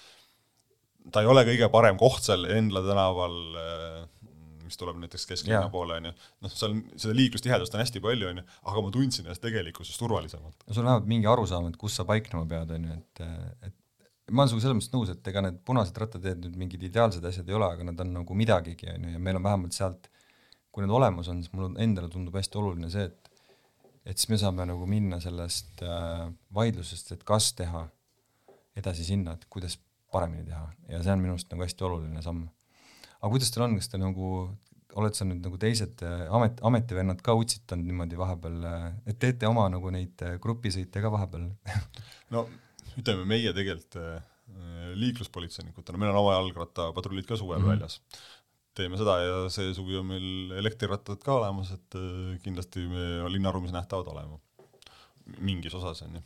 ta 1.13 1.25
ei 1.25 1.33
ole 1.33 1.45
kõige 1.49 1.71
parem 1.73 1.99
koht 2.01 2.29
seal 2.29 2.47
Endla 2.53 2.85
tänaval, 2.87 3.37
mis 4.69 4.79
tuleb 4.79 5.01
näiteks 5.01 5.25
kesklinna 5.31 5.67
poole, 5.73 5.99
on 5.99 6.11
ju, 6.11 6.15
noh, 6.45 6.55
seal 6.55 6.79
seda 6.95 7.17
liiklustihedust 7.17 7.75
on 7.75 7.83
hästi 7.83 8.05
palju, 8.05 8.31
on 8.31 8.43
ju, 8.43 8.47
aga 8.71 8.85
ma 8.85 8.95
tundsin 8.95 9.27
ennast 9.27 9.43
tegelikkuses 9.43 9.99
turvalisemalt. 9.99 10.63
no 10.63 10.71
sul 10.71 10.85
on 10.85 10.93
vähemalt 10.93 11.11
mingi 11.11 11.31
arusaam, 11.31 11.67
et 11.73 11.81
kus 11.81 11.99
sa 11.99 12.07
paiknema 12.09 12.47
pead, 12.51 12.77
on 12.77 12.89
ju, 12.91 13.01
et, 13.01 13.27
et 13.67 13.78
ma 14.31 14.45
olen 14.45 14.53
sinuga 14.53 14.65
selles 14.65 14.79
mõttes 14.79 14.95
nõus, 14.95 15.11
et 15.15 15.31
ega 15.31 15.43
need 15.45 15.59
punased 15.67 15.99
rattateed 16.03 16.45
nüüd 16.45 16.57
mingid 16.61 16.85
ideaalsed 16.89 17.25
asjad 17.25 17.49
ei 17.49 17.57
ole, 17.57 17.71
aga 17.75 17.87
nad 17.89 18.01
on 18.05 18.15
nagu 18.21 18.37
midagigi, 18.37 18.89
on 18.93 19.09
ju, 19.09 19.15
ja 19.15 19.23
meil 19.23 19.39
on 19.41 19.47
vähemalt 19.47 19.77
sealt, 19.77 20.11
kui 20.73 20.85
need 20.85 20.95
olemas 20.95 21.31
on, 21.33 21.43
siis 21.43 21.55
mulle 21.57 21.73
endale 21.83 22.11
tundub 22.13 22.37
hästi 22.39 22.61
oluline 22.61 22.93
see, 22.93 23.09
et 23.09 23.25
et 24.09 24.17
siis 24.17 24.31
me 24.33 24.39
saame 24.41 24.65
nagu 24.65 24.87
minna 24.89 25.19
sellest 25.21 25.83
äh, 25.85 26.29
vaidlusest, 26.57 27.11
et 27.13 27.25
kas 27.29 27.51
teha, 27.59 27.83
edasi 28.79 29.05
sinna, 29.05 29.35
et 29.37 29.45
kuidas 29.53 29.75
paremini 30.13 30.47
teha 30.49 30.65
ja 30.89 31.03
see 31.03 31.13
on 31.13 31.21
minu 31.21 31.35
arust 31.35 31.51
nagu 31.53 31.65
hästi 31.67 31.85
oluline 31.89 32.23
samm. 32.25 32.47
aga 33.19 33.31
kuidas 33.35 33.53
teil 33.53 33.67
on, 33.67 33.77
kas 33.77 33.93
te 33.93 34.01
nagu 34.01 34.31
oled 34.99 35.17
sa 35.17 35.27
nüüd 35.29 35.45
nagu 35.45 35.59
teised 35.61 36.01
äh, 36.07 36.25
amet, 36.35 36.63
ametivennad 36.65 37.21
ka 37.25 37.35
utsitanud 37.39 37.87
niimoodi 37.87 38.19
vahepeal, 38.19 38.57
äh, 38.65 38.87
et 39.13 39.19
teete 39.21 39.51
oma 39.51 39.67
nagu 39.73 39.93
neid 39.95 40.25
äh, 40.25 40.39
grupisõite 40.43 41.03
ka 41.05 41.13
vahepeal 41.13 41.51
no 42.35 42.47
ütleme, 42.99 43.25
meie 43.29 43.55
tegelikult 43.57 43.99
äh, 44.01 44.19
liikluspolitseinikutena, 44.99 46.01
meil 46.01 46.13
on 46.15 46.23
oma 46.23 46.37
jalgrattapatrullid 46.39 47.29
ka 47.29 47.37
suvel 47.37 47.61
mm 47.61 47.65
-hmm. 47.65 47.77
väljas. 47.77 48.01
teeme 48.79 48.97
seda 48.97 49.17
ja 49.19 49.39
see 49.51 49.73
suvi 49.75 49.97
on 49.99 50.07
meil 50.07 50.53
elektrirattad 50.61 51.19
ka 51.25 51.35
olemas, 51.41 51.73
et 51.75 51.95
äh, 51.99 52.39
kindlasti 52.45 52.87
me 52.89 53.31
linnaruumis 53.31 53.73
nähtavad 53.73 54.07
olema. 54.15 54.39
mingis 55.39 55.75
osas, 55.75 56.03
on 56.03 56.15
ju 56.15 56.23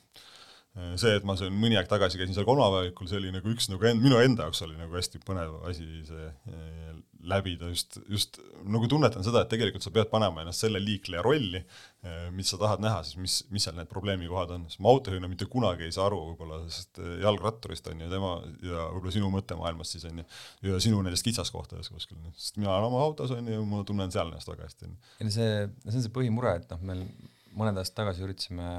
see, 0.72 1.12
et 1.18 1.24
ma 1.28 1.34
siin 1.36 1.52
mõni 1.52 1.76
aeg 1.76 1.88
tagasi 1.90 2.16
käisin 2.16 2.32
seal 2.36 2.46
kolmapäevikul, 2.48 3.08
see 3.10 3.18
oli 3.18 3.32
nagu 3.34 3.50
üks 3.52 3.68
nagu 3.68 3.84
end, 3.90 4.00
minu 4.00 4.16
enda 4.22 4.46
jaoks 4.46 4.62
oli 4.64 4.78
nagu 4.78 4.96
hästi 4.96 5.20
põnev 5.20 5.58
asi 5.68 5.84
see 6.08 6.28
eh, 6.48 6.94
läbida 7.28 7.68
just, 7.68 7.98
just 8.08 8.38
nagu 8.64 8.88
tunnetan 8.90 9.26
seda, 9.26 9.42
et 9.44 9.52
tegelikult 9.52 9.84
sa 9.84 9.92
pead 9.94 10.08
panema 10.10 10.40
ennast 10.42 10.64
selle 10.64 10.80
liikleja 10.80 11.20
rolli, 11.26 11.60
eh, 11.60 12.24
mis 12.32 12.54
sa 12.54 12.58
tahad 12.62 12.80
näha, 12.84 13.02
siis 13.04 13.20
mis, 13.20 13.36
mis 13.52 13.68
seal 13.68 13.76
need 13.76 13.92
probleemikohad 13.92 14.56
on, 14.56 14.64
sest 14.72 14.80
ma 14.80 14.96
autojuhina 14.96 15.28
mitte 15.28 15.50
kunagi 15.52 15.90
ei 15.90 15.92
saa 15.92 16.08
aru 16.08 16.22
võib-olla 16.30 16.62
sellest 16.64 17.04
jalgratturist 17.26 17.92
on 17.92 18.06
ju 18.06 18.10
tema 18.16 18.34
ja 18.64 18.88
võib-olla 18.96 19.16
sinu 19.20 19.32
mõttemaailmast 19.36 19.98
siis 19.98 20.08
on 20.08 20.24
ju, 20.24 20.28
ja 20.72 20.80
sinu 20.88 21.04
nendest 21.04 21.28
kitsaskohtadest 21.28 21.92
kuskil, 21.92 22.16
sest 22.32 22.56
mina 22.56 22.72
olen 22.78 22.88
oma 22.88 23.04
autos 23.04 23.36
on 23.36 23.56
ju, 23.58 23.60
ma 23.68 23.84
tunnen 23.84 24.14
seal 24.14 24.32
ennast 24.32 24.48
väga 24.48 24.70
hästi. 24.70 24.94
ja 25.20 25.28
no 25.28 25.36
see, 25.36 25.66
see 25.84 25.98
on 25.98 26.06
see 26.08 26.20
põhimure, 26.20 26.56
et 26.62 26.72
noh, 26.72 26.80
meil 26.80 27.10
mõned 27.52 27.76
aastad 27.76 28.06
tagasi 28.06 28.24
üritasime 28.24 28.70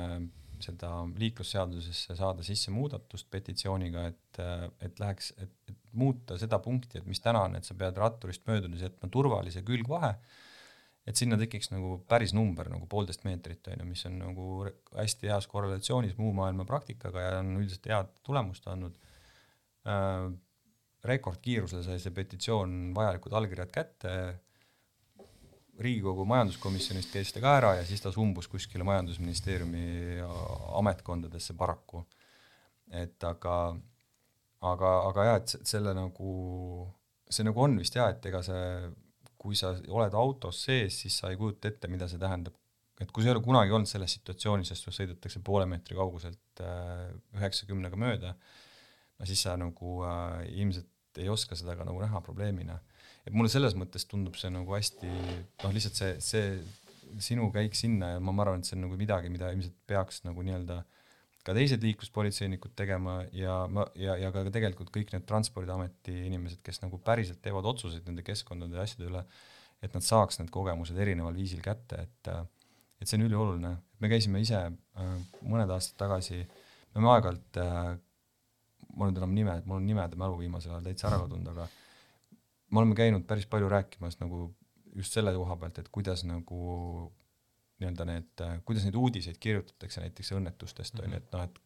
seda 0.64 0.91
liiklusseadusesse 1.20 2.16
saada 2.18 2.45
sisse 2.45 2.72
muudatust 2.74 3.30
petitsiooniga, 3.32 4.07
et, 4.11 4.41
et 4.88 5.01
läheks, 5.01 5.34
et, 5.43 5.53
et 5.70 5.78
muuta 5.99 6.38
seda 6.41 6.59
punkti, 6.64 6.99
et 6.99 7.09
mis 7.09 7.22
täna 7.24 7.45
on, 7.47 7.57
et 7.59 7.68
sa 7.68 7.76
pead 7.78 7.99
ratturist 7.99 8.45
möödudes 8.49 8.86
jätma 8.86 9.09
turvalise 9.14 9.64
külgvahe, 9.68 10.14
et 11.03 11.20
sinna 11.20 11.38
tekiks 11.39 11.70
nagu 11.74 11.97
päris 12.09 12.32
number 12.36 12.70
nagu 12.72 12.88
poolteist 12.89 13.26
meetrit, 13.28 13.68
on 13.74 13.84
ju, 13.84 13.89
mis 13.89 14.05
on 14.07 14.18
nagu 14.22 14.47
hästi 14.95 15.32
heas 15.32 15.49
korrelatsioonis 15.51 16.16
muu 16.20 16.32
maailma 16.38 16.66
praktikaga 16.70 17.28
ja 17.28 17.36
on 17.41 17.57
üldiselt 17.59 17.91
head 17.91 18.16
tulemust 18.24 18.68
andnud 18.72 18.97
äh,. 19.88 20.32
rekordkiirusel 21.03 21.82
sai 21.84 21.97
see 21.99 22.14
petitsioon 22.16 22.93
vajalikud 22.95 23.34
allkirjad 23.36 23.72
kätte 23.76 24.11
Riigikogu 25.82 26.26
majanduskomisjonist 26.30 27.16
käis 27.16 27.32
ta 27.34 27.42
ka 27.42 27.56
ära 27.58 27.72
ja 27.80 27.86
siis 27.88 28.02
ta 28.04 28.12
sumbus 28.14 28.46
kuskile 28.52 28.86
Majandusministeeriumi 28.86 30.20
ametkondadesse 30.78 31.56
paraku. 31.58 32.04
et 32.94 33.24
aga, 33.26 33.56
aga, 34.62 34.90
aga 35.10 35.24
jah, 35.26 35.40
et 35.40 35.54
selle 35.66 35.96
nagu, 35.98 36.34
see 37.26 37.46
nagu 37.48 37.64
on 37.64 37.80
vist 37.80 37.96
jah, 37.98 38.12
et 38.14 38.26
ega 38.30 38.44
see, 38.46 38.92
kui 39.42 39.58
sa 39.58 39.72
oled 39.74 40.14
autos 40.14 40.62
sees, 40.68 41.00
siis 41.02 41.18
sa 41.18 41.32
ei 41.34 41.40
kujuta 41.40 41.72
ette, 41.72 41.90
mida 41.90 42.08
see 42.12 42.22
tähendab. 42.22 42.54
et 43.02 43.10
kui 43.10 43.24
sa 43.24 43.32
ei 43.32 43.34
ole 43.34 43.42
kunagi 43.44 43.74
olnud 43.74 43.90
selles 43.90 44.14
situatsioonis, 44.20 44.70
sest 44.70 44.86
sul 44.86 44.94
sõidetakse 44.94 45.42
poole 45.44 45.66
meetri 45.66 45.98
kauguselt 45.98 46.62
äh, 46.62 47.10
üheksakümnega 47.34 47.98
mööda, 47.98 48.36
no 49.18 49.26
siis 49.26 49.42
sa 49.42 49.58
nagu 49.58 50.04
äh, 50.06 50.44
ilmselt 50.54 51.18
ei 51.18 51.34
oska 51.34 51.58
seda 51.58 51.74
ka 51.80 51.88
nagu 51.88 51.98
näha 52.02 52.22
probleemina 52.22 52.78
et 53.28 53.36
mulle 53.36 53.52
selles 53.52 53.76
mõttes 53.80 54.06
tundub 54.10 54.38
see 54.40 54.52
nagu 54.54 54.76
hästi 54.76 55.10
noh, 55.10 55.72
lihtsalt 55.76 56.00
see, 56.00 56.16
see 56.24 57.22
sinu 57.24 57.50
käik 57.54 57.78
sinna 57.78 58.16
ja 58.16 58.24
ma, 58.24 58.34
ma 58.36 58.46
arvan, 58.46 58.64
et 58.64 58.70
see 58.70 58.78
on 58.78 58.88
nagu 58.88 58.98
midagi, 59.00 59.32
mida 59.32 59.52
ilmselt 59.54 59.76
peaks 59.90 60.24
nagu 60.28 60.44
nii-öelda 60.46 60.82
ka 61.44 61.56
teised 61.56 61.84
liikluspolitseinikud 61.84 62.72
tegema 62.80 63.18
ja 63.36 63.64
ma, 63.72 63.86
ja, 64.00 64.16
ja 64.20 64.32
ka 64.32 64.46
tegelikult 64.48 64.94
kõik 64.96 65.12
need 65.12 65.26
Transpordiameti 65.28 66.16
inimesed, 66.30 66.62
kes 66.64 66.80
nagu 66.84 67.00
päriselt 67.04 67.42
teevad 67.44 67.68
otsuseid 67.74 68.08
nende 68.08 68.24
keskkondade 68.26 68.80
ja 68.80 68.86
asjade 68.88 69.10
üle, 69.10 69.24
et 69.84 69.96
nad 69.96 70.06
saaks 70.06 70.40
need 70.40 70.52
kogemused 70.54 70.98
erineval 70.98 71.36
viisil 71.36 71.64
kätte, 71.64 72.06
et 72.08 72.34
et 73.04 73.10
see 73.10 73.18
on 73.20 73.26
ülioluline, 73.26 73.74
me 74.00 74.08
käisime 74.08 74.40
ise 74.40 74.60
äh, 74.64 75.16
mõned 75.44 75.72
aastad 75.76 75.98
tagasi, 76.00 76.38
me 76.94 77.02
oleme 77.02 77.10
aeg-ajalt 77.12 77.60
äh, 77.60 77.96
mul 78.96 79.10
nüüd 79.10 79.20
enam 79.20 79.34
nime, 79.36 79.56
mul 79.68 79.82
on 79.82 79.88
nimede 79.88 80.20
mälu 80.20 80.38
viimasel 80.40 80.76
ajal 80.76 80.86
täitsa 80.88 81.10
ära 81.10 81.20
kadunud, 81.26 81.50
aga 81.52 81.68
me 82.74 82.82
oleme 82.82 82.98
käinud 82.98 83.28
päris 83.30 83.46
palju 83.50 83.70
rääkimas 83.70 84.18
nagu 84.22 84.48
just 84.98 85.14
selle 85.14 85.34
koha 85.36 85.58
pealt, 85.62 85.78
et 85.82 85.92
kuidas 85.94 86.24
nagu 86.26 86.64
nii-öelda 87.82 88.08
need, 88.08 88.44
kuidas 88.66 88.88
neid 88.88 88.98
uudiseid 88.98 89.38
kirjutatakse 89.42 90.02
näiteks 90.02 90.34
õnnetustest 90.38 91.00
on 91.02 91.14
ju, 91.14 91.22
et 91.22 91.30
noh, 91.36 91.46
et 91.48 91.62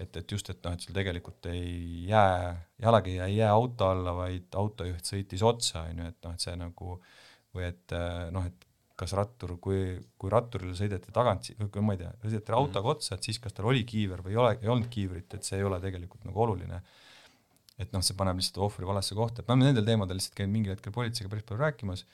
et, 0.00 0.16
et 0.16 0.32
just, 0.34 0.48
et 0.50 0.64
noh, 0.64 0.72
et 0.72 0.82
sul 0.82 0.94
tegelikult 0.96 1.46
ei 1.52 2.06
jää, 2.08 2.52
jalakäija 2.82 3.26
ei 3.28 3.36
jää 3.36 3.50
auto 3.52 3.90
alla, 3.92 4.14
vaid 4.16 4.54
autojuht 4.56 5.06
sõitis 5.06 5.44
otsa, 5.46 5.84
on 5.90 6.00
ju, 6.00 6.06
et 6.08 6.26
noh, 6.26 6.34
et 6.34 6.44
see 6.46 6.54
nagu 6.58 6.96
või 7.52 7.66
et 7.68 7.94
noh, 8.32 8.46
et 8.48 8.66
kas 8.98 9.12
rattur, 9.18 9.56
kui, 9.62 9.98
kui 10.18 10.32
ratturile 10.32 10.74
sõideti 10.78 11.12
tagant, 11.14 11.50
või 11.60 11.84
ma 11.84 11.96
ei 11.96 12.02
tea, 12.02 12.10
sõideti 12.24 12.56
autoga 12.56 12.94
otsa, 12.94 13.16
et 13.16 13.28
siis 13.28 13.40
kas 13.42 13.54
tal 13.56 13.68
oli 13.70 13.84
kiiver 13.88 14.22
või 14.24 14.34
ei 14.34 14.40
ole, 14.40 14.52
ei 14.62 14.72
olnud 14.72 14.90
kiivrit, 14.92 15.36
et 15.36 15.46
see 15.46 15.60
ei 15.60 15.66
ole 15.68 15.80
tegelikult 15.82 16.24
nagu 16.28 16.44
oluline 16.46 16.80
et 17.82 17.92
noh, 17.94 18.04
see 18.04 18.16
paneb 18.18 18.38
lihtsalt 18.40 18.60
ohvri 18.66 18.88
valesse 18.88 19.16
kohta, 19.18 19.42
et 19.42 19.48
me 19.48 19.56
oleme 19.56 19.70
nendel 19.70 19.88
teemadel 19.88 20.18
lihtsalt 20.18 20.38
käinud 20.38 20.54
mingil 20.54 20.74
hetkel 20.74 20.94
politseiga 20.94 21.32
päris 21.32 21.46
palju 21.48 21.60
rääkimas, 21.62 22.04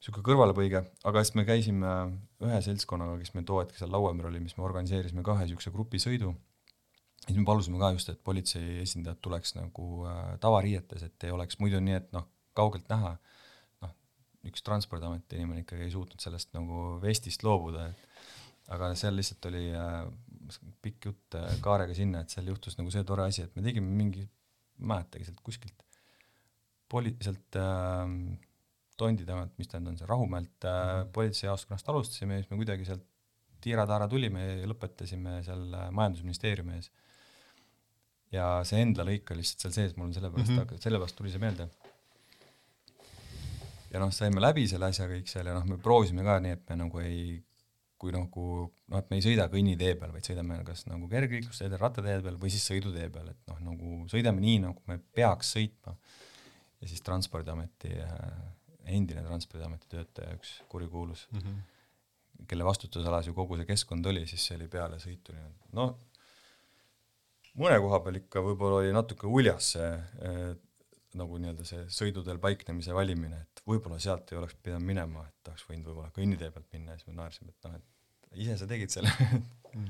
niisugune 0.00 0.26
kõrvalepõige, 0.28 0.82
aga 1.08 1.22
siis 1.24 1.36
me 1.38 1.46
käisime 1.48 1.92
ühe 2.44 2.58
seltskonnaga, 2.62 3.16
kes 3.20 3.32
meil 3.34 3.46
too 3.48 3.62
hetk 3.62 3.78
seal 3.78 3.90
laua 3.92 4.12
ümber 4.14 4.28
oli, 4.30 4.42
mis 4.44 4.56
me 4.58 4.66
organiseerisime 4.66 5.24
ka 5.26 5.34
ühe 5.36 5.46
niisuguse 5.46 5.72
grupisõidu, 5.74 6.34
siis 7.24 7.38
me 7.38 7.46
palusime 7.48 7.80
ka 7.80 7.90
just, 7.96 8.12
et 8.12 8.22
politsei 8.24 8.80
esindajad 8.84 9.22
tuleks 9.24 9.56
nagu 9.56 10.04
äh, 10.06 10.36
tavariietes, 10.42 11.06
et 11.08 11.26
ei 11.26 11.34
oleks 11.34 11.58
muidu 11.62 11.80
nii, 11.82 11.98
et 11.98 12.12
noh, 12.14 12.28
kaugelt 12.56 12.86
näha, 12.92 13.16
noh, 13.84 13.96
üks 14.48 14.64
Transpordiameti 14.66 15.40
inimene 15.40 15.64
ikkagi 15.64 15.88
ei 15.88 15.94
suutnud 15.94 16.22
sellest 16.22 16.52
nagu 16.56 17.00
vestist 17.02 17.44
loobuda, 17.46 17.88
et 17.90 18.72
aga 18.76 18.92
seal 18.98 19.16
lihtsalt 19.18 19.50
oli 19.50 19.68
äh, 19.74 20.04
pikk 20.84 21.10
jutt 21.10 21.38
äh, 21.38 21.58
kaarega 21.64 21.96
sinna, 21.96 22.22
et 22.22 22.32
seal 22.34 22.52
juhtus 22.52 22.78
nagu 22.78 22.92
see 22.94 23.04
tore 23.06 23.26
asi, 23.26 23.46
et 23.46 23.58
me 23.58 23.64
tegime 23.64 23.90
mingi 23.90 24.26
mäletagi 24.78 25.28
sealt 25.28 25.40
kuskilt 25.44 25.86
poli-, 26.92 27.16
sealt 27.22 27.58
äh, 27.60 28.04
Tondi 28.96 29.26
tagant, 29.28 29.52
mis 29.60 29.68
ta 29.68 29.76
nüüd 29.76 29.92
on, 29.92 29.98
see 30.00 30.08
Rahumäelt 30.08 30.64
äh, 30.64 30.76
mhm. 31.02 31.10
politseijaoskonnast 31.16 31.88
alustasime 31.92 32.38
ja 32.38 32.44
siis 32.44 32.52
me 32.52 32.60
kuidagi 32.62 32.86
sealt 32.88 33.04
tiira-taara 33.64 34.06
tulime 34.08 34.44
ja 34.46 34.70
lõpetasime 34.70 35.40
seal 35.44 35.66
äh, 35.76 35.90
Majandusministeeriumi 35.96 36.78
ees. 36.78 36.88
ja 38.32 38.46
see 38.68 38.80
Endla 38.84 39.04
lõik 39.08 39.32
oli 39.32 39.42
lihtsalt 39.42 39.66
seal 39.66 39.74
sees, 39.76 39.96
mul 39.96 40.08
on 40.08 40.16
sellepärast 40.16 40.52
mm, 40.52 40.62
-hmm. 40.62 40.82
sellepärast 40.86 41.18
tuli 41.18 41.34
see 41.34 41.42
meelde. 41.42 41.68
ja 43.92 44.00
noh, 44.00 44.12
saime 44.12 44.40
läbi 44.40 44.66
selle 44.68 44.88
asja 44.88 45.08
kõik 45.10 45.28
seal 45.28 45.50
ja 45.50 45.58
noh, 45.58 45.68
me 45.68 45.78
proovisime 45.82 46.24
ka 46.24 46.38
nii, 46.40 46.56
et 46.56 46.64
me 46.70 46.80
nagu 46.84 47.04
ei 47.04 47.20
kui 48.00 48.12
nagu 48.12 48.46
noh, 48.66 48.98
et 48.98 49.08
me 49.10 49.18
ei 49.18 49.24
sõida 49.24 49.46
kõnnitee 49.52 49.94
peal, 50.00 50.12
vaid 50.14 50.26
sõidame 50.28 50.58
kas 50.66 50.84
nagu 50.88 51.08
kergliiklusteedel, 51.10 51.80
rattatee 51.80 52.18
peal 52.24 52.36
või 52.40 52.52
siis 52.52 52.66
sõidutee 52.68 53.08
peal, 53.12 53.30
et 53.32 53.50
noh, 53.50 53.62
nagu 53.70 54.02
sõidame 54.12 54.42
nii, 54.44 54.58
nagu 54.66 54.84
me 54.90 54.98
peaks 55.16 55.54
sõitma. 55.56 55.96
ja 56.80 56.90
siis 56.90 57.00
Transpordiameti 57.04 57.94
äh,, 58.04 58.42
endine 58.96 59.24
Transpordiameti 59.24 59.88
töötaja, 59.94 60.36
üks 60.36 60.58
kurikuulus 60.68 61.26
mm, 61.30 61.38
-hmm. 61.40 62.44
kelle 62.46 62.64
vastutusalas 62.64 63.26
ju 63.26 63.34
kogu 63.34 63.56
see 63.56 63.66
keskkond 63.72 64.06
oli, 64.06 64.26
siis 64.26 64.44
see 64.44 64.58
oli 64.60 64.68
peale 64.68 65.00
sõitu 65.00 65.32
nii-öelda, 65.32 65.72
noh, 65.72 65.96
mõne 67.56 67.80
koha 67.80 68.00
peal 68.04 68.20
ikka 68.20 68.44
võib-olla 68.44 68.82
oli 68.82 68.92
natuke 68.92 69.26
uljas 69.26 69.72
see 69.76 69.88
äh, 69.88 70.52
nagu 71.18 71.38
nii-öelda 71.40 71.66
see 71.68 71.84
sõiduteel 71.98 72.40
paiknemise 72.42 72.94
valimine, 72.96 73.42
et 73.46 73.62
võib-olla 73.68 73.98
sealt 74.02 74.32
ei 74.32 74.40
oleks 74.40 74.56
pidanud 74.62 74.86
minema, 74.86 75.24
et 75.28 75.50
oleks 75.52 75.66
võinud 75.68 75.90
võib-olla 75.90 76.12
kõnnitee 76.16 76.50
pealt 76.54 76.68
minna 76.74 76.94
ja 76.94 77.00
siis 77.00 77.10
me 77.10 77.16
naersime, 77.20 77.52
et 77.54 77.68
noh, 77.68 77.76
et 77.80 78.42
ise 78.46 78.58
sa 78.60 78.68
tegid 78.70 78.92
selle. 78.92 79.12
-hmm. 79.20 79.86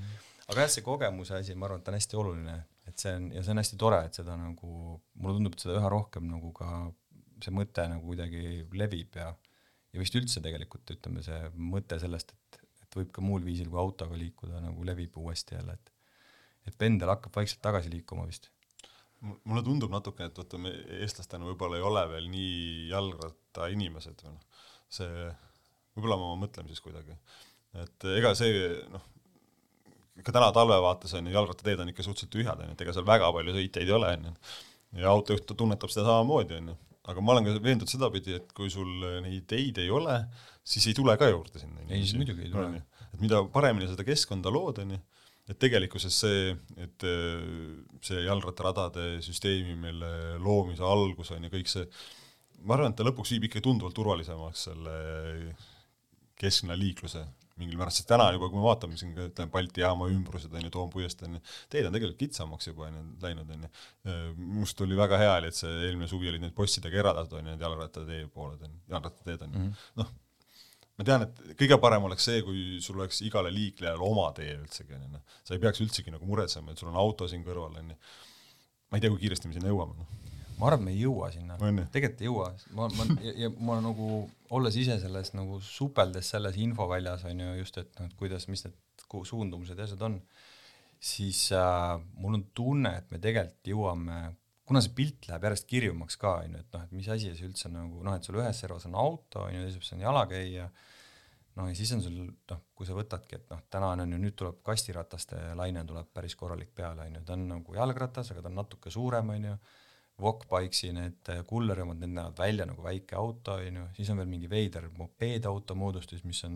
aga 0.48 0.66
jah, 0.66 0.72
see 0.76 0.86
kogemuse 0.86 1.36
asi, 1.38 1.54
ma 1.54 1.68
arvan, 1.68 1.82
et 1.82 1.90
on 1.90 1.98
hästi 1.98 2.20
oluline, 2.22 2.56
et 2.86 3.02
see 3.02 3.14
on, 3.18 3.30
ja 3.34 3.42
see 3.42 3.54
on 3.54 3.62
hästi 3.62 3.80
tore, 3.82 4.04
et 4.06 4.20
seda 4.20 4.36
nagu, 4.40 5.00
mulle 5.14 5.38
tundub, 5.38 5.56
et 5.56 5.66
seda 5.66 5.80
üha 5.80 5.90
rohkem 5.92 6.30
nagu 6.30 6.52
ka 6.56 6.70
see 7.42 7.52
mõte 7.52 7.84
nagu 7.90 8.06
kuidagi 8.06 8.64
levib 8.72 9.18
ja 9.20 9.32
ja 9.92 10.02
vist 10.02 10.16
üldse 10.18 10.42
tegelikult 10.44 10.90
ütleme, 10.92 11.22
see 11.24 11.38
mõte 11.56 11.96
sellest, 12.00 12.34
et, 12.34 12.58
et 12.84 12.98
võib 12.98 13.12
ka 13.14 13.22
muul 13.24 13.44
viisil 13.46 13.70
kui 13.72 13.80
autoga 13.80 14.18
liikuda, 14.18 14.60
nagu 14.60 14.84
levib 14.84 15.16
uuesti 15.22 15.56
jälle, 15.56 15.78
et 15.78 15.92
et 16.66 16.74
pendel 16.74 17.12
hakkab 17.12 17.36
vaikselt 17.36 17.60
tagasi 17.62 17.92
liikuma 17.92 18.24
vist 18.26 18.50
mulle 19.44 19.62
tundub 19.66 19.92
natuke, 19.92 20.28
et 20.28 20.38
vaata, 20.38 20.60
me 20.60 20.72
eestlastena 21.00 21.46
võib-olla 21.48 21.78
ei 21.78 21.84
ole 21.86 22.04
veel 22.12 22.30
nii 22.32 22.86
jalgrattainimesed 22.92 24.24
või 24.24 24.32
noh, 24.34 24.64
see, 24.98 25.26
võib-olla 25.96 26.18
ma 26.20 26.32
mõtlen 26.44 26.70
siis 26.70 26.82
kuidagi, 26.84 27.16
et 27.82 28.08
ega 28.16 28.32
see 28.38 28.64
noh, 28.92 29.04
ka 30.24 30.32
täna 30.32 30.50
talve 30.56 30.78
vaates 30.82 31.14
on 31.18 31.28
ju, 31.28 31.34
jalgrattateed 31.36 31.84
on 31.84 31.92
ikka 31.92 32.06
suhteliselt 32.06 32.32
tühjad, 32.32 32.60
on 32.60 32.70
ju, 32.70 32.76
et 32.76 32.84
ega 32.86 32.96
seal 32.96 33.06
väga 33.08 33.30
palju 33.36 33.56
sõitjaid 33.56 33.86
ei 33.86 33.96
ole, 33.98 34.12
on 34.18 34.28
ju. 34.30 34.34
ja 35.02 35.12
autojuht 35.12 35.56
tunnetab 35.56 35.92
seda 35.92 36.06
samamoodi, 36.08 36.60
on 36.60 36.72
ju. 36.72 36.76
aga 37.12 37.24
ma 37.24 37.34
olen 37.34 37.48
ka 37.48 37.56
veendunud 37.58 37.92
sedapidi, 37.92 38.38
et 38.40 38.54
kui 38.56 38.72
sul 38.72 38.92
neid 39.24 39.46
teid 39.50 39.82
ei 39.82 39.90
ole, 39.92 40.20
siis 40.66 40.88
ei 40.90 40.96
tule 40.98 41.16
ka 41.20 41.28
juurde 41.30 41.62
sinna. 41.62 41.84
ei, 41.88 42.02
siis 42.04 42.16
muidugi 42.18 42.48
ei 42.48 42.54
tule. 42.54 42.82
et 43.12 43.20
mida 43.22 43.42
paremini 43.52 43.90
seda 43.90 44.06
keskkonda 44.06 44.52
lood, 44.52 44.80
on 44.84 44.96
ju 44.96 45.02
et 45.46 45.58
tegelikkuses 45.62 46.20
see, 46.24 46.52
et 46.82 47.06
äh, 47.06 47.46
see 48.04 48.26
jalgrattaradade 48.26 49.08
süsteemi, 49.24 49.76
mille 49.78 50.12
loomise 50.42 50.84
algus 50.86 51.32
on 51.36 51.46
ju 51.46 51.52
kõik 51.52 51.70
see, 51.70 51.86
ma 52.66 52.76
arvan, 52.76 52.92
et 52.92 52.98
ta 52.98 53.06
lõpuks 53.06 53.34
viib 53.34 53.48
ikka 53.48 53.62
tunduvalt 53.64 53.96
turvalisemaks 53.96 54.68
selle 54.68 54.96
kesklinna 56.36 56.76
liikluse 56.78 57.24
mingil 57.56 57.78
määral, 57.80 57.94
sest 57.94 58.08
täna 58.10 58.26
juba, 58.34 58.50
kui 58.50 58.60
me 58.60 58.66
vaatame 58.66 58.98
siin 59.00 59.14
ütleme 59.16 59.52
Balti 59.52 59.80
jaama 59.80 60.10
ümbrused 60.12 60.52
on 60.52 60.66
ju, 60.66 60.72
Toompuiest 60.74 61.22
on 61.24 61.38
ju, 61.38 61.42
teed 61.72 61.88
on 61.88 61.94
tegelikult 61.94 62.20
kitsamaks 62.20 62.68
juba 62.68 62.90
on 62.90 62.98
ju 62.98 63.04
läinud 63.22 63.54
on 63.54 63.64
ju. 63.64 63.70
minu 64.36 64.66
arust 64.66 64.82
oli 64.84 64.98
väga 64.98 65.20
hea 65.22 65.32
oli, 65.38 65.52
et 65.52 65.56
see 65.56 65.72
eelmine 65.86 66.08
suvi 66.10 66.28
olid 66.28 66.44
need 66.44 66.56
bossidega 66.56 67.00
eraldatud 67.00 67.38
on 67.38 67.46
ju, 67.46 67.54
need 67.54 67.64
jalgrattatee 67.64 68.26
pooled 68.34 68.60
on 68.60 68.74
ju, 68.74 68.82
jalgrattateed 68.92 69.46
on 69.46 69.54
ju 69.54 69.62
mm 69.62 69.70
-hmm., 69.70 69.88
noh, 70.02 70.12
ma 70.96 71.06
tean, 71.06 71.26
et 71.26 71.56
kõige 71.60 71.78
parem 71.82 72.06
oleks 72.08 72.28
see, 72.28 72.42
kui 72.46 72.78
sul 72.84 73.00
oleks 73.00 73.20
igale 73.26 73.52
liiklejale 73.52 74.02
oma 74.04 74.30
tee 74.36 74.54
üldsegi 74.56 74.96
on 74.96 75.04
ju, 75.04 75.10
noh, 75.16 75.40
sa 75.44 75.56
ei 75.56 75.62
peaks 75.62 75.82
üldsegi 75.84 76.14
nagu 76.14 76.28
muretsema, 76.28 76.72
et 76.72 76.80
sul 76.80 76.92
on 76.92 77.00
auto 77.00 77.28
siin 77.30 77.44
kõrval 77.46 77.76
on 77.82 77.92
ju. 77.92 77.98
ma 78.90 78.98
ei 78.98 79.04
tea, 79.04 79.12
kui 79.12 79.20
kiiresti 79.24 79.50
me 79.50 79.58
sinna 79.58 79.72
jõuame, 79.72 79.98
noh. 79.98 80.24
Ma 80.56 80.70
arvan, 80.70 80.86
et 80.86 80.86
me 80.86 80.92
ei 80.94 81.02
jõua 81.02 81.28
sinna, 81.34 81.58
tegelikult 81.92 82.22
ei 82.22 82.30
jõua, 82.30 82.46
ma, 82.78 82.88
ma 82.96 83.06
ja, 83.20 83.34
ja 83.42 83.50
ma 83.60 83.76
nagu 83.84 84.22
olles 84.56 84.78
ise 84.80 84.96
selles 85.02 85.34
nagu 85.36 85.58
supeldes 85.60 86.30
selles 86.32 86.56
infoväljas 86.64 87.26
on 87.28 87.42
ju 87.44 87.56
just, 87.58 87.76
et 87.82 88.00
noh, 88.00 88.08
et 88.08 88.16
kuidas, 88.16 88.48
mis 88.48 88.64
need 88.64 88.76
suundumused 89.28 89.76
ja 89.76 89.84
asjad 89.84 90.00
on, 90.08 90.16
siis 91.02 91.50
äh, 91.52 91.98
mul 92.16 92.38
on 92.38 92.46
tunne, 92.56 92.94
et 93.02 93.12
me 93.12 93.20
tegelikult 93.20 93.70
jõuame, 93.74 94.20
kuna 94.66 94.82
see 94.82 94.94
pilt 94.98 95.28
läheb 95.30 95.46
järjest 95.46 95.68
kirjumaks 95.70 96.18
ka 96.20 96.36
on 96.42 96.56
ju, 96.56 96.60
et 96.64 96.76
noh, 96.76 96.84
et 96.86 96.92
mis 96.96 97.08
asi 97.12 97.32
see 97.38 97.46
üldse 97.46 97.70
nagu 97.72 98.02
noh, 98.04 98.16
et 98.18 98.26
sul 98.26 98.38
ühes 98.40 98.60
servas 98.62 98.86
on 98.88 98.98
auto 98.98 99.46
on 99.46 99.54
ju, 99.54 99.64
teises 99.66 99.94
on 99.94 100.04
jalakäija, 100.04 100.68
noh 101.56 101.70
ja 101.70 101.78
siis 101.78 101.92
on 101.96 102.04
sul 102.04 102.20
noh, 102.26 102.62
kui 102.74 102.88
sa 102.88 102.96
võtadki, 102.98 103.40
et 103.40 103.50
noh, 103.54 103.62
täna 103.70 103.94
on 103.94 104.04
ju, 104.04 104.20
nüüd 104.26 104.36
tuleb 104.38 104.60
kastirataste 104.66 105.40
laine 105.58 105.84
tuleb 105.86 106.10
päris 106.14 106.34
korralik 106.38 106.74
peale 106.74 107.06
on 107.06 107.20
ju, 107.20 107.24
ta 107.26 107.38
on 107.38 107.48
nagu 107.54 107.78
jalgratas, 107.78 108.32
aga 108.34 108.42
ta 108.44 108.52
on 108.52 108.58
natuke 108.62 108.92
suurem 108.94 109.34
on 109.36 109.50
ju 109.52 109.58
Walkbikesi 110.16 110.94
need 110.96 111.28
äh, 111.28 111.42
kullerjamad, 111.44 111.98
need 112.00 112.14
näevad 112.16 112.38
välja 112.40 112.64
nagu 112.64 112.80
väike 112.80 113.18
auto, 113.20 113.58
onju, 113.60 113.82
siis 113.98 114.08
on 114.08 114.22
veel 114.22 114.30
mingi 114.30 114.48
veider 114.48 114.88
mopeedauto 114.96 115.76
moodustis, 115.76 116.22
mis 116.24 116.40
on 116.48 116.54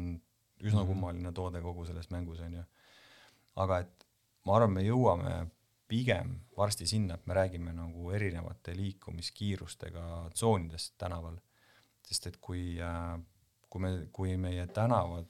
üsna 0.61 0.81
-hmm. 0.81 0.87
kummaline 0.87 1.33
toode 1.33 1.61
kogu 1.61 1.85
selles 1.85 2.09
mängus, 2.11 2.41
onju. 2.41 2.63
aga 3.57 3.79
et 3.79 4.07
ma 4.47 4.57
arvan, 4.57 4.73
me 4.73 4.83
jõuame 4.83 5.35
pigem 5.91 6.37
varsti 6.57 6.87
sinna, 6.87 7.17
et 7.19 7.27
me 7.27 7.37
räägime 7.37 7.75
nagu 7.75 8.11
erinevate 8.15 8.77
liikumiskiirustega 8.79 10.07
tsoonidest 10.35 10.95
tänaval. 10.99 11.39
sest 12.11 12.27
et 12.27 12.37
kui, 12.43 12.75
äh, 12.83 13.21
kui 13.71 13.81
me, 13.81 13.91
kui 14.13 14.37
meie 14.37 14.67
tänavad 14.67 15.29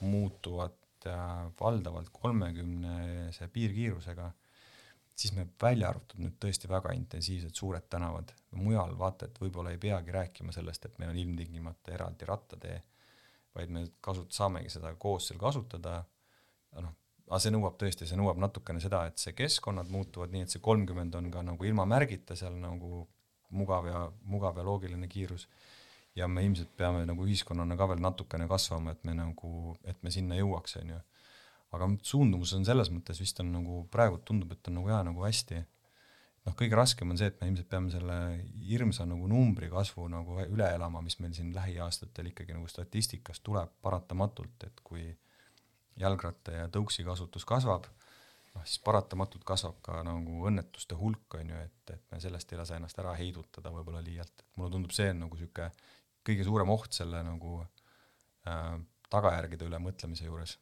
muutuvad 0.00 0.74
äh, 1.06 1.52
valdavalt 1.60 2.08
kolmekümnese 2.12 3.48
piirkiirusega 3.48 4.32
siis 5.16 5.32
me 5.32 5.46
välja 5.62 5.88
arvatud 5.88 6.20
nüüd 6.20 6.36
tõesti 6.42 6.68
väga 6.68 6.92
intensiivsed 6.96 7.56
suured 7.56 7.86
tänavad, 7.92 8.32
mujal 8.60 8.92
vaata, 8.98 9.28
et 9.28 9.40
võib-olla 9.40 9.72
ei 9.72 9.80
peagi 9.80 10.12
rääkima 10.12 10.52
sellest, 10.52 10.84
et 10.84 10.98
meil 11.00 11.14
on 11.14 11.20
ilmtingimata 11.22 11.94
eraldi 11.96 12.28
rattatee, 12.28 12.76
vaid 13.56 13.72
me 13.72 13.86
kasut-, 14.04 14.32
saamegi 14.36 14.72
seda 14.72 14.92
koos 15.00 15.30
seal 15.30 15.40
kasutada, 15.40 16.02
noh, 16.84 16.92
aga 17.26 17.40
see 17.42 17.52
nõuab 17.54 17.76
tõesti, 17.80 18.06
see 18.06 18.18
nõuab 18.18 18.38
natukene 18.38 18.80
seda, 18.82 19.02
et 19.10 19.18
see 19.18 19.34
keskkonnad 19.36 19.90
muutuvad 19.90 20.34
nii, 20.34 20.46
et 20.46 20.54
see 20.54 20.62
kolmkümmend 20.62 21.14
on 21.18 21.30
ka 21.34 21.42
nagu 21.46 21.66
ilma 21.66 21.86
märgita 21.88 22.36
seal 22.38 22.54
nagu 22.62 23.06
mugav 23.56 23.88
ja, 23.90 24.04
mugav 24.30 24.58
ja 24.58 24.66
loogiline 24.66 25.08
kiirus, 25.10 25.48
ja 26.16 26.28
me 26.30 26.44
ilmselt 26.46 26.72
peame 26.78 27.04
nagu 27.08 27.26
ühiskonnana 27.26 27.76
ka 27.78 27.90
veel 27.90 28.02
natukene 28.02 28.48
kasvama, 28.50 28.94
et 28.94 29.04
me 29.04 29.14
nagu, 29.18 29.76
et 29.84 29.98
me 30.02 30.12
sinna 30.14 30.38
jõuaks, 30.38 30.78
on 30.80 30.94
ju. 30.94 31.00
Aga 31.76 31.88
suundumus 32.06 32.54
on 32.56 32.64
selles 32.64 32.92
mõttes 32.94 33.18
vist 33.20 33.40
on 33.42 33.50
nagu 33.52 33.82
praegu 33.92 34.20
tundub, 34.24 34.54
et 34.54 34.70
on 34.70 34.78
nagu 34.78 34.92
hea 34.92 35.02
nagu 35.08 35.26
hästi, 35.26 35.60
noh, 36.46 36.54
kõige 36.56 36.78
raskem 36.78 37.10
on 37.10 37.18
see, 37.20 37.28
et 37.32 37.40
me 37.42 37.50
ilmselt 37.50 37.68
peame 37.70 37.90
selle 37.92 38.16
hirmsa 38.68 39.06
nagu 39.08 39.28
numbri 39.30 39.68
kasvu 39.72 40.06
nagu 40.12 40.38
üle 40.46 40.70
elama, 40.78 41.02
mis 41.04 41.18
meil 41.20 41.34
siin 41.36 41.50
lähiaastatel 41.56 42.30
ikkagi 42.30 42.54
nagu 42.54 42.70
statistikast 42.70 43.42
tuleb 43.46 43.74
paratamatult, 43.82 44.70
et 44.70 44.82
kui 44.86 45.10
jalgratta 46.00 46.52
ja 46.52 46.66
tõuksi 46.72 47.04
kasutus 47.06 47.46
kasvab, 47.48 47.86
noh 48.54 48.66
siis 48.66 48.82
paratamatult 48.84 49.44
kasvab 49.48 49.78
ka 49.84 50.02
nagu 50.06 50.42
õnnetuste 50.50 50.98
hulk, 50.98 51.38
on 51.40 51.54
ju, 51.54 51.62
et, 51.68 51.94
et 51.94 52.12
me 52.12 52.20
sellest 52.22 52.52
ei 52.52 52.60
lase 52.60 52.76
ennast 52.76 52.98
ära 53.02 53.14
heidutada 53.18 53.72
võib-olla 53.72 54.04
liialt, 54.04 54.32
et 54.44 54.60
mulle 54.60 54.74
tundub, 54.74 54.94
see 54.96 55.10
on 55.14 55.24
nagu 55.26 55.38
niisugune 55.38 55.70
kõige 56.26 56.46
suurem 56.46 56.70
oht 56.74 56.96
selle 56.96 57.22
nagu 57.22 57.60
äh, 58.50 58.76
tagajärgede 59.12 59.68
üle 59.68 59.78
mõtlemise 59.82 60.26
juures 60.26 60.56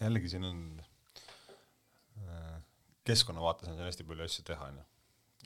jällegi 0.00 0.28
siin 0.28 0.44
on 0.44 0.62
äh, 2.22 2.62
keskkonna 3.04 3.42
vaates 3.42 3.68
on 3.68 3.76
siin 3.76 3.88
hästi 3.88 4.06
palju 4.08 4.26
asju 4.26 4.44
teha, 4.46 4.70
onju. 4.72 4.84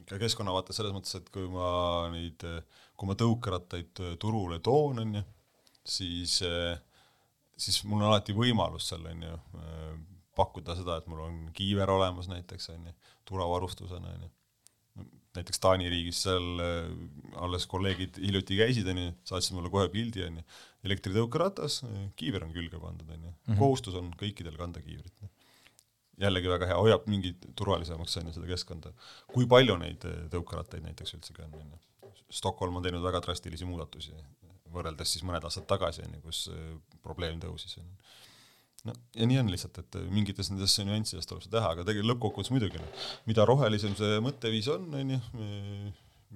ka 0.09 0.19
keskkonna 0.21 0.55
vaates 0.55 0.79
selles 0.79 0.95
mõttes, 0.95 1.15
et 1.19 1.29
kui 1.35 1.49
ma 1.53 1.69
neid, 2.13 2.45
kui 2.99 3.11
ma 3.11 3.17
tõukerattaid 3.19 4.03
turule 4.23 4.59
toon, 4.65 5.03
onju, 5.05 5.23
siis, 5.97 6.41
siis 7.57 7.83
mul 7.85 8.01
on 8.01 8.11
alati 8.11 8.35
võimalus 8.37 8.89
seal, 8.91 9.05
onju, 9.11 9.39
pakkuda 10.37 10.77
seda, 10.79 10.99
et 10.99 11.09
mul 11.11 11.25
on 11.27 11.41
kiiver 11.57 11.91
olemas 11.91 12.31
näiteks, 12.31 12.71
onju, 12.75 12.95
turvavarustusena, 13.29 14.15
onju 14.17 14.31
näiteks 15.37 15.61
Taani 15.63 15.89
riigis 15.93 16.23
seal 16.27 16.61
äh, 16.61 16.89
alles 17.45 17.67
kolleegid 17.71 18.19
hiljuti 18.21 18.59
käisid, 18.61 18.89
onju, 18.93 19.13
saatsid 19.29 19.57
mulle 19.57 19.71
kohe 19.73 19.89
pildi, 19.93 20.25
onju, 20.27 20.45
elektritõukeratas, 20.89 21.81
kiiver 22.19 22.47
on 22.47 22.53
külge 22.57 22.81
pandud, 22.83 23.09
onju, 23.09 23.31
mhm. 23.31 23.61
kohustus 23.61 23.97
on 23.99 24.13
kõikidel 24.21 24.59
kanda 24.61 24.83
kiivrit. 24.85 25.15
jällegi 26.23 26.51
väga 26.53 26.69
hea, 26.69 26.77
hoiab 26.79 27.07
mingi 27.11 27.33
turvalisemaks, 27.59 28.19
onju, 28.21 28.35
seda 28.37 28.51
keskkonda. 28.51 28.93
kui 29.33 29.49
palju 29.49 29.79
neid 29.81 30.05
äh, 30.09 30.27
tõukerattaid 30.35 30.85
näiteks 30.89 31.17
üldsegi 31.19 31.47
on, 31.47 31.57
onju? 31.65 31.83
Stockholm 32.33 32.77
on 32.77 32.85
teinud 32.85 33.03
väga 33.05 33.21
drastilisi 33.25 33.67
muudatusi, 33.69 34.13
võrreldes 34.75 35.15
siis 35.15 35.25
mõned 35.27 35.45
aastad 35.47 35.69
tagasi, 35.71 36.05
onju, 36.07 36.23
kus 36.27 36.45
äh, 36.53 36.69
probleem 37.05 37.41
tõusis, 37.43 37.79
onju 37.81 38.13
no 38.89 38.95
ja 39.15 39.27
nii 39.29 39.41
on 39.43 39.51
lihtsalt, 39.53 39.79
et 39.83 39.99
mingites 40.11 40.51
nendesse 40.51 40.85
nüanssidest 40.87 41.31
tuleb 41.31 41.45
seda 41.45 41.59
teha, 41.59 41.75
aga 41.75 41.85
tegelikult 41.87 42.13
lõppkokkuvõttes 42.13 42.55
muidugi 42.55 42.81
noh, 42.83 43.05
mida 43.31 43.47
rohelisem 43.49 43.95
see 43.99 44.19
mõtteviis 44.25 44.71
on, 44.75 44.89
on 44.99 45.13
ju, 45.15 45.21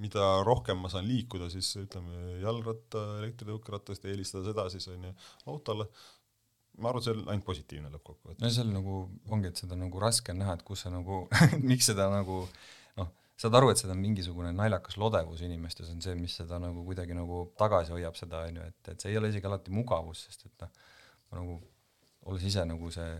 mida 0.02 0.28
rohkem 0.46 0.78
ma 0.82 0.90
saan 0.92 1.08
liikuda, 1.08 1.48
siis 1.52 1.72
ütleme 1.80 2.36
jalgratta, 2.42 3.02
elektritõukerattast 3.22 4.04
ja 4.04 4.12
eelistada 4.12 4.50
seda 4.50 4.68
siis 4.72 4.86
on 4.92 5.08
ju 5.08 5.12
autole, 5.52 5.88
ma 6.78 6.92
arvan, 6.92 7.04
see 7.04 7.16
on 7.16 7.26
ainult 7.32 7.46
positiivne 7.48 7.92
lõppkokkuvõttes. 7.94 8.42
no 8.44 8.52
seal 8.52 8.72
nagu 8.72 9.02
ongi, 9.32 9.50
et 9.50 9.64
seda 9.64 9.78
nagu 9.80 10.02
raske 10.02 10.34
on 10.34 10.42
näha, 10.44 10.58
et 10.58 10.66
kus 10.66 10.84
see 10.84 10.92
nagu 10.94 11.24
miks 11.70 11.88
seda 11.90 12.10
nagu 12.12 12.42
noh, 12.44 12.66
saad 13.36 13.56
aru, 13.58 13.70
et 13.72 13.80
seda 13.80 13.92
on 13.92 14.00
mingisugune 14.00 14.50
naljakas 14.56 14.96
lodevus 15.00 15.42
inimestes 15.44 15.90
on 15.92 16.00
see, 16.04 16.14
mis 16.18 16.36
seda 16.40 16.58
nagu 16.62 16.84
kuidagi 16.86 17.16
nagu 17.16 17.42
tagasi 17.60 17.92
hoiab 17.92 18.16
seda 18.16 18.46
onju, 18.48 18.68
et, 18.70 18.92
et 18.92 19.02
see 19.02 19.12
ei 19.12 19.18
ole 19.20 19.30
isegi 19.32 19.48
alati 19.48 19.74
mugavus, 19.74 20.24
sest 20.28 20.46
et 20.48 20.64
noh, 20.64 20.86
nagu 21.36 21.58
olles 22.26 22.46
ise 22.48 22.64
nagu 22.66 22.90
see 22.94 23.10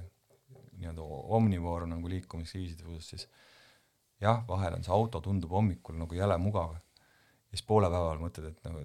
nii-öelda 0.77 1.05
omnivoor 1.37 1.87
nagu 1.91 2.09
liikumisviiside 2.13 2.85
puhul, 2.85 3.03
siis 3.05 3.27
jah, 4.23 4.43
vahel 4.49 4.79
on 4.79 4.85
see 4.87 4.95
auto 4.95 5.21
tundub 5.25 5.53
hommikul 5.57 5.97
nagu 6.01 6.17
jäle 6.17 6.37
mugav. 6.41 6.75
Ja 6.77 7.59
siis 7.59 7.67
poole 7.69 7.89
päeval 7.93 8.21
mõtled, 8.21 8.51
et 8.51 8.67
nagu 8.67 8.83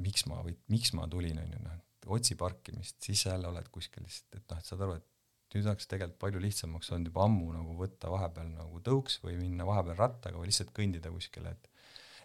miks 0.00 0.26
ma 0.30 0.40
või 0.44 0.56
miks 0.72 0.92
ma 0.96 1.06
tulin, 1.10 1.38
on 1.42 1.54
ju, 1.54 1.62
noh, 1.64 1.78
otsi 2.16 2.36
parkimist, 2.38 2.98
siis 3.04 3.22
sa 3.24 3.34
jälle 3.34 3.48
oled 3.50 3.68
kuskil 3.72 4.04
lihtsalt, 4.06 4.40
et 4.40 4.52
noh, 4.52 4.60
et 4.60 4.68
saad 4.68 4.84
aru, 4.86 4.96
et 4.98 5.06
nüüd 5.54 5.66
oleks 5.66 5.88
tegelikult 5.90 6.20
palju 6.22 6.42
lihtsamaks 6.44 6.92
olnud 6.94 7.10
juba 7.10 7.24
ammu 7.26 7.52
nagu 7.54 7.76
võtta 7.78 8.12
vahepeal 8.12 8.52
nagu 8.52 8.82
tõuks 8.86 9.18
või 9.24 9.36
minna 9.40 9.66
vahepeal 9.68 9.98
rattaga 9.98 10.38
või 10.38 10.50
lihtsalt 10.50 10.72
kõndida 10.76 11.12
kuskile, 11.14 11.56
et 11.56 11.68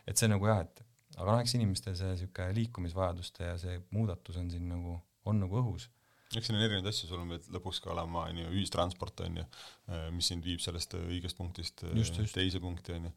et 0.05 0.21
see 0.21 0.29
nagu 0.29 0.45
jah, 0.45 0.61
et 0.61 0.83
aga 1.15 1.31
noh, 1.31 1.41
eks 1.41 1.55
inimestel 1.57 1.95
see 1.97 2.11
niisugune 2.11 2.55
liikumisvajaduste 2.59 3.47
ja 3.47 3.57
see 3.61 3.79
muudatus 3.95 4.37
on 4.41 4.51
siin 4.53 4.67
nagu, 4.69 4.99
on 5.25 5.41
nagu 5.41 5.61
õhus 5.63 5.89
eks 6.33 6.49
siin 6.49 6.57
on 6.57 6.65
erinevaid 6.65 6.89
asju, 6.89 7.09
sul 7.09 7.21
on 7.21 7.33
lõpuks 7.55 7.81
ka 7.83 7.91
olema 7.93 8.25
on 8.29 8.39
ju 8.41 8.51
ühistransport 8.51 9.25
on 9.25 9.41
ju, 9.41 9.47
äh, 9.91 10.07
mis 10.15 10.29
sind 10.31 10.45
viib 10.45 10.63
sellest 10.63 10.97
õigest 10.99 11.37
punktist 11.37 11.85
just, 11.93 12.17
just. 12.19 12.33
teise 12.35 12.61
punkti 12.63 12.95
on 12.97 13.09
ju. 13.09 13.13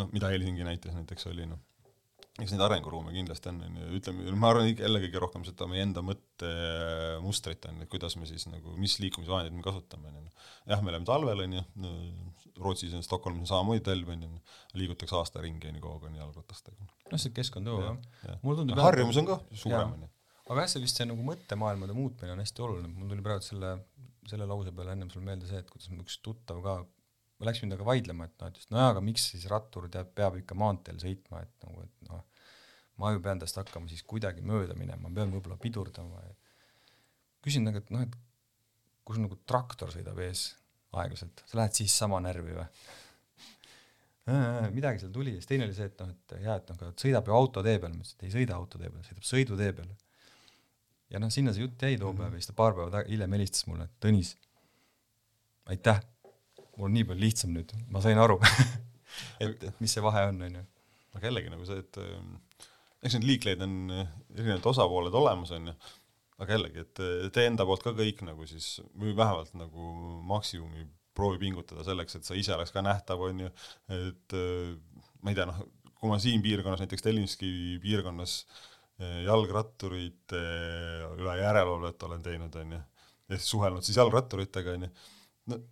noh, 0.00 0.10
mida 0.14 0.30
Helsingi 0.32 0.66
näites 0.66 0.94
näiteks 0.96 1.28
oli 1.32 1.48
noh, 1.50 1.60
eks 2.36 2.52
neid 2.52 2.62
arenguruume 2.66 3.14
kindlasti 3.14 3.50
on, 3.50 3.60
on 3.64 3.78
ju, 3.80 3.90
ütleme, 3.98 4.32
ma 4.36 4.50
arvan 4.52 4.68
jälle 4.68 5.00
kõige 5.06 5.22
rohkem 5.22 5.44
seda 5.46 5.68
meie 5.70 5.84
enda 5.86 6.02
mõttemustrit 6.04 7.68
on, 7.70 7.78
et 7.84 7.92
kuidas 7.92 8.18
me 8.20 8.28
siis 8.28 8.44
nagu, 8.50 8.74
mis 8.80 8.98
liikumisvahendeid 9.00 9.56
me 9.56 9.64
kasutame, 9.64 10.12
on 10.12 10.26
ju. 10.26 10.48
jah, 10.72 10.82
me 10.84 10.92
oleme 10.92 11.08
talvel, 11.08 11.46
on 11.46 11.56
ju, 11.58 11.64
Rootsis 12.60 12.92
ja 12.96 13.02
Stockholmis 13.04 13.44
on 13.44 13.52
samamoodi 13.52 13.84
talv, 13.84 14.10
on 14.12 14.26
ju, 14.26 14.42
liigutakse 14.80 15.16
aasta 15.16 15.44
ringi, 15.44 15.70
on 15.70 15.80
ju, 15.80 15.84
kogu 15.86 15.96
aeg 15.96 16.10
on 16.10 16.20
jalgratastega. 16.20 16.90
noh, 17.12 17.22
see 17.22 17.32
keskkond 17.36 17.72
jõuab 17.72 17.88
jah 17.88 17.96
ja. 17.96 18.34
ja.. 18.34 18.38
mulle 18.42 18.62
tundub 18.62 18.84
harjumus 18.84 19.22
on 19.22 19.32
ka 19.32 19.40
suurem, 19.52 19.96
on 19.96 20.06
ju 20.06 20.12
aga 20.46 20.62
jah, 20.62 20.70
see 20.70 20.82
vist 20.84 21.00
see 21.00 21.08
nagu 21.08 21.24
mõttemaailmade 21.26 21.96
muutmine 21.96 22.34
on 22.36 22.42
hästi 22.42 22.62
oluline, 22.66 22.90
mul 22.94 23.10
tuli 23.10 23.24
praegu 23.24 23.42
selle, 23.42 23.72
selle 24.30 24.46
lause 24.48 24.72
peale 24.74 24.94
ennem 24.94 25.10
sul 25.12 25.24
meelde 25.26 25.48
see, 25.48 25.58
et 25.62 25.70
kuidas 25.72 25.90
mul 25.90 26.04
üks 26.04 26.20
tuttav 26.22 26.60
ka, 26.64 26.76
ma 27.36 27.48
läksin 27.50 27.68
temaga 27.68 27.86
vaidlema, 27.88 28.28
et 28.28 28.40
noh, 28.40 28.50
et 28.50 28.60
just 28.60 28.72
nojah, 28.72 28.90
aga 28.94 29.02
miks 29.04 29.28
siis 29.32 29.46
rattur 29.50 29.88
teab, 29.92 30.12
peab 30.16 30.38
ikka 30.40 30.56
maanteel 30.58 31.00
sõitma, 31.02 31.42
et 31.44 31.66
nagu, 31.66 31.84
et 31.84 32.10
noh, 32.10 32.22
ma 33.02 33.12
ju 33.12 33.22
pean 33.24 33.40
tast 33.42 33.58
hakkama 33.60 33.90
siis 33.92 34.04
kuidagi 34.08 34.44
mööda 34.46 34.76
minema, 34.78 35.10
pean 35.12 35.34
võib-olla 35.34 35.58
pidurdama 35.60 36.22
ja 36.24 36.32
küsin 37.44 37.66
nagu, 37.68 37.82
et 37.82 37.92
noh, 37.92 38.06
et 38.06 38.14
kui 39.06 39.16
sul 39.16 39.26
nagu 39.26 39.36
traktor 39.48 39.92
sõidab 39.92 40.18
ees 40.24 40.48
aeglaselt, 40.96 41.44
sa 41.46 41.60
lähed 41.60 41.76
siis 41.76 41.94
sama 41.94 42.22
närvi 42.24 42.56
või? 42.56 42.66
midagi 44.74 44.98
seal 44.98 45.12
tuli 45.14 45.36
ja 45.36 45.38
siis 45.38 45.46
teine 45.52 45.68
oli 45.68 45.76
see, 45.76 45.86
et 45.86 46.00
noh, 46.02 46.08
et 46.10 46.32
jaa, 46.42 46.56
et 46.58 46.70
noh, 46.72 46.78
aga 46.80 46.88
sõidab 46.98 47.28
ju 47.28 47.36
autotee 47.36 47.76
peal, 47.78 47.92
ma 47.94 48.02
ütlesin, 48.02 48.18
et 48.18 48.26
ei 48.26 48.32
sõida 48.32 48.56
autotee 48.56 48.90
peal, 48.90 49.04
sõidab 49.06 49.28
sõidutee 49.28 49.76
peal. 49.76 49.92
ja 51.14 51.20
noh, 51.22 51.30
sinna 51.30 51.54
see 51.54 51.62
jutt 51.62 51.84
jäi 51.86 52.00
too 52.00 52.10
päev 52.16 52.34
ja 52.34 52.40
siis 52.40 52.50
ta 52.50 52.56
paar 52.58 52.74
päeva 52.74 53.04
hiljem 53.06 53.36
helistas 53.38 53.68
mulle, 53.70 53.86
et 53.86 53.94
Tõnis, 54.02 54.32
aitäh, 55.70 56.00
mul 56.76 56.90
on 56.90 56.96
nii 56.96 57.06
palju 57.08 57.24
lihtsam 57.24 57.54
nüüd, 57.56 57.72
ma 57.92 58.02
sain 58.04 58.20
aru. 58.20 58.38
Et, 59.42 59.62
mis 59.80 59.92
see 59.92 60.04
vahe 60.04 60.26
on, 60.30 60.42
on 60.44 60.58
ju. 60.58 60.64
aga 61.16 61.30
jällegi 61.30 61.48
nagu 61.48 61.64
see, 61.64 61.80
et 61.80 61.96
ähm, 62.02 62.34
eks 63.00 63.14
neid 63.16 63.24
liikleid 63.24 63.62
on 63.64 63.76
äh, 63.94 64.10
erinevad 64.34 64.66
osapooled 64.68 65.14
olemas, 65.16 65.54
on 65.56 65.70
ju, 65.70 65.74
aga 66.42 66.52
jällegi, 66.52 66.84
et 66.84 67.00
äh, 67.00 67.28
tee 67.32 67.46
enda 67.48 67.64
poolt 67.68 67.84
ka 67.86 67.94
kõik 67.96 68.20
nagu 68.26 68.48
siis, 68.48 68.74
või 68.92 69.14
vähemalt 69.16 69.54
nagu 69.56 69.88
maksimumi 70.28 70.84
proovi 71.16 71.40
pingutada 71.40 71.84
selleks, 71.86 72.18
et 72.18 72.28
sa 72.28 72.36
ise 72.36 72.52
oleks 72.52 72.74
ka 72.74 72.82
nähtav, 72.84 73.22
on 73.24 73.46
ju, 73.46 73.52
et 73.96 74.36
äh, 74.36 74.74
ma 75.24 75.32
ei 75.32 75.38
tea, 75.38 75.48
noh, 75.48 75.62
kui 75.96 76.12
ma 76.12 76.18
siin 76.20 76.44
piirkonnas, 76.44 76.82
näiteks 76.84 77.06
Telliskivi 77.06 77.78
piirkonnas 77.80 78.42
jalgratturite 78.96 80.38
üle 81.20 81.32
järelevalvet 81.36 82.04
olen 82.06 82.22
teinud, 82.24 82.54
on 82.60 82.70
ju, 82.76 82.78
ja 83.28 83.38
siis 83.38 83.48
suhelnud 83.52 83.84
siis 83.84 83.96
jalgratturitega, 84.00 84.76
on 84.76 84.86
ju, 84.86 84.92
no 85.52 85.58
no 85.60 85.64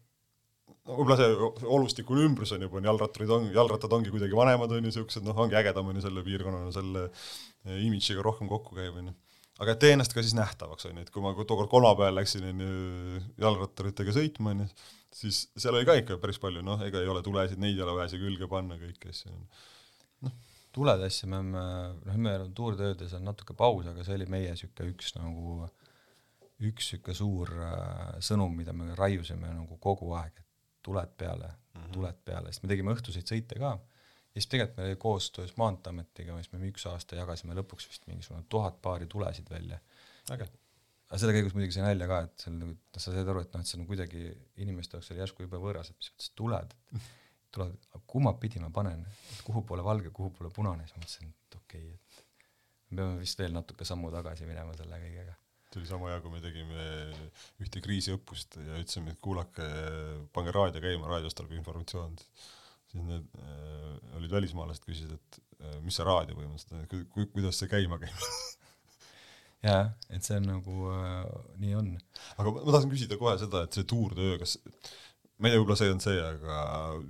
võib-olla 0.84 1.16
see 1.16 1.68
olustikune 1.76 2.24
ümbrus 2.28 2.52
on 2.54 2.64
juba, 2.66 2.78
on 2.80 2.88
jalgratturid 2.90 3.30
on, 3.32 3.46
jalgrattad 3.54 3.92
ongi 3.96 4.12
kuidagi 4.12 4.36
vanemad, 4.36 4.72
on 4.72 4.82
ju, 4.82 4.86
niisugused, 4.88 5.24
noh, 5.24 5.36
ongi 5.44 5.56
ägedam, 5.56 5.88
on 5.88 5.98
ju, 5.98 6.04
selle 6.04 6.24
piirkonnana, 6.26 6.72
selle 6.74 7.06
eh, 7.08 7.78
imidžiga 7.86 8.24
rohkem 8.24 8.50
kokku 8.50 8.76
käib, 8.76 8.98
on 9.00 9.08
ju. 9.08 9.14
aga 9.64 9.76
tee 9.80 9.94
ennast 9.94 10.12
ka 10.16 10.24
siis 10.24 10.36
nähtavaks, 10.36 10.88
on 10.90 11.00
ju, 11.00 11.06
et 11.06 11.14
kui 11.14 11.24
ma 11.24 11.32
tookord 11.38 11.72
kolmapäeval 11.72 12.20
läksin, 12.20 12.44
on 12.50 12.64
ju, 12.66 13.22
jalgratturitega 13.46 14.16
sõitma, 14.18 14.52
on 14.52 14.66
ju, 14.66 14.68
siis 15.22 15.46
seal 15.56 15.78
oli 15.78 15.88
ka 15.88 15.96
ikka 16.02 16.20
päris 16.20 16.42
palju, 16.42 16.64
noh, 16.66 16.84
ega 16.84 17.00
ei 17.00 17.08
ole 17.08 17.24
tulesid, 17.24 17.62
neid 17.62 17.78
ei 17.78 17.86
ole 17.86 17.96
vaja 17.96 18.12
siia 18.12 18.20
külge 18.26 18.50
panna, 18.50 18.76
kõiki 18.80 19.14
asju. 19.14 19.32
tulede 20.74 21.08
asja 21.08 21.30
me 21.30 21.40
oleme, 21.40 21.66
noh, 22.04 22.16
me 22.18 22.36
oleme 22.36 22.52
tuurtöödes 22.52 23.16
on 23.16 23.24
natuke 23.30 23.56
paus, 23.56 23.88
aga 23.88 24.04
see 24.04 24.18
oli 24.18 24.28
meie 24.28 24.52
niisugune 24.52 24.92
üks 24.92 25.14
nagu, 25.16 25.68
üks 26.60 26.92
niisugune 26.92 27.16
suur 27.16 27.56
äh, 27.56 28.16
sõnum, 28.20 28.52
mida 28.58 28.76
me 28.76 28.92
raiusime 28.98 29.48
nagu 29.54 29.78
kogu 29.80 30.12
aeg, 30.18 30.43
tuled 30.84 31.16
peale 31.20 31.48
mm, 31.48 31.80
-hmm. 31.80 31.92
tuled 31.96 32.20
peale, 32.24 32.52
sest 32.52 32.64
me 32.64 32.72
tegime 32.72 32.94
õhtuseid 32.94 33.30
sõite 33.30 33.60
ka. 33.60 33.74
Ja 34.34 34.42
siis 34.42 34.50
tegelikult 34.50 34.78
meil 34.80 34.90
oli 34.90 34.98
koostöös 35.04 35.56
Maanteeametiga, 35.60 36.36
siis 36.42 36.52
me 36.52 36.68
üks 36.68 36.86
aasta 36.90 37.16
jagasime 37.16 37.54
lõpuks 37.54 37.86
vist 37.90 38.06
mingisugune 38.10 38.44
tuhat 38.50 38.80
paari 38.82 39.06
tulesid 39.06 39.50
välja. 39.50 39.78
aga 40.34 40.48
selle 41.20 41.34
käigus 41.36 41.54
muidugi 41.54 41.76
sai 41.76 41.84
nalja 41.84 42.08
ka, 42.10 42.20
et 42.26 42.46
seal 42.46 42.56
nagu, 42.58 42.72
noh, 42.74 43.02
sa 43.02 43.12
said 43.12 43.28
aru, 43.30 43.44
et 43.44 43.52
noh, 43.54 43.62
et 43.62 43.70
see 43.70 43.78
on 43.78 43.86
kuidagi 43.86 44.24
inimeste 44.64 44.96
jaoks 44.96 45.12
oli 45.12 45.22
järsku 45.22 45.46
jube 45.46 45.60
võõras, 45.62 45.92
et 45.92 46.00
mis 46.00 46.10
mõttes 46.10 46.32
tuled, 46.40 46.74
tuled, 47.54 47.76
kumma 48.10 48.34
pidi 48.42 48.62
ma 48.62 48.72
panen, 48.74 49.04
et 49.06 49.44
kuhu 49.46 49.62
poole 49.68 49.84
valge, 49.86 50.10
kuhu 50.10 50.32
poole 50.34 50.50
punane, 50.56 50.88
siis 50.88 50.96
ma 50.96 51.04
mõtlesin, 51.04 51.30
et 51.30 51.58
okei 51.60 51.86
okay,, 51.92 52.24
et 52.24 52.90
me 52.90 53.02
peame 53.02 53.22
vist 53.22 53.38
veel 53.38 53.54
natuke 53.54 53.86
sammu 53.86 54.10
tagasi 54.16 54.50
minema 54.50 54.74
selle 54.80 54.98
kõigega 55.04 55.38
see 55.74 55.82
oli 55.82 55.90
sama 55.90 56.12
hea, 56.12 56.20
kui 56.22 56.32
me 56.32 56.42
tegime 56.42 56.88
ühte 57.62 57.82
kriisiõppust 57.84 58.58
ja 58.62 58.78
ütlesime, 58.78 59.14
et 59.14 59.22
kuulake, 59.24 59.66
pange 60.36 60.54
raadio 60.54 60.82
käima, 60.84 61.10
raadiost 61.10 61.38
tuleb 61.40 61.56
informatsioon. 61.58 62.16
siis 62.92 63.06
need 63.08 63.38
äh, 63.42 64.18
olid 64.20 64.30
välismaalased, 64.30 64.84
küsisid, 64.86 65.14
et 65.16 65.40
äh, 65.60 65.78
mis 65.82 65.98
see 65.98 66.06
raadio 66.06 66.38
põhimõtteliselt 66.38 66.94
on, 66.94 67.30
kuidas 67.34 67.58
see 67.58 67.70
käima 67.72 67.98
käib 68.02 68.28
jaa, 69.66 69.88
et 70.14 70.26
see 70.26 70.38
on 70.38 70.46
nagu 70.52 70.90
äh,, 70.92 71.24
nii 71.62 71.74
on. 71.78 71.90
aga 72.36 72.50
ma, 72.50 72.60
ma 72.60 72.76
tahtsin 72.76 72.92
küsida 72.92 73.18
kohe 73.20 73.34
seda, 73.40 73.64
et 73.66 73.76
see 73.76 73.88
tuurtöö, 73.90 74.38
kas 74.42 74.58
ma 75.42 75.48
ei 75.48 75.54
tea, 75.54 75.60
võib-olla 75.60 75.76
see 75.78 75.90
on 75.90 76.00
see, 76.02 76.18
aga 76.22 76.58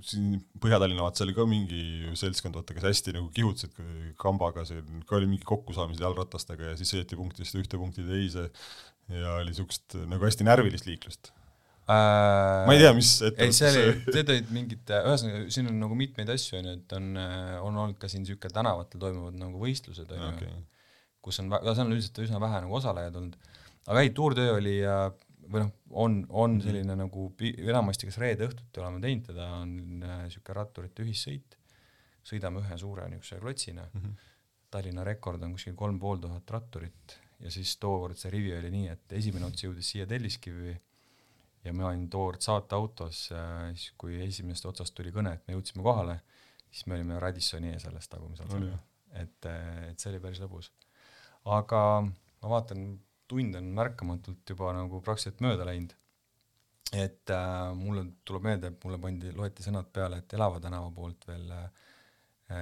siin 0.05 0.39
Põhja-Tallinna 0.61 1.05
vaata, 1.05 1.21
seal 1.21 1.29
oli 1.29 1.37
ka 1.37 1.45
mingi 1.49 1.81
seltskond, 2.17 2.57
vaata, 2.57 2.73
kes 2.73 2.87
hästi 2.87 3.13
nagu 3.19 3.29
kihutasid 3.35 3.77
kambaga, 4.21 4.65
siin 4.65 5.03
ka 5.05 5.19
oli 5.19 5.29
mingi 5.29 5.45
kokkusaamised 5.47 6.01
jalgratastega 6.01 6.71
ja 6.71 6.77
siis 6.79 6.93
sõideti 6.93 7.19
punktist 7.19 7.57
ühte 7.59 7.79
punkti 7.81 8.05
teise 8.07 8.47
ja 9.13 9.37
oli 9.37 9.51
niisugust 9.51 9.97
nagu 10.09 10.25
hästi 10.25 10.47
närvilist 10.47 10.89
liiklust 10.89 11.29
äh, 11.85 12.65
ma 12.65 12.73
ei 12.73 12.81
tea, 12.81 12.93
mis 12.97 13.11
ei, 13.29 13.53
see 13.53 13.69
oli, 13.69 13.97
need 14.09 14.31
olid 14.33 14.53
mingid, 14.57 14.95
ühesõnaga 15.03 15.43
siin 15.53 15.69
on 15.69 15.77
nagu 15.85 15.97
mitmeid 15.99 16.31
asju, 16.33 16.57
on 16.63 16.71
ju, 16.71 16.79
et 16.79 16.95
on, 16.97 17.11
on 17.61 17.83
olnud 17.83 17.99
ka 18.01 18.09
siin 18.09 18.25
niisugune 18.25 18.57
tänavatel 18.57 19.05
toimuvad 19.05 19.37
nagu 19.37 19.61
võistlused, 19.61 20.09
on 20.09 20.25
ju 20.25 20.31
okay., 20.31 20.63
kus 21.25 21.41
on, 21.41 21.53
seal 21.53 21.85
on 21.85 21.93
üldiselt 21.93 22.25
üsna 22.25 22.41
vähe 22.41 22.65
nagu 22.65 22.81
osalejaid 22.81 23.21
olnud, 23.21 23.37
aga 23.85 24.01
ei, 24.01 24.11
tuurtöö 24.17 24.57
oli 24.57 24.79
või 25.51 25.65
noh, 25.65 25.73
on, 25.91 26.17
on 26.29 26.57
selline 26.61 26.83
mm 26.83 26.91
-hmm. 26.91 27.03
nagu 27.03 27.27
pi-, 27.37 27.53
enamasti 27.65 28.09
kas 28.09 28.17
reede 28.21 28.47
õhtuti 28.49 28.81
oleme 28.81 29.01
teinud 29.03 29.27
teda, 29.29 29.49
on 29.61 29.75
niisugune 29.99 30.53
äh, 30.53 30.57
ratturite 30.59 31.03
ühissõit, 31.03 31.57
sõidame 32.25 32.63
ühe 32.63 32.77
suure 32.77 33.09
niisuguse 33.09 33.41
klotsina 33.43 33.85
mm, 33.91 34.01
-hmm. 34.01 34.31
Tallinna 34.71 35.03
rekord 35.03 35.43
on 35.43 35.53
kuskil 35.55 35.75
kolm 35.75 35.99
pool 35.99 36.17
tuhat 36.19 36.49
ratturit 36.51 37.19
ja 37.39 37.51
siis 37.51 37.77
tookord 37.77 38.17
see 38.17 38.31
rivi 38.31 38.55
oli 38.57 38.71
nii, 38.71 38.87
et 38.91 39.13
esimene 39.19 39.45
ots 39.45 39.63
jõudis 39.63 39.91
siia 39.91 40.07
Telliskivi 40.07 40.75
ja 41.65 41.73
ma 41.73 41.87
olin 41.89 42.09
tookord 42.09 42.41
saateautos 42.41 43.29
äh,, 43.31 43.69
siis 43.75 43.93
kui 43.97 44.19
esimesest 44.27 44.65
otsast 44.71 44.95
tuli 44.95 45.11
kõne, 45.11 45.33
et 45.33 45.47
me 45.47 45.55
jõudsime 45.57 45.83
kohale, 45.83 46.19
siis 46.69 46.85
me 46.87 46.97
olime 46.99 47.19
Radissoni 47.19 47.73
ees 47.73 47.85
alles 47.89 48.07
tagumisel 48.11 48.51
no,, 48.51 48.79
et, 49.13 49.49
et 49.89 49.99
see 49.99 50.11
oli 50.11 50.21
päris 50.23 50.41
lõbus. 50.43 50.71
aga 51.45 51.81
ma 52.05 52.49
vaatan, 52.49 52.87
tund 53.27 53.55
on 53.57 53.69
märkamatult 53.77 54.53
juba 54.53 54.73
nagu 54.75 55.01
praktiliselt 55.05 55.41
mööda 55.45 55.67
läinud. 55.67 55.95
et 56.93 57.31
äh, 57.33 57.71
mulle 57.75 58.05
tuleb 58.23 58.43
meelde, 58.45 58.69
et 58.69 58.83
mulle 58.85 58.99
pandi, 59.01 59.31
loeti 59.35 59.63
sõnad 59.65 59.89
peale, 59.91 60.21
et 60.21 60.33
Elava 60.37 60.61
tänava 60.63 60.91
poolt 60.93 61.25
veel 61.27 61.49
äh, 61.51 61.65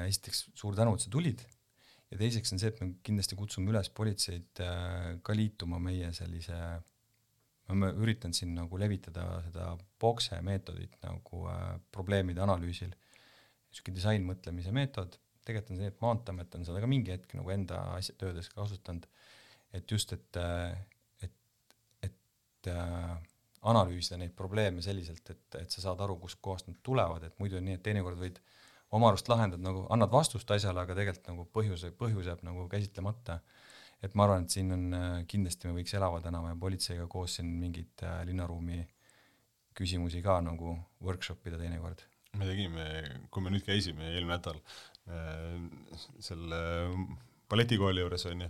esiteks 0.08 0.48
suur 0.56 0.78
tänu, 0.78 0.96
et 0.96 1.04
sa 1.04 1.12
tulid. 1.12 1.44
ja 2.10 2.18
teiseks 2.18 2.54
on 2.56 2.62
see, 2.62 2.72
et 2.72 2.82
me 2.82 2.94
kindlasti 3.04 3.36
kutsume 3.36 3.72
üles 3.74 3.90
politseid 3.90 4.64
äh, 4.64 5.14
ka 5.22 5.36
liituma 5.36 5.80
meie 5.84 6.14
sellise 6.16 6.58
oleme 7.70 7.92
üritanud 8.04 8.36
siin 8.38 8.56
nagu 8.58 8.80
levitada 8.80 9.26
seda 9.46 9.74
bokse 10.02 10.40
meetodit 10.46 10.96
nagu 11.04 11.44
äh, 11.52 11.68
probleemide 11.96 12.44
analüüsil, 12.44 12.94
niisugune 13.70 14.00
disainmõtlemise 14.00 14.74
meetod, 14.76 15.18
tegelikult 15.44 15.76
on 15.76 15.82
see, 15.82 15.92
et 15.92 16.02
Maanteeamet 16.04 16.58
on 16.58 16.68
seda 16.68 16.82
ka 16.84 16.90
mingi 16.90 17.14
hetk 17.16 17.36
nagu 17.38 17.54
enda 17.54 17.80
asja, 17.98 18.16
töödes 18.20 18.50
kasutanud 18.54 19.08
et 19.74 19.92
just, 19.92 20.14
et, 20.14 20.40
et, 21.26 21.78
et 22.06 22.72
äh, 22.72 23.14
analüüsida 23.70 24.20
neid 24.20 24.34
probleeme 24.38 24.84
selliselt, 24.84 25.30
et, 25.32 25.60
et 25.62 25.72
sa 25.72 25.84
saad 25.88 26.02
aru, 26.04 26.18
kustkohast 26.22 26.70
nad 26.70 26.80
tulevad, 26.84 27.24
et 27.28 27.40
muidu 27.40 27.60
on 27.60 27.68
nii, 27.68 27.80
et 27.80 27.86
teinekord 27.86 28.20
võid 28.20 28.40
oma 28.94 29.10
arust 29.10 29.30
lahendad 29.32 29.64
nagu, 29.64 29.86
annad 29.94 30.12
vastust 30.14 30.50
asjale, 30.54 30.84
aga 30.84 30.96
tegelikult 30.98 31.30
nagu 31.32 31.46
põhjus, 31.56 31.86
põhjus 32.00 32.30
jääb 32.30 32.44
nagu 32.46 32.68
käsitlemata. 32.72 33.40
et 34.04 34.16
ma 34.20 34.26
arvan, 34.26 34.44
et 34.44 34.52
siin 34.52 34.72
on 34.76 34.82
äh, 34.94 35.12
kindlasti 35.32 35.70
me 35.70 35.78
võiks 35.78 35.94
Elava 35.96 36.20
tänava 36.22 36.50
ja 36.52 36.58
politseiga 36.60 37.08
koos 37.08 37.38
siin 37.38 37.48
mingeid 37.62 38.04
äh, 38.04 38.18
linnaruumi 38.28 38.82
küsimusi 39.74 40.22
ka 40.22 40.42
nagu 40.44 40.76
workshop 41.02 41.48
ida 41.48 41.58
teinekord. 41.58 42.04
me 42.38 42.50
tegime, 42.50 42.88
kui 43.32 43.46
me 43.46 43.54
nüüd 43.54 43.64
käisime 43.66 44.10
eelmine 44.12 44.36
nädal 44.36 44.60
äh, 45.08 45.56
selle 46.20 46.60
balletikooli 47.50 48.04
juures 48.04 48.26
onju, 48.28 48.50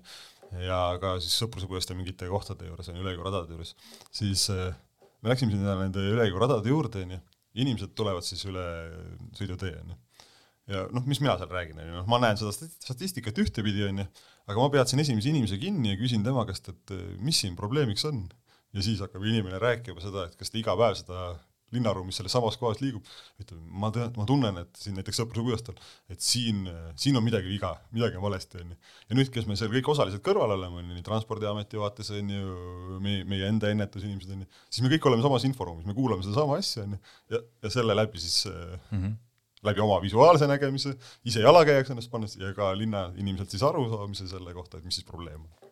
ja 0.61 0.79
ka 1.01 1.15
siis 1.23 1.35
sõprusepõõste 1.41 1.95
mingite 1.97 2.29
kohtade 2.29 2.67
juures, 2.67 2.89
on 2.89 2.97
ju, 2.97 3.03
ülekäiguradade 3.05 3.55
juures, 3.55 3.73
siis 4.13 4.47
äh, 4.53 4.73
me 5.23 5.31
läksime 5.31 5.55
sinna 5.55 5.77
nende 5.79 6.03
ülekäiguradade 6.13 6.69
juurde, 6.71 7.05
on 7.05 7.15
ju, 7.15 7.21
inimesed 7.63 7.93
tulevad 7.97 8.25
siis 8.27 8.43
üle 8.49 8.65
sõidutee, 9.37 9.73
on 9.81 9.93
ju. 9.93 9.99
ja 10.73 10.85
noh, 10.93 11.05
mis 11.09 11.21
mina 11.23 11.37
seal 11.39 11.51
räägin, 11.51 11.79
on 11.79 11.89
ju, 11.89 11.97
noh, 12.01 12.09
ma 12.11 12.21
näen 12.23 12.39
seda 12.39 12.53
statistikat 12.53 13.41
ühtepidi, 13.43 13.87
on 13.87 14.03
ju, 14.03 14.07
aga 14.49 14.59
ma 14.59 14.69
peatsin 14.73 15.01
esimese 15.03 15.31
inimese 15.31 15.59
kinni 15.61 15.93
ja 15.93 15.99
küsin 16.01 16.25
tema 16.25 16.45
käest, 16.49 16.69
et 16.73 16.95
äh, 16.95 17.03
mis 17.23 17.41
siin 17.43 17.57
probleemiks 17.59 18.05
on. 18.09 18.27
ja 18.73 18.81
siis 18.81 19.01
hakkab 19.03 19.21
inimene 19.21 19.59
rääkima 19.61 20.01
seda, 20.01 20.27
et 20.27 20.37
kas 20.39 20.49
ta 20.49 20.57
iga 20.57 20.73
päev 20.77 20.95
seda 20.97 21.25
linnaruumis 21.73 22.19
selles 22.19 22.33
samas 22.35 22.57
kohas 22.61 22.79
liigub, 22.83 23.07
ütleb, 23.41 23.59
ma 23.81 23.89
tean, 23.93 24.11
ma 24.17 24.25
tunnen, 24.29 24.59
et 24.61 24.79
siin 24.79 24.95
näiteks 24.97 25.19
Sõpruse 25.21 25.45
puiesteel, 25.47 25.81
et 26.13 26.23
siin, 26.23 26.63
siin 26.99 27.17
on 27.19 27.25
midagi 27.25 27.49
viga, 27.51 27.73
midagi 27.95 28.19
on 28.19 28.25
valesti, 28.25 28.61
on 28.61 28.73
ju. 28.73 28.79
ja 29.09 29.17
nüüd, 29.17 29.31
kes 29.33 29.49
me 29.49 29.57
seal 29.59 29.73
kõik 29.73 29.91
osalised 29.93 30.23
kõrval 30.25 30.55
oleme, 30.57 30.81
on 30.81 30.91
ju, 30.91 30.99
nii 30.99 31.05
Transpordiameti 31.07 31.81
vaates, 31.81 32.13
on 32.15 32.31
ju, 32.35 32.55
meie, 33.03 33.25
meie 33.29 33.49
enda 33.49 33.73
ennetusinimesed, 33.73 34.31
on 34.35 34.45
ju, 34.45 34.63
siis 34.69 34.85
me 34.85 34.93
kõik 34.95 35.09
oleme 35.11 35.25
samas 35.25 35.47
inforuumis, 35.49 35.89
me 35.89 35.97
kuulame 35.97 36.25
sedasama 36.25 36.61
asja, 36.61 36.87
on 36.87 36.97
ju, 36.97 37.03
ja, 37.35 37.43
ja 37.65 37.73
selle 37.73 37.97
läbi 37.97 38.21
siis 38.23 38.47
mm 38.47 38.97
-hmm. 38.97 39.19
läbi 39.69 39.85
oma 39.85 40.01
visuaalse 40.01 40.47
nägemise, 40.47 40.95
ise 41.25 41.45
jalakäijaks 41.45 41.93
ennast 41.93 42.11
pannes 42.11 42.35
ja 42.35 42.53
ka 42.53 42.73
linnainimeselt 42.77 43.49
siis 43.49 43.63
arusaamise 43.63 44.27
selle 44.27 44.53
kohta, 44.53 44.77
et 44.77 44.85
mis 44.85 44.95
siis 45.01 45.07
probleem 45.07 45.41
on. 45.41 45.71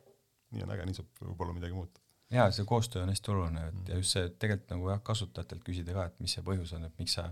nii 0.51 0.63
on 0.63 0.71
äge, 0.71 0.85
nii 0.85 0.95
saab 0.97 1.07
võib-olla 1.23 1.53
midagi 1.53 1.73
muuta 1.73 2.00
jaa, 2.31 2.47
see 2.55 2.65
koostöö 2.67 3.03
on 3.03 3.11
hästi 3.11 3.31
oluline, 3.33 3.67
et 3.67 3.91
ja 3.91 3.99
just 3.99 4.15
see, 4.15 4.23
et 4.29 4.37
tegelikult 4.39 4.73
nagu 4.75 4.89
jah, 4.93 5.01
kasutajatelt 5.11 5.63
küsida 5.67 5.95
ka, 5.95 6.07
et 6.11 6.23
mis 6.23 6.35
see 6.37 6.45
põhjus 6.45 6.73
on, 6.77 6.87
et 6.87 7.01
miks 7.01 7.17
sa, 7.19 7.27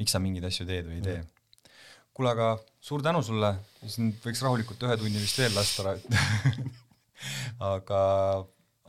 miks 0.00 0.16
sa 0.16 0.22
mingeid 0.22 0.46
asju 0.48 0.66
teed 0.68 0.88
või 0.88 1.00
ei 1.00 1.06
tee. 1.06 1.78
kuule, 2.16 2.32
aga 2.32 2.50
suur 2.90 3.04
tänu 3.04 3.22
sulle, 3.26 3.52
siin 3.86 4.14
võiks 4.24 4.44
rahulikult 4.46 4.88
ühe 4.88 4.98
tunni 5.00 5.22
vist 5.22 5.40
veel 5.40 5.56
lasta 5.56 5.96
aga, 7.72 8.00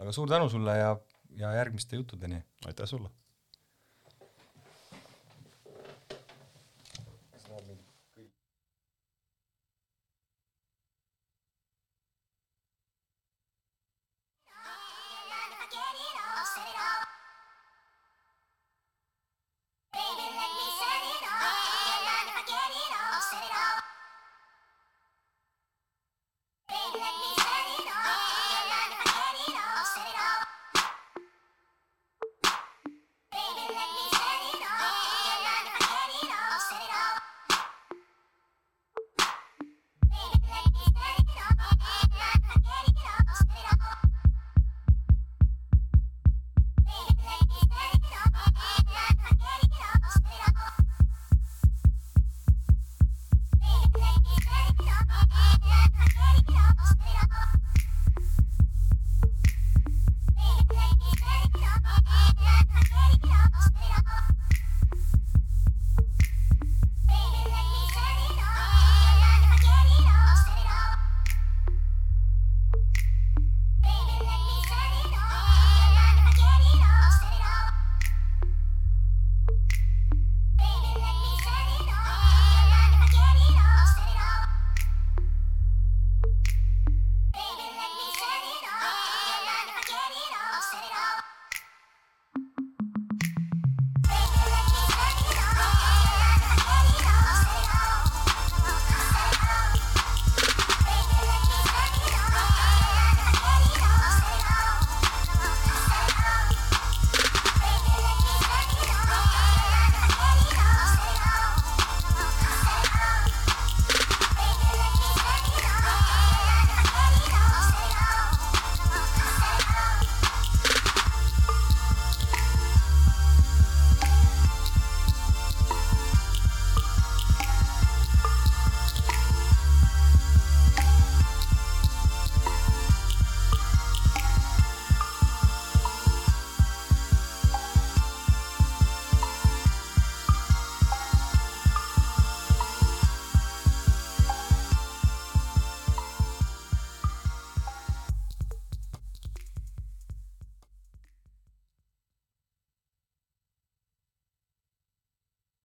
aga 0.02 0.16
suur 0.16 0.32
tänu 0.32 0.50
sulle 0.52 0.78
ja, 0.78 0.94
ja 1.40 1.56
järgmiste 1.60 2.00
juttudeni! 2.00 2.42
aitäh 2.66 2.88
sulle! 2.88 3.12